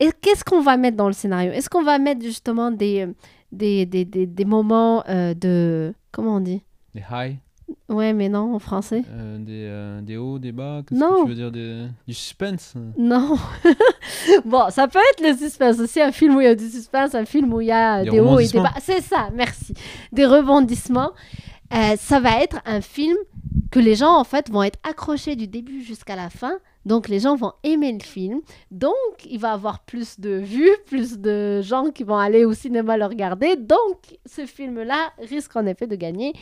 Et 0.00 0.10
qu'est-ce 0.20 0.44
qu'on 0.44 0.60
va 0.60 0.76
mettre 0.76 0.96
dans 0.96 1.06
le 1.06 1.14
scénario? 1.14 1.52
Est-ce 1.52 1.70
qu'on 1.70 1.82
va 1.82 1.98
mettre 1.98 2.22
justement 2.22 2.70
des, 2.70 3.06
des, 3.52 3.86
des, 3.86 4.04
des, 4.04 4.26
des 4.26 4.44
moments 4.44 5.02
de... 5.08 5.94
Comment 6.12 6.36
on 6.36 6.40
dit? 6.40 6.62
Des 6.94 7.02
highs, 7.10 7.36
Ouais, 7.88 8.12
mais 8.12 8.28
non, 8.28 8.54
en 8.54 8.58
français. 8.58 9.02
euh, 9.10 9.38
des, 9.38 9.64
euh, 9.68 10.00
des 10.00 10.16
hauts, 10.16 10.38
des 10.38 10.52
bas, 10.52 10.82
qu'est-ce 10.86 10.98
Non. 11.00 11.18
que 11.18 11.22
tu 11.22 11.28
veux 11.30 11.34
dire 11.34 11.50
des... 11.52 11.86
Du 12.06 12.14
suspense? 12.14 12.74
Non. 12.96 13.36
bon, 14.44 14.70
ça 14.70 14.88
peut 14.88 14.98
être 15.12 15.22
le 15.28 15.36
suspense 15.36 15.78
aussi, 15.80 16.00
un 16.00 16.12
film 16.12 16.36
où 16.36 16.40
il 16.40 16.44
y 16.44 16.48
a 16.48 16.54
du 16.54 16.68
suspense, 16.68 17.14
un 17.14 17.24
film 17.24 17.52
où 17.52 17.60
il 17.60 17.68
y 17.68 17.72
a 17.72 18.02
Des 18.04 18.10
des, 18.10 18.20
hauts 18.20 18.38
et 18.38 18.46
des 18.48 18.60
bas. 18.60 18.72
C'est 18.80 19.00
ça, 19.00 19.28
merci. 19.34 19.74
Des 20.12 20.26
rebondissements. 20.26 21.12
Euh, 21.74 21.96
ça 21.98 22.20
va 22.20 22.40
être 22.42 22.60
un 22.66 22.80
film 22.80 23.16
que 23.72 23.80
les 23.80 23.96
gens, 23.96 24.14
en 24.16 24.24
fait, 24.24 24.48
vont 24.50 24.62
être 24.62 24.78
accrochés 24.88 25.34
du 25.34 25.48
début 25.48 25.82
jusqu'à 25.82 26.14
la 26.14 26.30
fin. 26.30 26.58
Donc, 26.84 27.08
les 27.08 27.18
gens 27.18 27.34
vont 27.34 27.52
aimer 27.64 27.92
le 27.92 28.02
film. 28.04 28.40
Donc, 28.70 28.94
il 29.28 29.40
va 29.40 29.52
avoir 29.52 29.80
plus 29.80 30.20
de 30.20 30.30
vues, 30.30 30.70
plus 30.86 31.18
de 31.18 31.60
gens 31.62 31.90
qui 31.90 32.04
vont 32.04 32.16
aller 32.16 32.44
au 32.44 32.52
cinéma 32.52 32.96
le 32.96 33.06
regarder. 33.06 33.56
Donc, 33.56 34.18
ce 34.24 34.46
film-là 34.46 35.10
risque 35.28 35.56
en 35.56 35.66
effet 35.66 35.88
de 35.88 35.96
gagner 35.96 36.32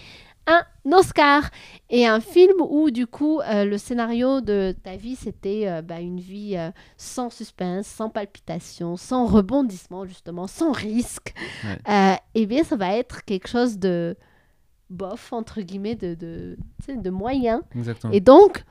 un 0.46 0.62
Oscar. 0.92 1.50
Et 1.90 2.06
un 2.06 2.20
film 2.20 2.54
où, 2.60 2.90
du 2.90 3.06
coup, 3.06 3.40
euh, 3.40 3.64
le 3.64 3.78
scénario 3.78 4.40
de 4.40 4.74
ta 4.82 4.96
vie, 4.96 5.16
c'était 5.16 5.68
euh, 5.68 5.82
bah, 5.82 6.00
une 6.00 6.20
vie 6.20 6.56
euh, 6.56 6.70
sans 6.96 7.30
suspense, 7.30 7.86
sans 7.86 8.10
palpitation, 8.10 8.96
sans 8.96 9.26
rebondissement, 9.26 10.04
justement, 10.04 10.46
sans 10.46 10.72
risque. 10.72 11.34
Ouais. 11.64 11.78
Euh, 11.88 12.16
eh 12.34 12.46
bien, 12.46 12.64
ça 12.64 12.76
va 12.76 12.96
être 12.96 13.24
quelque 13.24 13.48
chose 13.48 13.78
de 13.78 14.16
bof, 14.90 15.32
entre 15.32 15.60
guillemets, 15.60 15.94
de, 15.96 16.14
de, 16.14 16.56
de 16.88 17.10
moyen. 17.10 17.62
Exactement. 17.74 18.12
Et 18.12 18.20
donc, 18.20 18.64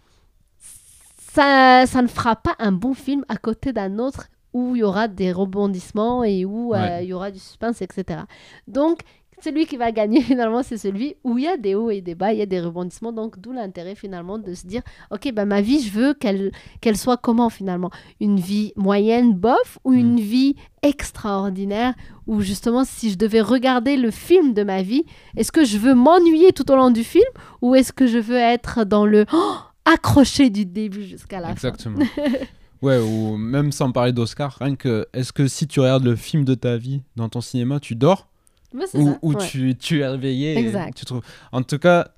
ça, 1.18 1.86
ça 1.88 2.02
ne 2.02 2.08
fera 2.08 2.36
pas 2.36 2.56
un 2.60 2.72
bon 2.72 2.94
film 2.94 3.26
à 3.28 3.38
côté 3.38 3.74
d'un 3.74 3.98
autre 4.00 4.28
où 4.54 4.76
il 4.76 4.80
y 4.80 4.84
aura 4.84 5.08
des 5.08 5.32
rebondissements 5.32 6.24
et 6.24 6.46
où 6.46 6.70
Ouais. 6.74 7.04
il 7.04 7.10
y 7.10 7.14
aura 7.14 7.32
du 7.32 7.40
suspense, 7.40 7.82
etc. 7.82 8.22
Donc, 8.68 9.00
celui 9.44 9.66
qui 9.66 9.78
va 9.78 9.91
gagner 9.91 10.22
finalement, 10.32 10.64
c'est 10.64 10.78
celui 10.78 11.16
où 11.24 11.38
il 11.38 11.44
y 11.44 11.48
a 11.48 11.58
des 11.58 11.76
hauts 11.76 11.91
et 11.91 12.02
des 12.02 12.16
bas, 12.16 12.34
il 12.34 12.39
y 12.39 12.41
a 12.41 12.46
des 12.46 12.62
rebondissements. 12.62 13.12
Donc, 13.12 13.39
d'où 13.39 13.52
l'intérêt 13.52 13.96
finalement 13.96 14.38
de 14.38 14.54
se 14.54 14.66
dire, 14.66 14.82
ok, 15.12 15.32
ben, 15.34 15.46
ma 15.46 15.62
vie, 15.62 15.82
je 15.82 15.91
veux 15.91 16.14
qu'elle 16.14 16.52
qu'elle 16.82 16.98
soit 16.98 17.18
comment 17.18 17.50
finalement? 17.50 17.91
Une 18.20 18.39
vie 18.39 18.74
moyenne, 18.76 19.34
bof, 19.34 19.80
ou 19.84 19.94
une 19.94 20.20
vie 20.20 20.56
extraordinaire 20.82 21.94
où 22.28 22.41
justement, 22.41 22.86
si 22.86 23.12
je 23.12 23.18
devais 23.18 23.41
regarder 23.41 23.98
le 23.98 24.12
film 24.12 24.54
de 24.54 24.64
ma 24.64 24.82
vie, 24.82 25.04
est-ce 25.36 25.52
que 25.52 25.66
je 25.66 25.78
veux 25.78 25.94
m'ennuyer 25.94 26.54
tout 26.54 26.70
au 26.72 26.76
long 26.76 26.91
du 26.91 27.04
film 27.04 27.24
ou 27.62 27.76
est-ce 27.76 27.91
que 27.91 28.08
je 28.08 28.18
veux 28.18 28.38
être 28.38 28.86
dans 28.86 29.06
le 29.06 29.26
oh, 29.34 29.56
accroché 29.86 30.50
du 30.50 30.66
début 30.66 31.04
jusqu'à 31.04 31.41
la 31.41 31.52
Exactement. 31.52 32.00
ouais, 32.82 33.00
ou 33.00 33.36
même 33.36 33.72
sans 33.74 33.91
parler 33.91 34.14
d'Oscar, 34.14 34.58
rien 34.60 34.76
que 34.76 35.06
est-ce 35.14 35.34
que 35.34 35.48
si 35.48 35.68
tu 35.68 35.82
regardes 35.82 36.06
le 36.06 36.16
film 36.16 36.46
de 36.46 36.56
ta 36.56 36.78
vie 36.78 37.02
dans 37.18 37.28
ton 37.28 37.41
cinéma, 37.41 37.80
tu 37.82 37.96
dors? 37.96 38.28
fin 38.33 38.33
Mais 38.74 38.88
ça, 38.88 38.98
ouais. 39.00 39.48
tu, 39.50 39.76
tu 39.76 40.00
es 40.02 40.08
réveillé 40.08 40.54
et 40.54 40.58
Exact. 40.58 40.96
tu 40.98 41.06
trouves... 41.06 41.22
En 41.52 41.62
tout 41.64 41.78
cas, 41.78 42.10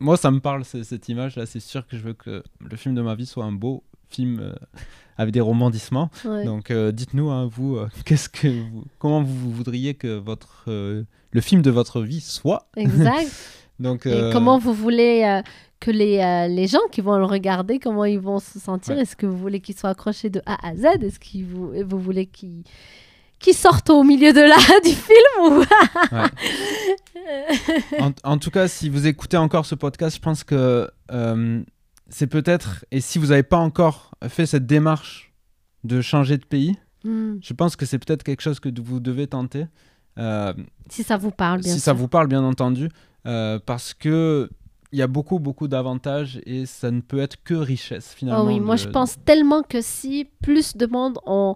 moi, 0.00 0.16
ça 0.16 0.30
me 0.30 0.40
parle, 0.40 0.64
cette 0.64 1.08
image-là. 1.08 1.46
C'est 1.46 1.60
sûr 1.60 1.86
que 1.86 1.96
je 1.96 2.02
veux 2.02 2.14
que 2.14 2.42
le 2.60 2.76
film 2.76 2.94
de 2.94 3.02
ma 3.02 3.14
vie 3.14 3.26
soit 3.26 3.44
un 3.44 3.52
beau 3.52 3.82
film 4.08 4.38
euh, 4.40 4.52
avec 5.16 5.32
des 5.34 5.40
rebondissements. 5.40 6.10
Ouais. 6.24 6.44
Donc 6.44 6.70
euh, 6.70 6.92
dites-nous, 6.92 7.30
hein, 7.30 7.48
vous, 7.52 7.76
euh, 7.76 7.88
qu'est-ce 8.04 8.28
que 8.28 8.48
vous- 8.48 8.84
comment 8.98 9.22
vous 9.22 9.50
voudriez 9.52 9.94
que 9.94 10.16
votre, 10.16 10.64
le 10.66 11.40
film 11.40 11.62
de 11.62 11.70
votre 11.70 12.00
vie 12.00 12.20
soit? 12.20 12.68
Exact. 12.76 13.28
Donc, 13.80 14.06
Et 14.06 14.30
comment 14.32 14.58
vous 14.58 14.72
voulez 14.74 15.40
que 15.78 15.92
les, 15.92 16.18
euh, 16.18 16.48
les 16.48 16.66
gens 16.66 16.80
qui 16.90 17.00
vont 17.00 17.16
le 17.16 17.24
regarder, 17.24 17.78
comment 17.78 18.04
ils 18.04 18.18
vont 18.18 18.40
se 18.40 18.58
sentir? 18.58 18.96
Ouais. 18.96 19.02
Est-ce 19.02 19.14
que 19.14 19.24
vous 19.26 19.38
voulez 19.38 19.60
qu'ils 19.60 19.76
soient 19.76 19.90
accrochés 19.90 20.30
de 20.30 20.42
A 20.46 20.66
à 20.66 20.74
Z? 20.74 20.84
Est-ce 21.02 21.20
que 21.20 21.44
vous, 21.44 21.72
vous 21.88 21.98
voulez 22.00 22.26
qu'ils 22.26 22.64
qu'ils 23.38 23.54
sortent 23.54 23.90
au 23.90 24.02
milieu 24.04 24.32
de 24.32 24.40
la, 24.40 24.56
du 24.84 24.94
film 24.94 25.42
ou... 25.42 25.64
en, 28.00 28.12
en 28.24 28.38
tout 28.38 28.50
cas, 28.50 28.68
si 28.68 28.88
vous 28.88 29.06
écoutez 29.06 29.36
encore 29.36 29.66
ce 29.66 29.74
podcast, 29.74 30.16
je 30.16 30.20
pense 30.22 30.44
que 30.44 30.90
euh, 31.12 31.62
c'est 32.08 32.26
peut-être, 32.26 32.84
et 32.90 33.00
si 33.00 33.18
vous 33.18 33.26
n'avez 33.28 33.42
pas 33.42 33.58
encore 33.58 34.12
fait 34.28 34.46
cette 34.46 34.66
démarche 34.66 35.32
de 35.84 36.00
changer 36.00 36.36
de 36.38 36.44
pays, 36.44 36.76
Hmm. 37.04 37.36
je 37.40 37.52
pense 37.54 37.76
que 37.76 37.86
c'est 37.86 38.00
peut-être 38.00 38.24
quelque 38.24 38.40
chose 38.40 38.58
que 38.58 38.68
vous 38.82 38.98
devez 38.98 39.28
tenter. 39.28 39.66
Euh, 40.18 40.52
Si 40.90 41.04
ça 41.04 41.16
vous 41.16 41.30
parle, 41.30 41.60
bien 41.60 41.70
si 41.72 41.78
sûr. 41.78 41.84
ça 41.84 41.92
vous 41.92 42.08
parle, 42.08 42.26
bien 42.26 42.42
entendu, 42.42 42.88
euh, 43.24 43.60
parce 43.64 43.94
que 43.94 44.50
il 44.90 44.98
y 44.98 45.02
a 45.02 45.06
beaucoup, 45.06 45.38
beaucoup 45.38 45.68
d'avantages 45.68 46.40
et 46.44 46.66
ça 46.66 46.90
ne 46.90 47.00
peut 47.00 47.20
être 47.20 47.40
que 47.44 47.54
richesse 47.54 48.12
finalement. 48.14 48.42
Oh 48.42 48.46
oui, 48.48 48.58
moi 48.58 48.74
je 48.74 48.88
pense 48.88 49.16
tellement 49.24 49.62
que 49.62 49.80
si 49.80 50.28
plus 50.42 50.76
de 50.76 50.86
monde 50.86 51.18
on, 51.24 51.54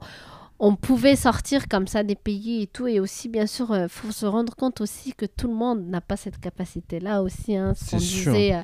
on 0.64 0.76
pouvait 0.76 1.16
sortir 1.16 1.66
comme 1.66 1.88
ça 1.88 2.04
des 2.04 2.14
pays 2.14 2.62
et 2.62 2.66
tout, 2.68 2.86
et 2.86 3.00
aussi 3.00 3.28
bien 3.28 3.46
sûr, 3.48 3.74
il 3.76 3.88
faut 3.88 4.12
se 4.12 4.24
rendre 4.26 4.54
compte 4.54 4.80
aussi 4.80 5.12
que 5.12 5.26
tout 5.26 5.48
le 5.48 5.54
monde 5.54 5.84
n'a 5.88 6.00
pas 6.00 6.16
cette 6.16 6.38
capacité-là 6.38 7.20
aussi. 7.22 7.56
Hein, 7.56 7.74
ce 7.74 7.90
qu'on 7.90 7.96
disait, 7.96 8.54
euh, 8.54 8.58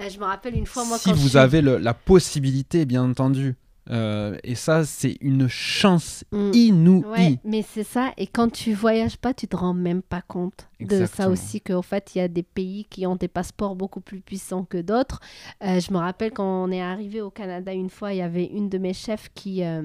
euh, 0.00 0.08
je 0.08 0.18
me 0.18 0.24
rappelle 0.24 0.56
une 0.56 0.64
fois, 0.64 0.84
moi, 0.86 0.96
si 0.96 1.10
quand 1.10 1.14
vous 1.14 1.28
je 1.28 1.36
avez 1.36 1.60
le- 1.60 1.76
la 1.76 1.92
possibilité, 1.92 2.86
bien 2.86 3.04
entendu, 3.04 3.54
euh, 3.90 4.36
et 4.44 4.54
ça, 4.54 4.84
c'est 4.84 5.16
une 5.20 5.48
chance 5.48 6.24
Mm. 6.32 6.50
inouïe. 6.54 7.04
Ouais, 7.06 7.38
mais 7.44 7.62
c'est 7.62 7.82
ça. 7.84 8.12
Et 8.16 8.26
quand 8.26 8.50
tu 8.50 8.72
voyages 8.74 9.16
pas, 9.16 9.34
tu 9.34 9.48
te 9.48 9.56
rends 9.56 9.74
même 9.74 10.02
pas 10.02 10.22
compte 10.22 10.68
de 10.80 11.04
ça 11.06 11.28
aussi. 11.28 11.60
Qu'au 11.60 11.82
fait, 11.82 12.14
il 12.14 12.18
y 12.18 12.20
a 12.20 12.28
des 12.28 12.42
pays 12.44 12.84
qui 12.88 13.06
ont 13.06 13.16
des 13.16 13.28
passeports 13.28 13.74
beaucoup 13.76 14.00
plus 14.00 14.20
puissants 14.20 14.64
que 14.64 14.78
d'autres. 14.80 15.20
Euh, 15.64 15.80
je 15.80 15.92
me 15.92 15.98
rappelle 15.98 16.32
quand 16.32 16.64
on 16.64 16.70
est 16.70 16.80
arrivé 16.82 17.20
au 17.20 17.30
Canada 17.30 17.72
une 17.72 17.90
fois, 17.90 18.12
il 18.12 18.18
y 18.18 18.22
avait 18.22 18.46
une 18.46 18.68
de 18.68 18.78
mes 18.78 18.94
chefs 18.94 19.28
qui, 19.34 19.64
euh, 19.64 19.82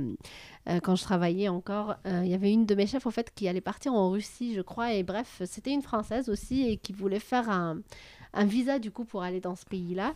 quand 0.83 0.95
je 0.95 1.03
travaillais 1.03 1.47
encore, 1.47 1.95
il 2.05 2.27
y 2.27 2.33
avait 2.33 2.51
une 2.51 2.65
de 2.65 2.75
mes 2.75 2.85
chefs 2.87 3.05
en 3.07 3.11
fait 3.11 3.31
qui 3.33 3.47
allait 3.47 3.61
partir 3.61 3.93
en 3.93 4.11
Russie, 4.11 4.53
je 4.55 4.61
crois. 4.61 4.93
Et 4.93 5.03
bref, 5.03 5.41
c'était 5.45 5.71
une 5.71 5.81
française 5.81 6.29
aussi 6.29 6.67
et 6.69 6.77
qui 6.77 6.93
voulait 6.93 7.19
faire 7.19 7.49
un, 7.49 7.79
un 8.33 8.45
visa 8.45 8.77
du 8.77 8.91
coup 8.91 9.05
pour 9.05 9.23
aller 9.23 9.39
dans 9.39 9.55
ce 9.55 9.65
pays-là. 9.65 10.13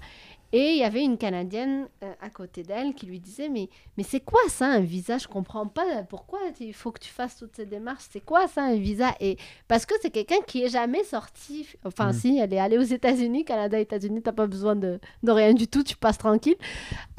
Et 0.53 0.71
il 0.73 0.77
y 0.77 0.83
avait 0.83 1.03
une 1.03 1.17
Canadienne 1.17 1.87
euh, 2.03 2.13
à 2.21 2.29
côté 2.29 2.63
d'elle 2.63 2.93
qui 2.93 3.05
lui 3.05 3.19
disait 3.19 3.47
mais 3.49 3.69
mais 3.97 4.03
c'est 4.03 4.19
quoi 4.19 4.41
ça 4.49 4.65
un 4.67 4.79
visa? 4.81 5.17
Je 5.17 5.27
comprends 5.27 5.67
pas 5.67 6.03
pourquoi 6.09 6.39
il 6.59 6.73
faut 6.73 6.91
que 6.91 6.99
tu 6.99 7.09
fasses 7.09 7.37
toutes 7.37 7.55
ces 7.55 7.65
démarches. 7.65 8.03
C'est 8.11 8.19
quoi 8.25 8.47
ça 8.47 8.63
un 8.63 8.75
visa? 8.75 9.15
Et 9.19 9.37
parce 9.67 9.85
que 9.85 9.93
c'est 10.01 10.09
quelqu'un 10.11 10.41
qui 10.45 10.63
est 10.63 10.69
jamais 10.69 11.03
sorti. 11.03 11.67
Enfin 11.85 12.09
Mm. 12.09 12.13
si, 12.13 12.37
elle 12.37 12.53
est 12.53 12.59
allée 12.59 12.77
aux 12.77 12.81
États-Unis, 12.81 13.45
Canada, 13.45 13.79
États-Unis, 13.79 14.21
t'as 14.21 14.33
pas 14.33 14.47
besoin 14.47 14.75
de, 14.75 14.99
de 15.23 15.31
rien 15.31 15.53
du 15.53 15.67
tout, 15.67 15.83
tu 15.83 15.95
passes 15.95 16.17
tranquille. 16.17 16.57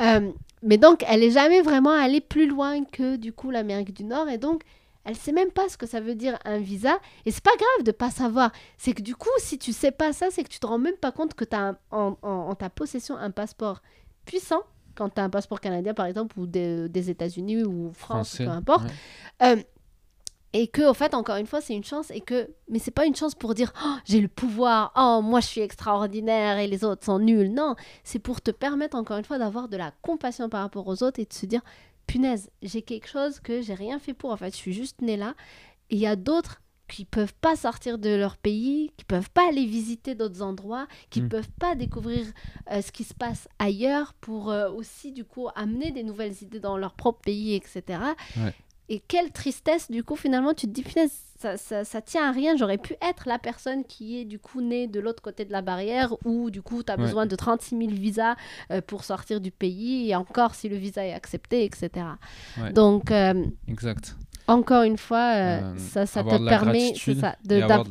Euh, 0.01 0.31
mais 0.63 0.77
donc 0.79 1.05
elle 1.09 1.23
est 1.23 1.31
jamais 1.31 1.63
vraiment 1.63 1.91
allée 1.91 2.21
plus 2.21 2.47
loin 2.47 2.85
que 2.85 3.17
du 3.17 3.33
coup 3.33 3.51
l'Amérique 3.51 3.93
du 3.95 4.05
Nord 4.05 4.29
et 4.29 4.39
donc 4.39 4.63
elle 5.05 5.17
sait 5.17 5.33
même 5.33 5.51
pas 5.51 5.69
ce 5.69 5.77
que 5.77 5.87
ça 5.87 6.01
veut 6.01 6.15
dire 6.15 6.39
un 6.45 6.59
visa 6.59 6.99
et 7.27 7.31
c'est 7.31 7.43
pas 7.43 7.57
grave 7.57 7.85
de 7.85 7.93
pas 7.93 8.11
savoir. 8.11 8.53
C'est 8.79 8.93
que 8.93 9.03
du 9.03 9.15
coup 9.17 9.29
si 9.39 9.59
tu 9.59 9.73
sais 9.73 9.91
pas 9.93 10.13
ça, 10.13 10.27
c'est 10.31 10.45
que 10.45 10.49
tu 10.49 10.61
te 10.61 10.67
rends 10.67 10.79
même 10.79 10.97
pas 10.97 11.13
compte 11.13 11.35
que 11.35 11.45
tu 11.45 11.57
as 11.57 11.75
en, 11.91 12.17
en- 12.23 12.29
en 12.29 12.55
ta 12.55 12.71
possession 12.71 13.17
un 13.17 13.31
passeport 13.31 13.83
puissant 14.25 14.63
quand 14.95 15.09
tu 15.09 15.21
as 15.21 15.25
un 15.25 15.31
passeport 15.31 15.61
canadien 15.61 15.95
par 15.95 16.07
exemple 16.07 16.39
ou 16.39 16.47
des, 16.47 16.89
des 16.89 17.11
États-Unis 17.11 17.65
ou 17.65 17.93
France, 17.95 18.29
Français, 18.29 18.45
peu 18.45 18.51
importe. 18.51 18.85
ouais. 18.85 19.55
Euh, 19.55 19.63
et 20.55 20.69
que, 20.69 20.83
au 20.83 20.93
fait, 20.93 21.15
encore 21.15 21.37
une 21.37 21.47
fois, 21.47 21.63
c'est 21.63 21.73
une 21.75 21.83
chance. 21.83 22.11
Et 22.11 22.21
que, 22.21 22.51
mais 22.69 22.79
c'est 22.79 22.91
pas 22.91 23.07
une 23.07 23.17
chance 23.17 23.35
pour 23.35 23.55
dire 23.55 23.73
Oh, 23.87 23.95
j'ai 24.05 24.21
le 24.21 24.29
pouvoir, 24.29 24.93
oh, 24.97 25.23
moi 25.23 25.41
je 25.41 25.47
suis 25.47 25.63
extraordinaire 25.63 26.59
et 26.59 26.67
les 26.67 26.85
autres 26.85 27.07
sont 27.07 27.19
nuls. 27.19 27.51
Non, 27.55 27.75
c'est 28.05 28.19
pour 28.19 28.43
te 28.43 28.51
permettre, 28.51 28.95
encore 28.99 29.17
une 29.17 29.25
fois, 29.25 29.39
d'avoir 29.39 29.69
de 29.69 29.79
la 29.79 29.93
compassion 30.03 30.51
par 30.51 30.61
rapport 30.61 30.87
aux 30.87 31.03
autres 31.03 31.21
et 31.21 31.25
de 31.25 31.33
se 31.33 31.47
dire 31.47 31.63
punaise, 32.07 32.51
j'ai 32.63 32.83
quelque 32.83 33.09
chose 33.09 33.41
que 33.41 33.63
j'ai 33.63 33.75
rien 33.75 33.99
fait 33.99 34.15
pour. 34.15 34.31
En 34.31 34.37
fait, 34.37 34.51
je 34.53 34.57
suis 34.57 34.73
juste 34.73 35.01
né 35.03 35.17
là. 35.17 35.35
Et 35.91 35.97
il 35.97 36.01
y 36.01 36.07
a 36.07 36.17
d'autres 36.17 36.61
qui 36.89 37.05
peuvent 37.07 37.33
pas 37.41 37.57
sortir 37.57 37.97
de 37.99 38.11
leur 38.11 38.37
pays, 38.37 38.91
qui 38.99 39.05
peuvent 39.07 39.31
pas 39.31 39.49
aller 39.49 39.65
visiter 39.65 40.15
d'autres 40.15 40.43
endroits, 40.43 40.87
qui 41.09 41.23
Mm. 41.23 41.29
peuvent 41.31 41.51
pas 41.59 41.75
découvrir 41.75 42.27
euh, 42.71 42.83
ce 42.83 42.93
qui 42.93 43.05
se 43.05 43.15
passe 43.15 43.49
ailleurs 43.59 44.13
pour 44.21 44.51
euh, 44.51 44.71
aussi 44.71 45.13
du 45.13 45.25
coup 45.25 45.49
amener 45.55 45.91
des 45.91 46.03
nouvelles 46.03 46.35
idées 46.43 46.61
dans 46.61 46.77
leur 46.77 46.93
propre 46.95 47.21
pays, 47.23 47.55
etc. 47.55 47.83
Ouais. 48.37 48.55
Et 48.89 49.01
quelle 49.01 49.31
tristesse 49.33 49.91
du 49.91 50.03
coup 50.05 50.17
finalement 50.17 50.53
tu 50.55 50.67
te 50.67 50.73
dis 50.73 50.85
ça, 51.39 51.57
ça, 51.57 51.85
ça 51.85 52.01
tient 52.01 52.29
à 52.29 52.33
rien, 52.33 52.57
j'aurais 52.57 52.79
pu 52.79 52.95
être 53.01 53.27
la 53.27 53.39
personne 53.39 53.85
qui 53.85 54.21
est 54.21 54.25
du 54.25 54.39
coup 54.39 54.61
née 54.61 54.87
de 54.87 55.01
l'autre 55.01 55.23
côté 55.23 55.45
de 55.45 55.51
la 55.53 55.63
barrière 55.63 56.15
ou 56.25 56.51
du 56.51 56.63
coup 56.63 56.83
tu 56.83 56.93
as 56.93 56.97
Ouais. 56.97 57.03
besoin 57.05 57.27
de 57.27 57.35
36 57.35 57.77
000 57.79 57.91
visas 57.93 58.35
euh, 58.71 58.81
pour 58.81 59.03
sortir 59.05 59.41
du 59.41 59.51
pays 59.51 60.11
et 60.11 60.15
encore 60.17 60.55
si 60.55 60.69
le 60.69 60.77
visa 60.77 61.05
est 61.05 61.13
accepté, 61.13 61.65
etc. 61.65 61.91
Ouais. 62.61 62.73
Donc 62.73 63.11
euh, 63.11 63.45
Exact. 63.67 64.17
encore 64.47 64.83
une 64.83 64.99
fois, 64.99 65.33
euh, 65.37 65.75
ça, 65.79 66.07
ça 66.07 66.23
te 66.23 66.29
permet 66.49 66.93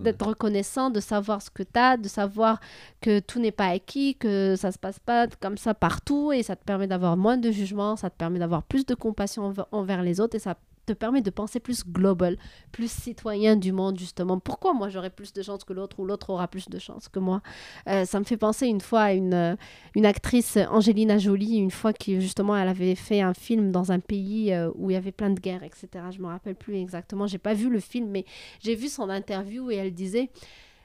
d'être 0.04 0.28
reconnaissant, 0.28 0.90
de 0.90 1.00
savoir 1.00 1.42
ce 1.42 1.50
que 1.50 1.64
tu 1.64 1.80
as, 1.80 1.98
de 1.98 2.08
savoir 2.08 2.60
que 3.02 3.20
tout 3.20 3.40
n'est 3.40 3.52
pas 3.52 3.68
acquis, 3.68 4.16
que 4.16 4.56
ça 4.56 4.72
se 4.72 4.78
passe 4.80 5.00
pas 5.00 5.28
comme 5.40 5.58
ça 5.58 5.74
partout 5.74 6.32
et 6.32 6.44
ça 6.44 6.56
te 6.56 6.64
permet 6.64 6.88
d'avoir 6.88 7.18
moins 7.18 7.38
de 7.38 7.52
jugement, 7.52 7.96
ça 7.96 8.10
te 8.10 8.16
permet 8.18 8.40
d'avoir 8.40 8.64
plus 8.64 8.86
de 8.86 8.94
compassion 8.96 9.48
env- 9.48 9.66
envers 9.72 10.04
les 10.04 10.20
autres 10.22 10.36
et 10.36 10.40
ça 10.40 10.56
te 10.94 10.98
permet 10.98 11.22
de 11.22 11.30
penser 11.30 11.60
plus 11.60 11.86
global, 11.86 12.38
plus 12.72 12.92
citoyen 12.92 13.56
du 13.56 13.72
monde 13.72 13.98
justement. 13.98 14.40
Pourquoi 14.40 14.74
moi 14.74 14.90
j'aurai 14.90 15.10
plus 15.10 15.34
de 15.34 15.42
chance 15.42 15.64
que 15.64 15.74
l'autre 15.74 16.00
ou 16.00 16.06
l'autre 16.06 16.30
aura 16.30 16.48
plus 16.48 16.70
de 16.70 16.80
chance 16.80 17.08
que 17.08 17.20
moi? 17.20 17.42
Euh, 17.88 18.06
Ça 18.06 18.20
me 18.20 18.26
fait 18.26 18.38
penser 18.38 18.68
une 18.68 18.82
fois 18.82 19.02
à 19.02 19.14
une, 19.14 19.34
euh, 19.34 19.56
une 19.96 20.06
actrice, 20.06 20.58
Angelina 20.70 21.18
Jolie, 21.18 21.58
une 21.58 21.72
fois 21.72 21.94
qui 21.94 22.20
justement 22.20 22.58
elle 22.58 22.68
avait 22.68 22.96
fait 22.96 23.22
un 23.22 23.34
film 23.34 23.72
dans 23.72 23.92
un 23.92 24.00
pays 24.00 24.54
euh, 24.54 24.72
où 24.76 24.90
il 24.90 24.94
y 24.94 24.98
avait 24.98 25.12
plein 25.12 25.30
de 25.30 25.40
guerres, 25.40 25.64
etc. 25.64 25.88
Je 26.12 26.22
me 26.22 26.28
rappelle 26.28 26.56
plus 26.56 26.76
exactement, 26.76 27.28
j'ai 27.28 27.38
pas 27.38 27.54
vu 27.54 27.70
le 27.70 27.80
film, 27.80 28.10
mais 28.10 28.26
j'ai 28.60 28.76
vu 28.76 28.88
son 28.90 29.10
interview 29.10 29.72
et 29.72 29.76
elle 29.76 29.94
disait, 29.94 30.30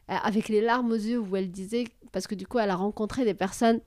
avec 0.08 0.48
les 0.48 0.60
larmes 0.60 0.92
aux 0.92 0.94
yeux, 0.94 1.18
où 1.18 1.34
elle 1.36 1.50
disait, 1.50 1.84
parce 2.12 2.26
que 2.26 2.34
du 2.34 2.46
coup 2.46 2.58
elle 2.58 2.70
a 2.70 2.76
rencontré 2.76 3.24
des 3.24 3.34
personnes 3.34 3.80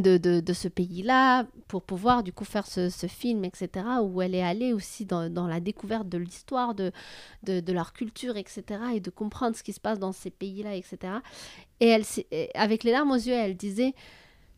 de, 0.00 0.16
de, 0.18 0.52
ce 0.52 0.68
pays-là 0.68 1.46
pour 1.66 1.82
pouvoir 1.82 2.22
du 2.22 2.32
coup 2.32 2.44
faire 2.44 2.66
ce, 2.66 2.88
film, 3.08 3.44
etc., 3.44 3.84
où 4.02 4.22
elle 4.22 4.34
est 4.34 4.42
allée 4.42 4.72
aussi 4.72 5.04
dans, 5.04 5.32
dans 5.32 5.46
la 5.46 5.60
découverte 5.60 6.08
de 6.08 6.18
l'histoire, 6.18 6.74
de, 6.74 6.92
de, 7.42 7.72
leur 7.72 7.92
culture, 7.92 8.36
etc., 8.36 8.64
et 8.94 9.00
de 9.00 9.10
comprendre 9.10 9.56
ce 9.56 9.62
qui 9.62 9.72
se 9.72 9.80
passe 9.80 9.98
dans 9.98 10.12
ces 10.12 10.30
pays-là, 10.30 10.74
etc. 10.74 11.14
Et 11.80 11.88
elle, 11.88 12.04
avec 12.54 12.84
les 12.84 12.92
larmes 12.92 13.10
aux 13.10 13.16
yeux, 13.16 13.34
elle 13.34 13.56
disait, 13.56 13.94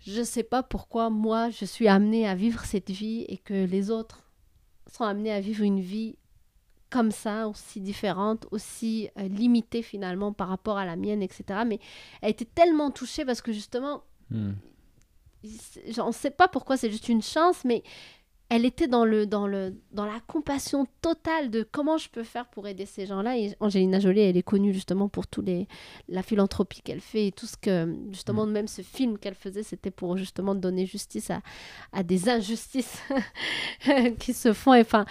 je 0.07 0.23
sais 0.23 0.43
pas 0.43 0.63
pourquoi 0.63 1.11
moi 1.11 1.51
je 1.51 1.65
suis 1.65 1.89
amenée 1.89 2.27
à 2.27 2.35
vivre 2.35 2.65
cette 2.65 2.91
vie 2.91 3.25
et 3.29 3.37
que 3.37 3.67
les 3.67 3.91
autres 3.91 4.23
sont 4.91 5.05
amenés 5.05 5.33
à 5.33 5.41
vivre 5.41 5.63
une 5.63 5.81
vie 5.81 6.17
comme 6.89 7.13
ça, 7.13 7.47
aussi 7.47 7.81
différente, 7.81 8.47
aussi 8.51 9.11
euh, 9.17 9.29
limitée 9.29 9.83
finalement 9.83 10.33
par 10.33 10.49
rapport 10.49 10.77
à 10.77 10.85
la 10.85 10.97
mienne, 10.97 11.23
etc. 11.23 11.61
Mais 11.65 11.79
elle 12.21 12.31
était 12.31 12.47
tellement 12.47 12.91
touchée 12.91 13.25
parce 13.25 13.41
que 13.43 13.53
justement, 13.53 14.03
Hmm. 14.31 14.53
On 15.99 16.09
ne 16.09 16.13
sait 16.13 16.31
pas 16.31 16.49
pourquoi, 16.49 16.77
c'est 16.77 16.91
juste 16.91 17.09
une 17.09 17.23
chance, 17.23 17.65
mais 17.65 17.83
elle 18.51 18.65
était 18.65 18.89
dans, 18.89 19.05
le, 19.05 19.27
dans, 19.27 19.47
le, 19.47 19.77
dans 19.93 20.05
la 20.05 20.19
compassion 20.27 20.85
totale 21.03 21.51
de 21.51 21.63
comment 21.63 21.99
je 21.99 22.09
peux 22.11 22.25
faire 22.25 22.47
pour 22.49 22.67
aider 22.67 22.85
ces 22.85 23.07
gens-là. 23.07 23.39
Et 23.39 23.55
Angelina 23.61 24.01
Jolie, 24.01 24.23
elle 24.23 24.37
est 24.37 24.43
connue 24.43 24.75
justement 24.75 25.09
pour 25.09 25.29
tous 25.29 25.41
les, 25.41 25.69
la 26.09 26.23
philanthropie 26.23 26.83
qu'elle 26.83 27.01
fait 27.01 27.29
et 27.29 27.33
tout 27.33 27.47
ce 27.47 27.57
que, 27.57 27.97
justement, 28.11 28.47
même 28.47 28.67
ce 28.67 28.83
film 28.83 29.19
qu'elle 29.19 29.37
faisait, 29.37 29.63
c'était 29.63 29.93
pour 29.93 30.17
justement 30.17 30.57
donner 30.57 30.85
justice 30.85 31.31
à, 31.31 31.43
à 31.93 32.03
des 32.03 32.29
injustices 32.29 33.01
qui 34.19 34.33
se 34.33 34.53
font. 34.53 34.75
Enfin, 34.75 35.07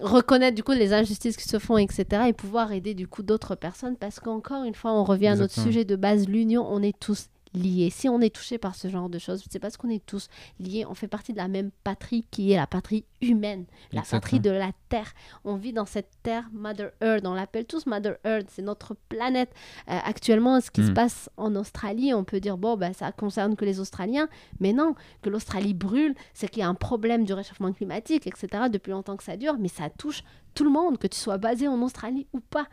reconnaître 0.00 0.56
du 0.56 0.64
coup 0.64 0.72
les 0.72 0.92
injustices 0.92 1.36
qui 1.36 1.48
se 1.48 1.60
font, 1.60 1.78
etc. 1.78 2.04
Et 2.26 2.32
pouvoir 2.32 2.72
aider 2.72 2.94
du 2.94 3.06
coup 3.06 3.22
d'autres 3.22 3.54
personnes 3.54 3.96
parce 3.96 4.18
qu'encore 4.18 4.64
une 4.64 4.74
fois, 4.74 4.92
on 4.92 5.04
revient 5.04 5.28
à 5.28 5.36
notre 5.36 5.54
sujet 5.54 5.84
de 5.84 5.94
base, 5.94 6.28
l'union, 6.28 6.66
on 6.68 6.82
est 6.82 6.98
tous 6.98 7.28
liés. 7.54 7.90
Si 7.90 8.08
on 8.08 8.20
est 8.20 8.34
touché 8.34 8.58
par 8.58 8.74
ce 8.74 8.88
genre 8.88 9.08
de 9.08 9.18
choses, 9.18 9.44
c'est 9.50 9.58
parce 9.58 9.76
qu'on 9.76 9.90
est 9.90 10.04
tous 10.04 10.28
liés, 10.58 10.84
on 10.88 10.94
fait 10.94 11.08
partie 11.08 11.32
de 11.32 11.38
la 11.38 11.48
même 11.48 11.70
patrie 11.84 12.24
qui 12.30 12.52
est 12.52 12.56
la 12.56 12.66
patrie 12.66 13.04
humaine, 13.20 13.66
la 13.92 14.00
Exactement. 14.00 14.20
patrie 14.20 14.40
de 14.40 14.50
la 14.50 14.70
Terre. 14.88 15.12
On 15.44 15.56
vit 15.56 15.72
dans 15.72 15.86
cette 15.86 16.10
Terre, 16.22 16.48
Mother 16.52 16.90
Earth, 17.02 17.24
on 17.26 17.34
l'appelle 17.34 17.64
tous 17.66 17.86
Mother 17.86 18.16
Earth, 18.24 18.46
c'est 18.50 18.62
notre 18.62 18.94
planète. 19.08 19.50
Euh, 19.88 19.98
actuellement, 20.04 20.60
ce 20.60 20.70
qui 20.70 20.84
se 20.84 20.90
Mm. 20.90 20.94
passe 20.94 21.30
en 21.36 21.54
Australie, 21.56 22.12
on 22.14 22.24
peut 22.24 22.40
dire, 22.40 22.56
bon, 22.58 22.76
bah, 22.76 22.92
ça 22.92 23.12
concerne 23.12 23.56
que 23.56 23.64
les 23.64 23.80
Australiens, 23.80 24.28
mais 24.60 24.72
non, 24.72 24.94
que 25.22 25.30
l'Australie 25.30 25.74
brûle, 25.74 26.14
c'est 26.34 26.48
qu'il 26.48 26.60
y 26.60 26.64
a 26.64 26.68
un 26.68 26.74
problème 26.74 27.24
du 27.24 27.32
réchauffement 27.32 27.72
climatique, 27.72 28.26
etc. 28.26 28.64
depuis 28.70 28.90
longtemps 28.90 29.16
que 29.16 29.24
ça 29.24 29.36
dure, 29.36 29.56
mais 29.58 29.68
ça 29.68 29.88
touche 29.90 30.22
tout 30.54 30.64
le 30.64 30.70
monde, 30.70 30.98
que 30.98 31.06
tu 31.06 31.18
sois 31.18 31.38
basé 31.38 31.66
en 31.68 31.80
Australie 31.80 32.26
ou 32.34 32.40
pas. 32.40 32.66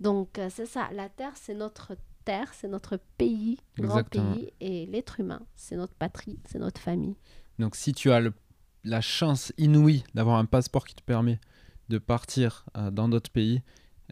Donc, 0.00 0.38
euh, 0.38 0.48
c'est 0.50 0.64
ça, 0.66 0.88
la 0.94 1.08
Terre, 1.08 1.32
c'est 1.34 1.54
notre 1.54 1.92
Terre, 2.28 2.52
c'est 2.52 2.68
notre 2.68 2.98
pays, 3.16 3.56
grand 3.78 4.04
pays, 4.04 4.52
et 4.60 4.84
l'être 4.84 5.18
humain, 5.18 5.40
c'est 5.56 5.76
notre 5.76 5.94
patrie, 5.94 6.38
c'est 6.44 6.58
notre 6.58 6.78
famille. 6.78 7.16
Donc 7.58 7.74
si 7.74 7.94
tu 7.94 8.10
as 8.12 8.20
le 8.20 8.34
la 8.84 9.00
chance 9.00 9.50
inouïe 9.56 10.04
d'avoir 10.14 10.36
un 10.36 10.44
passeport 10.44 10.86
qui 10.86 10.94
te 10.94 11.02
permet 11.02 11.40
de 11.88 11.96
partir 11.96 12.66
euh, 12.76 12.90
dans 12.90 13.08
d'autres 13.08 13.30
pays 13.30 13.62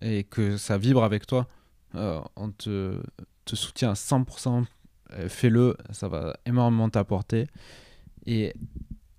et 0.01 0.25
que 0.25 0.57
ça 0.57 0.79
vibre 0.79 1.05
avec 1.05 1.27
toi, 1.27 1.47
euh, 1.95 2.23
on 2.37 2.53
te, 2.53 3.03
te 3.45 3.55
soutient 3.55 3.91
à 3.91 3.95
100%. 3.95 4.65
euh, 5.13 5.29
Fais-le, 5.29 5.77
ça 5.91 6.09
va 6.09 6.39
énormément 6.47 6.89
t'apporter. 6.89 7.47
Et 8.25 8.55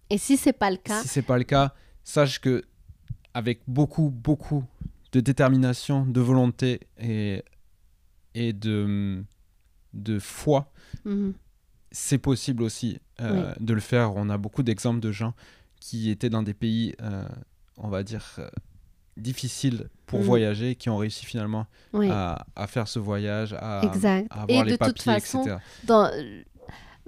Et 0.10 0.18
si 0.18 0.38
c'est 0.38 0.54
pas 0.54 0.72
le 0.72 0.78
cas, 0.78 1.04
si 1.04 1.08
c'est 1.08 1.22
pas 1.22 1.38
le 1.38 1.44
cas, 1.44 1.76
sache 2.04 2.40
que 2.42 2.64
avec 3.36 3.62
beaucoup, 3.68 4.10
beaucoup 4.10 4.64
de 5.12 5.20
détermination, 5.20 6.04
de 6.04 6.20
volonté 6.20 6.80
et, 7.00 7.44
et 8.40 8.54
de, 8.54 9.24
de 9.94 10.20
foi, 10.20 10.72
mhm, 11.06 11.34
c'est 11.92 12.18
possible 12.20 12.64
aussi 12.64 13.00
euh, 13.22 13.54
de 13.60 13.74
le 13.74 13.80
faire. 13.82 14.16
On 14.16 14.30
a 14.30 14.38
beaucoup 14.38 14.62
d'exemples 14.64 15.00
de 15.00 15.12
gens 15.12 15.34
qui 15.80 16.10
étaient 16.10 16.30
dans 16.30 16.44
des 16.44 16.54
pays, 16.54 16.94
euh, 17.02 17.28
on 17.78 17.88
va 17.90 18.04
dire, 18.04 18.26
euh, 18.40 18.50
difficiles 19.16 19.90
pour 20.06 20.20
Mm. 20.20 20.24
voyager, 20.24 20.76
qui 20.76 20.90
ont 20.90 20.98
réussi 20.98 21.26
finalement 21.26 21.66
oui, 21.94 22.10
à, 22.12 22.46
à 22.56 22.68
faire 22.68 22.88
ce 22.88 23.00
voyage, 23.00 23.54
à, 23.54 23.82
exact. 23.84 24.28
à 24.30 24.40
Et 24.48 24.54
avoir 24.54 24.66
de 24.66 24.70
les 24.72 24.78
toute 24.78 24.80
papiers, 25.04 25.14
façon, 25.20 25.42
etc. 25.42 25.58
dans- 25.86 26.12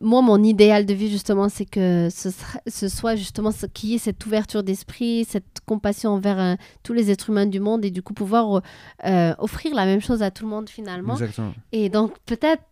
moi, 0.02 0.22
mon 0.22 0.41
idéal 0.43 0.86
de 0.86 0.93
vie, 0.93 1.10
justement, 1.10 1.50
c'est 1.50 1.66
que 1.66 2.08
ce, 2.12 2.30
sera- 2.32 2.62
ce 2.68 2.88
soit 2.88 3.16
justement 3.16 3.52
ce, 3.52 3.66
qu'il 3.66 3.89
y 3.89 3.95
ait 3.95 4.00
cette 4.00 4.26
ouverture 4.26 4.64
d'esprit, 4.64 5.26
cette 5.28 5.60
compassion 5.66 6.12
envers 6.12 6.39
euh, 6.39 6.56
tous 6.84 6.93
les 6.93 7.12
êtres 7.12 7.30
humains 7.30 7.45
du 7.47 7.60
monde 7.60 7.84
et 7.86 7.91
du 7.91 8.02
coup 8.02 8.14
pouvoir 8.14 8.62
euh, 9.06 9.34
offrir 9.39 9.76
la 9.76 9.86
même 9.86 10.02
chose 10.02 10.22
à 10.24 10.32
tout 10.32 10.43
le 10.45 10.50
monde 10.50 10.70
finalement. 10.70 11.14
Exactement. 11.14 11.54
Et 11.72 11.89
donc, 11.89 12.14
peut-être. 12.26 12.64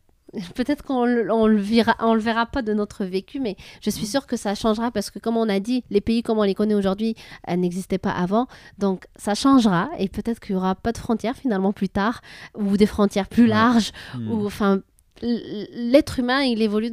Peut-être 0.56 0.84
qu'on 0.84 1.04
on 1.30 1.48
le, 1.48 1.56
verra, 1.56 1.96
on 2.02 2.14
le 2.14 2.20
verra 2.20 2.46
pas 2.46 2.62
de 2.62 2.74
notre 2.74 3.06
vécu, 3.06 3.40
mais 3.40 3.56
je 3.82 3.90
suis 3.90 4.06
sûre 4.06 4.28
que 4.28 4.36
ça 4.36 4.56
changera 4.56 4.92
parce 4.92 5.10
que, 5.10 5.20
comme 5.20 5.38
on 5.38 5.48
a 5.48 5.62
dit, 5.62 5.86
les 5.90 6.02
pays 6.02 6.22
comme 6.22 6.38
on 6.38 6.44
les 6.44 6.54
connaît 6.54 6.74
aujourd'hui 6.76 7.16
euh, 7.50 7.56
n'existaient 7.56 7.98
pas 7.98 8.12
avant. 8.12 8.46
Donc, 8.78 9.06
ça 9.16 9.36
changera 9.36 9.90
et 9.98 10.10
peut-être 10.10 10.42
qu'il 10.42 10.52
y 10.52 10.58
aura 10.58 10.76
pas 10.76 10.92
de 10.92 10.98
frontières 10.98 11.38
finalement 11.38 11.72
plus 11.72 11.88
tard 11.88 12.20
ou 12.56 12.76
des 12.76 12.86
frontières 12.88 13.30
plus 13.30 13.48
larges 13.48 13.92
Mm. 14.18 14.30
ou 14.32 14.46
enfin 14.46 14.82
l'être 15.22 16.20
humain 16.20 16.42
il 16.42 16.62
évolue 16.62 16.92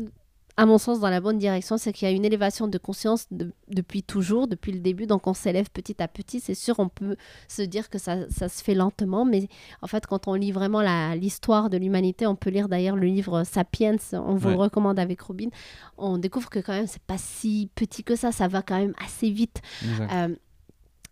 à 0.56 0.66
mon 0.66 0.78
sens 0.78 1.00
dans 1.00 1.10
la 1.10 1.20
bonne 1.20 1.38
direction 1.38 1.78
c'est 1.78 1.92
qu'il 1.92 2.06
y 2.08 2.10
a 2.10 2.14
une 2.14 2.24
élévation 2.24 2.68
de 2.68 2.78
conscience 2.78 3.26
de- 3.32 3.52
depuis 3.68 4.02
toujours 4.04 4.46
depuis 4.46 4.70
le 4.72 4.78
début. 4.78 5.06
Donc 5.06 5.26
on 5.26 5.34
s'élève 5.34 5.68
petit 5.70 6.00
à 6.00 6.06
petit. 6.06 6.38
C'est 6.38 6.54
sûr 6.54 6.76
on 6.78 6.88
peut 6.88 7.16
se 7.48 7.62
dire 7.62 7.90
que 7.90 7.98
ça, 7.98 8.28
ça 8.30 8.48
se 8.48 8.62
fait 8.62 8.74
lentement. 8.74 9.24
Mais 9.24 9.48
en 9.82 9.88
fait 9.88 10.06
quand 10.06 10.28
on 10.28 10.34
lit 10.34 10.52
vraiment 10.52 10.82
l'histoire 11.14 11.70
de 11.70 11.76
l'humanité 11.76 12.26
on 12.26 12.36
peut 12.36 12.50
lire 12.50 12.68
d'ailleurs 12.68 12.94
le 12.96 13.06
livre 13.06 13.42
Sapiens. 13.44 13.96
On 14.12 14.36
vous 14.36 14.48
le 14.50 14.54
recommande 14.56 14.98
avec 15.00 15.20
Robin. 15.22 15.48
On 15.98 16.18
découvre 16.18 16.48
que 16.50 16.60
quand 16.60 16.72
même 16.74 16.86
c'est 16.86 17.02
pas 17.02 17.18
si 17.18 17.68
petit 17.74 18.04
que 18.04 18.14
ça. 18.14 18.30
Ça 18.30 18.46
va 18.46 18.62
quand 18.62 18.78
même 18.78 18.94
assez 19.04 19.30
vite. 19.30 19.60
Euh, 20.12 20.36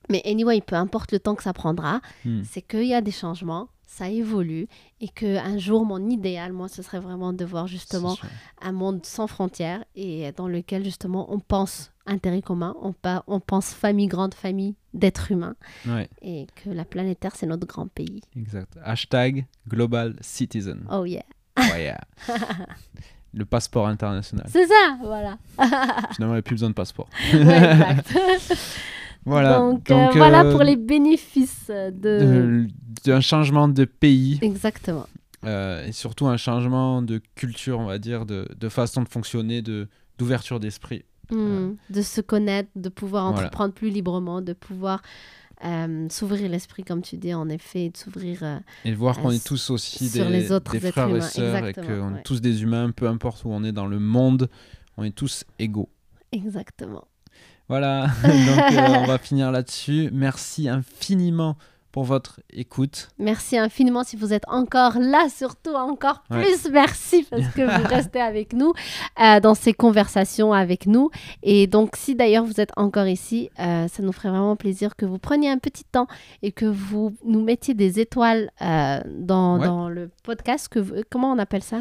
mais 0.08 0.22
anyway 0.24 0.60
peu 0.60 0.76
importe 0.76 1.10
le 1.12 1.18
temps 1.20 1.34
que 1.34 1.42
ça 1.42 1.52
prendra 1.52 2.00
Mm. 2.24 2.42
c'est 2.44 2.62
qu'il 2.62 2.86
y 2.86 2.94
a 2.94 3.00
des 3.00 3.10
changements, 3.12 3.68
ça 3.94 4.08
évolue 4.08 4.68
et 5.00 5.08
que 5.08 5.36
un 5.36 5.58
jour, 5.58 5.84
mon 5.84 6.08
idéal, 6.08 6.52
moi, 6.52 6.68
ce 6.68 6.82
serait 6.82 6.98
vraiment 7.00 7.32
de 7.34 7.44
voir 7.44 7.66
justement 7.66 8.16
un 8.62 8.72
monde 8.72 9.04
sans 9.04 9.26
frontières 9.26 9.84
et 9.94 10.32
dans 10.32 10.48
lequel 10.48 10.82
justement 10.84 11.32
on 11.32 11.38
pense 11.40 11.92
intérêt 12.06 12.40
commun, 12.42 12.74
on, 12.80 12.92
pa- 12.94 13.22
on 13.26 13.38
pense 13.38 13.72
famille, 13.74 14.06
grande 14.08 14.34
famille 14.34 14.74
d'êtres 14.94 15.30
humains 15.30 15.56
Ouais, 15.86 16.08
et 16.22 16.46
que 16.56 16.70
la 16.70 16.84
planète 16.84 17.20
Terre, 17.20 17.36
c'est 17.36 17.46
notre 17.46 17.66
grand 17.66 17.86
pays. 17.86 18.22
exact. 18.36 18.78
Hashtag 18.84 19.46
Global 19.68 20.16
Citizen. 20.20 20.86
Oh 20.90 21.04
yeah. 21.04 21.22
Ouais, 21.58 21.82
yeah. 21.84 22.00
Le 23.34 23.44
passeport 23.46 23.86
international. 23.88 24.46
C'est 24.50 24.66
ça, 24.66 24.98
voilà. 25.02 25.38
Finalement, 26.14 26.34
il 26.34 26.36
n'y 26.36 26.38
a 26.38 26.42
plus 26.42 26.54
besoin 26.54 26.68
de 26.70 26.74
passeport. 26.74 27.08
Ouais, 27.32 27.40
exact. 27.40 28.14
Voilà. 29.24 29.58
donc, 29.58 29.90
euh, 29.90 30.08
voilà 30.16 30.44
euh, 30.44 30.52
pour 30.52 30.62
les 30.62 30.76
bénéfices 30.76 31.68
de... 31.70 32.66
d'un 33.04 33.20
changement 33.20 33.68
de 33.68 33.84
pays 33.84 34.38
Exactement. 34.42 35.06
euh, 35.44 35.86
et 35.86 35.92
surtout 35.92 36.26
un 36.26 36.36
changement 36.36 37.02
de 37.02 37.20
culture, 37.36 37.78
on 37.78 37.86
va 37.86 37.98
dire, 37.98 38.26
de, 38.26 38.48
de 38.58 38.68
façon 38.68 39.02
de 39.02 39.08
fonctionner, 39.08 39.62
de 39.62 39.88
d'ouverture 40.18 40.60
d'esprit. 40.60 41.04
Hmm, 41.30 41.72
De 41.88 42.02
se 42.02 42.20
connaître, 42.20 42.68
de 42.76 42.88
pouvoir 42.88 43.30
Voilà. 43.32 43.46
entreprendre 43.46 43.72
plus 43.74 43.88
librement, 43.90 44.42
de 44.42 44.52
pouvoir 44.52 45.00
euh, 45.64 46.06
s'ouvrir 46.10 46.48
l'esprit, 46.50 46.82
comme 46.84 47.00
tu 47.02 47.16
dis, 47.16 47.32
en 47.32 47.48
effet, 47.48 47.84
et 47.86 47.90
de 47.90 47.96
s'ouvrir... 47.96 48.38
euh, 48.42 48.58
Et 48.84 48.92
voir 48.92 49.18
qu'on 49.20 49.30
Euh, 49.30 49.34
est 49.34 49.44
tous 49.46 49.70
aussi 49.70 50.10
des, 50.10 50.24
les 50.24 50.52
autres 50.52 50.72
des 50.72 50.78
êtres 50.86 50.90
frères 50.92 51.16
et 51.16 51.20
sœurs 51.20 51.66
et 51.66 51.72
qu'on 51.72 52.12
ouais. 52.12 52.18
est 52.18 52.22
tous 52.24 52.40
des 52.40 52.62
humains, 52.62 52.90
peu 52.90 53.06
importe 53.08 53.44
où 53.44 53.50
on 53.50 53.62
est 53.64 53.72
dans 53.72 53.86
le 53.86 53.98
monde, 54.00 54.50
on 54.96 55.04
est 55.04 55.14
tous 55.14 55.44
égaux. 55.58 55.88
Exactement. 56.32 57.04
Voilà, 57.72 58.06
donc 58.22 58.72
euh, 58.72 58.98
on 59.00 59.06
va 59.06 59.16
finir 59.16 59.50
là-dessus. 59.50 60.10
Merci 60.12 60.68
infiniment 60.68 61.56
pour 61.90 62.04
votre 62.04 62.40
écoute. 62.52 63.08
Merci 63.18 63.56
infiniment 63.58 64.02
si 64.04 64.16
vous 64.16 64.32
êtes 64.34 64.44
encore 64.48 64.98
là, 64.98 65.26
surtout 65.34 65.74
encore 65.74 66.22
Ouais. 66.30 66.42
plus 66.42 66.70
merci 66.70 67.22
parce 67.30 67.46
que 67.48 67.62
vous 67.62 67.86
restez 67.94 68.20
avec 68.20 68.52
nous 68.54 68.72
euh, 69.22 69.40
dans 69.40 69.54
ces 69.54 69.72
conversations 69.74 70.52
avec 70.54 70.86
nous. 70.86 71.10
Et 71.42 71.66
donc, 71.66 71.96
si 71.96 72.14
d'ailleurs 72.14 72.44
vous 72.44 72.60
êtes 72.60 72.72
encore 72.76 73.06
ici, 73.08 73.50
euh, 73.58 73.88
ça 73.88 74.02
nous 74.02 74.12
ferait 74.12 74.30
vraiment 74.30 74.56
plaisir 74.56 74.96
que 74.96 75.04
vous 75.06 75.18
preniez 75.18 75.50
un 75.50 75.58
petit 75.58 75.84
temps 75.84 76.06
et 76.42 76.50
que 76.52 76.64
vous 76.66 77.14
nous 77.24 77.42
mettiez 77.42 77.74
des 77.74 78.00
étoiles 78.00 78.50
euh, 78.62 79.00
dans, 79.06 79.58
Ouais. 79.58 79.66
dans 79.66 79.88
le 79.90 80.10
podcast. 80.22 80.68
Que 80.68 80.78
vous- 80.78 80.94
comment 81.10 81.30
on 81.32 81.38
appelle 81.38 81.62
ça? 81.62 81.78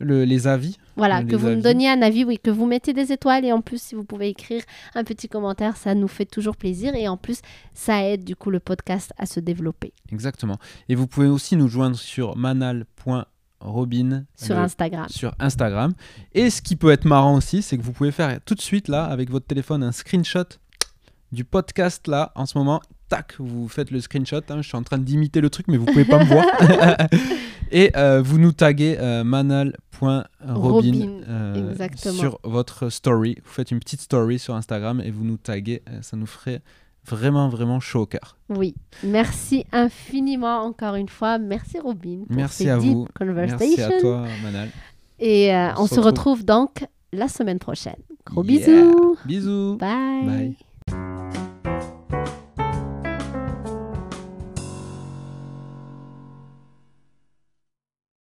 Le- 0.00 0.24
les 0.24 0.46
avis, 0.46 0.76
Voilà, 0.96 1.20
Les 1.22 1.26
que 1.28 1.34
vous 1.36 1.46
avis. 1.48 1.56
nous 1.56 1.62
donniez 1.62 1.88
un 1.90 2.02
avis, 2.02 2.24
oui, 2.24 2.38
que 2.42 2.50
vous 2.50 2.66
mettez 2.66 2.92
des 2.92 3.10
étoiles 3.12 3.44
et 3.44 3.52
en 3.52 3.60
plus, 3.60 3.80
si 3.82 3.94
vous 3.96 4.04
pouvez 4.04 4.28
écrire 4.28 4.62
un 4.94 5.02
petit 5.04 5.28
commentaire, 5.28 5.76
ça 5.76 5.94
nous 5.94 6.06
fait 6.08 6.24
toujours 6.24 6.56
plaisir 6.56 6.94
et 6.94 7.08
en 7.08 7.16
plus, 7.16 7.40
ça 7.74 8.04
aide 8.04 8.22
du 8.24 8.36
coup 8.36 8.50
le 8.50 8.60
podcast 8.60 9.12
à 9.18 9.26
se 9.26 9.40
développer 9.40 9.92
exactement. 10.12 10.58
Et 10.88 10.94
vous 10.94 11.06
pouvez 11.08 11.26
aussi 11.26 11.56
nous 11.56 11.68
joindre 11.68 11.96
sur 11.96 12.36
manal.robin 12.36 14.24
sur 14.36 14.54
le- 14.54 14.60
Instagram. 14.62 15.06
sur 15.08 15.34
Instagram. 15.38 15.92
Et 16.32 16.50
ce 16.50 16.62
qui 16.62 16.76
peut 16.76 16.90
être 16.90 17.04
marrant 17.04 17.36
aussi, 17.36 17.62
c'est 17.62 17.76
que 17.76 17.82
vous 17.82 17.92
pouvez 17.92 18.12
faire 18.12 18.40
tout 18.44 18.54
de 18.54 18.60
suite 18.60 18.88
là, 18.88 19.04
avec 19.04 19.30
votre 19.30 19.46
téléphone, 19.46 19.82
un 19.82 19.92
screenshot 19.92 20.44
du 21.32 21.44
podcast 21.44 22.06
là, 22.08 22.32
en 22.34 22.46
ce 22.46 22.56
moment. 22.56 22.80
Tac, 23.08 23.34
vous 23.38 23.68
faites 23.68 23.90
le 23.90 24.00
screenshot. 24.00 24.40
hein, 24.50 24.56
je 24.62 24.68
suis 24.68 24.76
en 24.76 24.82
train 24.82 24.98
d'imiter 24.98 25.40
le 25.40 25.50
truc, 25.50 25.66
mais 25.68 25.76
vous 25.76 25.86
pouvez 25.86 26.04
pas 26.04 26.18
me 26.18 26.24
voir. 26.24 26.44
Et 27.70 27.90
euh, 27.96 28.22
vous 28.22 28.38
nous 28.38 28.52
taguez 28.52 28.96
euh, 28.98 29.24
manal.robin 29.24 30.24
Robin, 30.46 31.20
euh, 31.28 31.74
sur 31.96 32.38
votre 32.44 32.88
story. 32.88 33.36
Vous 33.44 33.50
faites 33.50 33.70
une 33.70 33.78
petite 33.80 34.00
story 34.00 34.38
sur 34.38 34.54
Instagram 34.54 35.00
et 35.04 35.10
vous 35.10 35.24
nous 35.24 35.36
taguez. 35.36 35.82
euh, 35.90 35.98
ça 36.02 36.16
nous 36.16 36.26
ferait 36.26 36.62
vraiment, 37.06 37.48
vraiment 37.48 37.78
chaud 37.80 38.00
au 38.02 38.06
cœur. 38.06 38.36
Oui, 38.48 38.74
merci 39.02 39.64
infiniment 39.72 40.62
encore 40.64 40.94
une 40.94 41.08
fois. 41.08 41.38
Merci 41.38 41.78
Robin. 41.78 42.24
Pour 42.26 42.36
Merci 42.36 42.64
ces 42.64 42.70
à 42.70 42.78
deep 42.78 42.92
vous. 42.92 43.06
Merci 43.20 43.80
à 43.82 44.00
toi, 44.00 44.24
Manal. 44.42 44.68
Et 45.18 45.54
euh, 45.54 45.70
On 45.76 45.82
on, 45.82 45.86
se 45.86 45.94
se 45.96 46.00
retrouve. 46.00 46.38
retrouve 46.38 46.44
donc 46.44 46.86
la 47.12 47.28
semaine 47.28 47.58
prochaine. 47.58 47.96
Gros 48.24 48.44
Yeah. 48.44 48.66
bisous. 48.66 49.16
Bisous. 49.26 49.76
Bye. 49.78 50.24
Bye. 50.26 50.56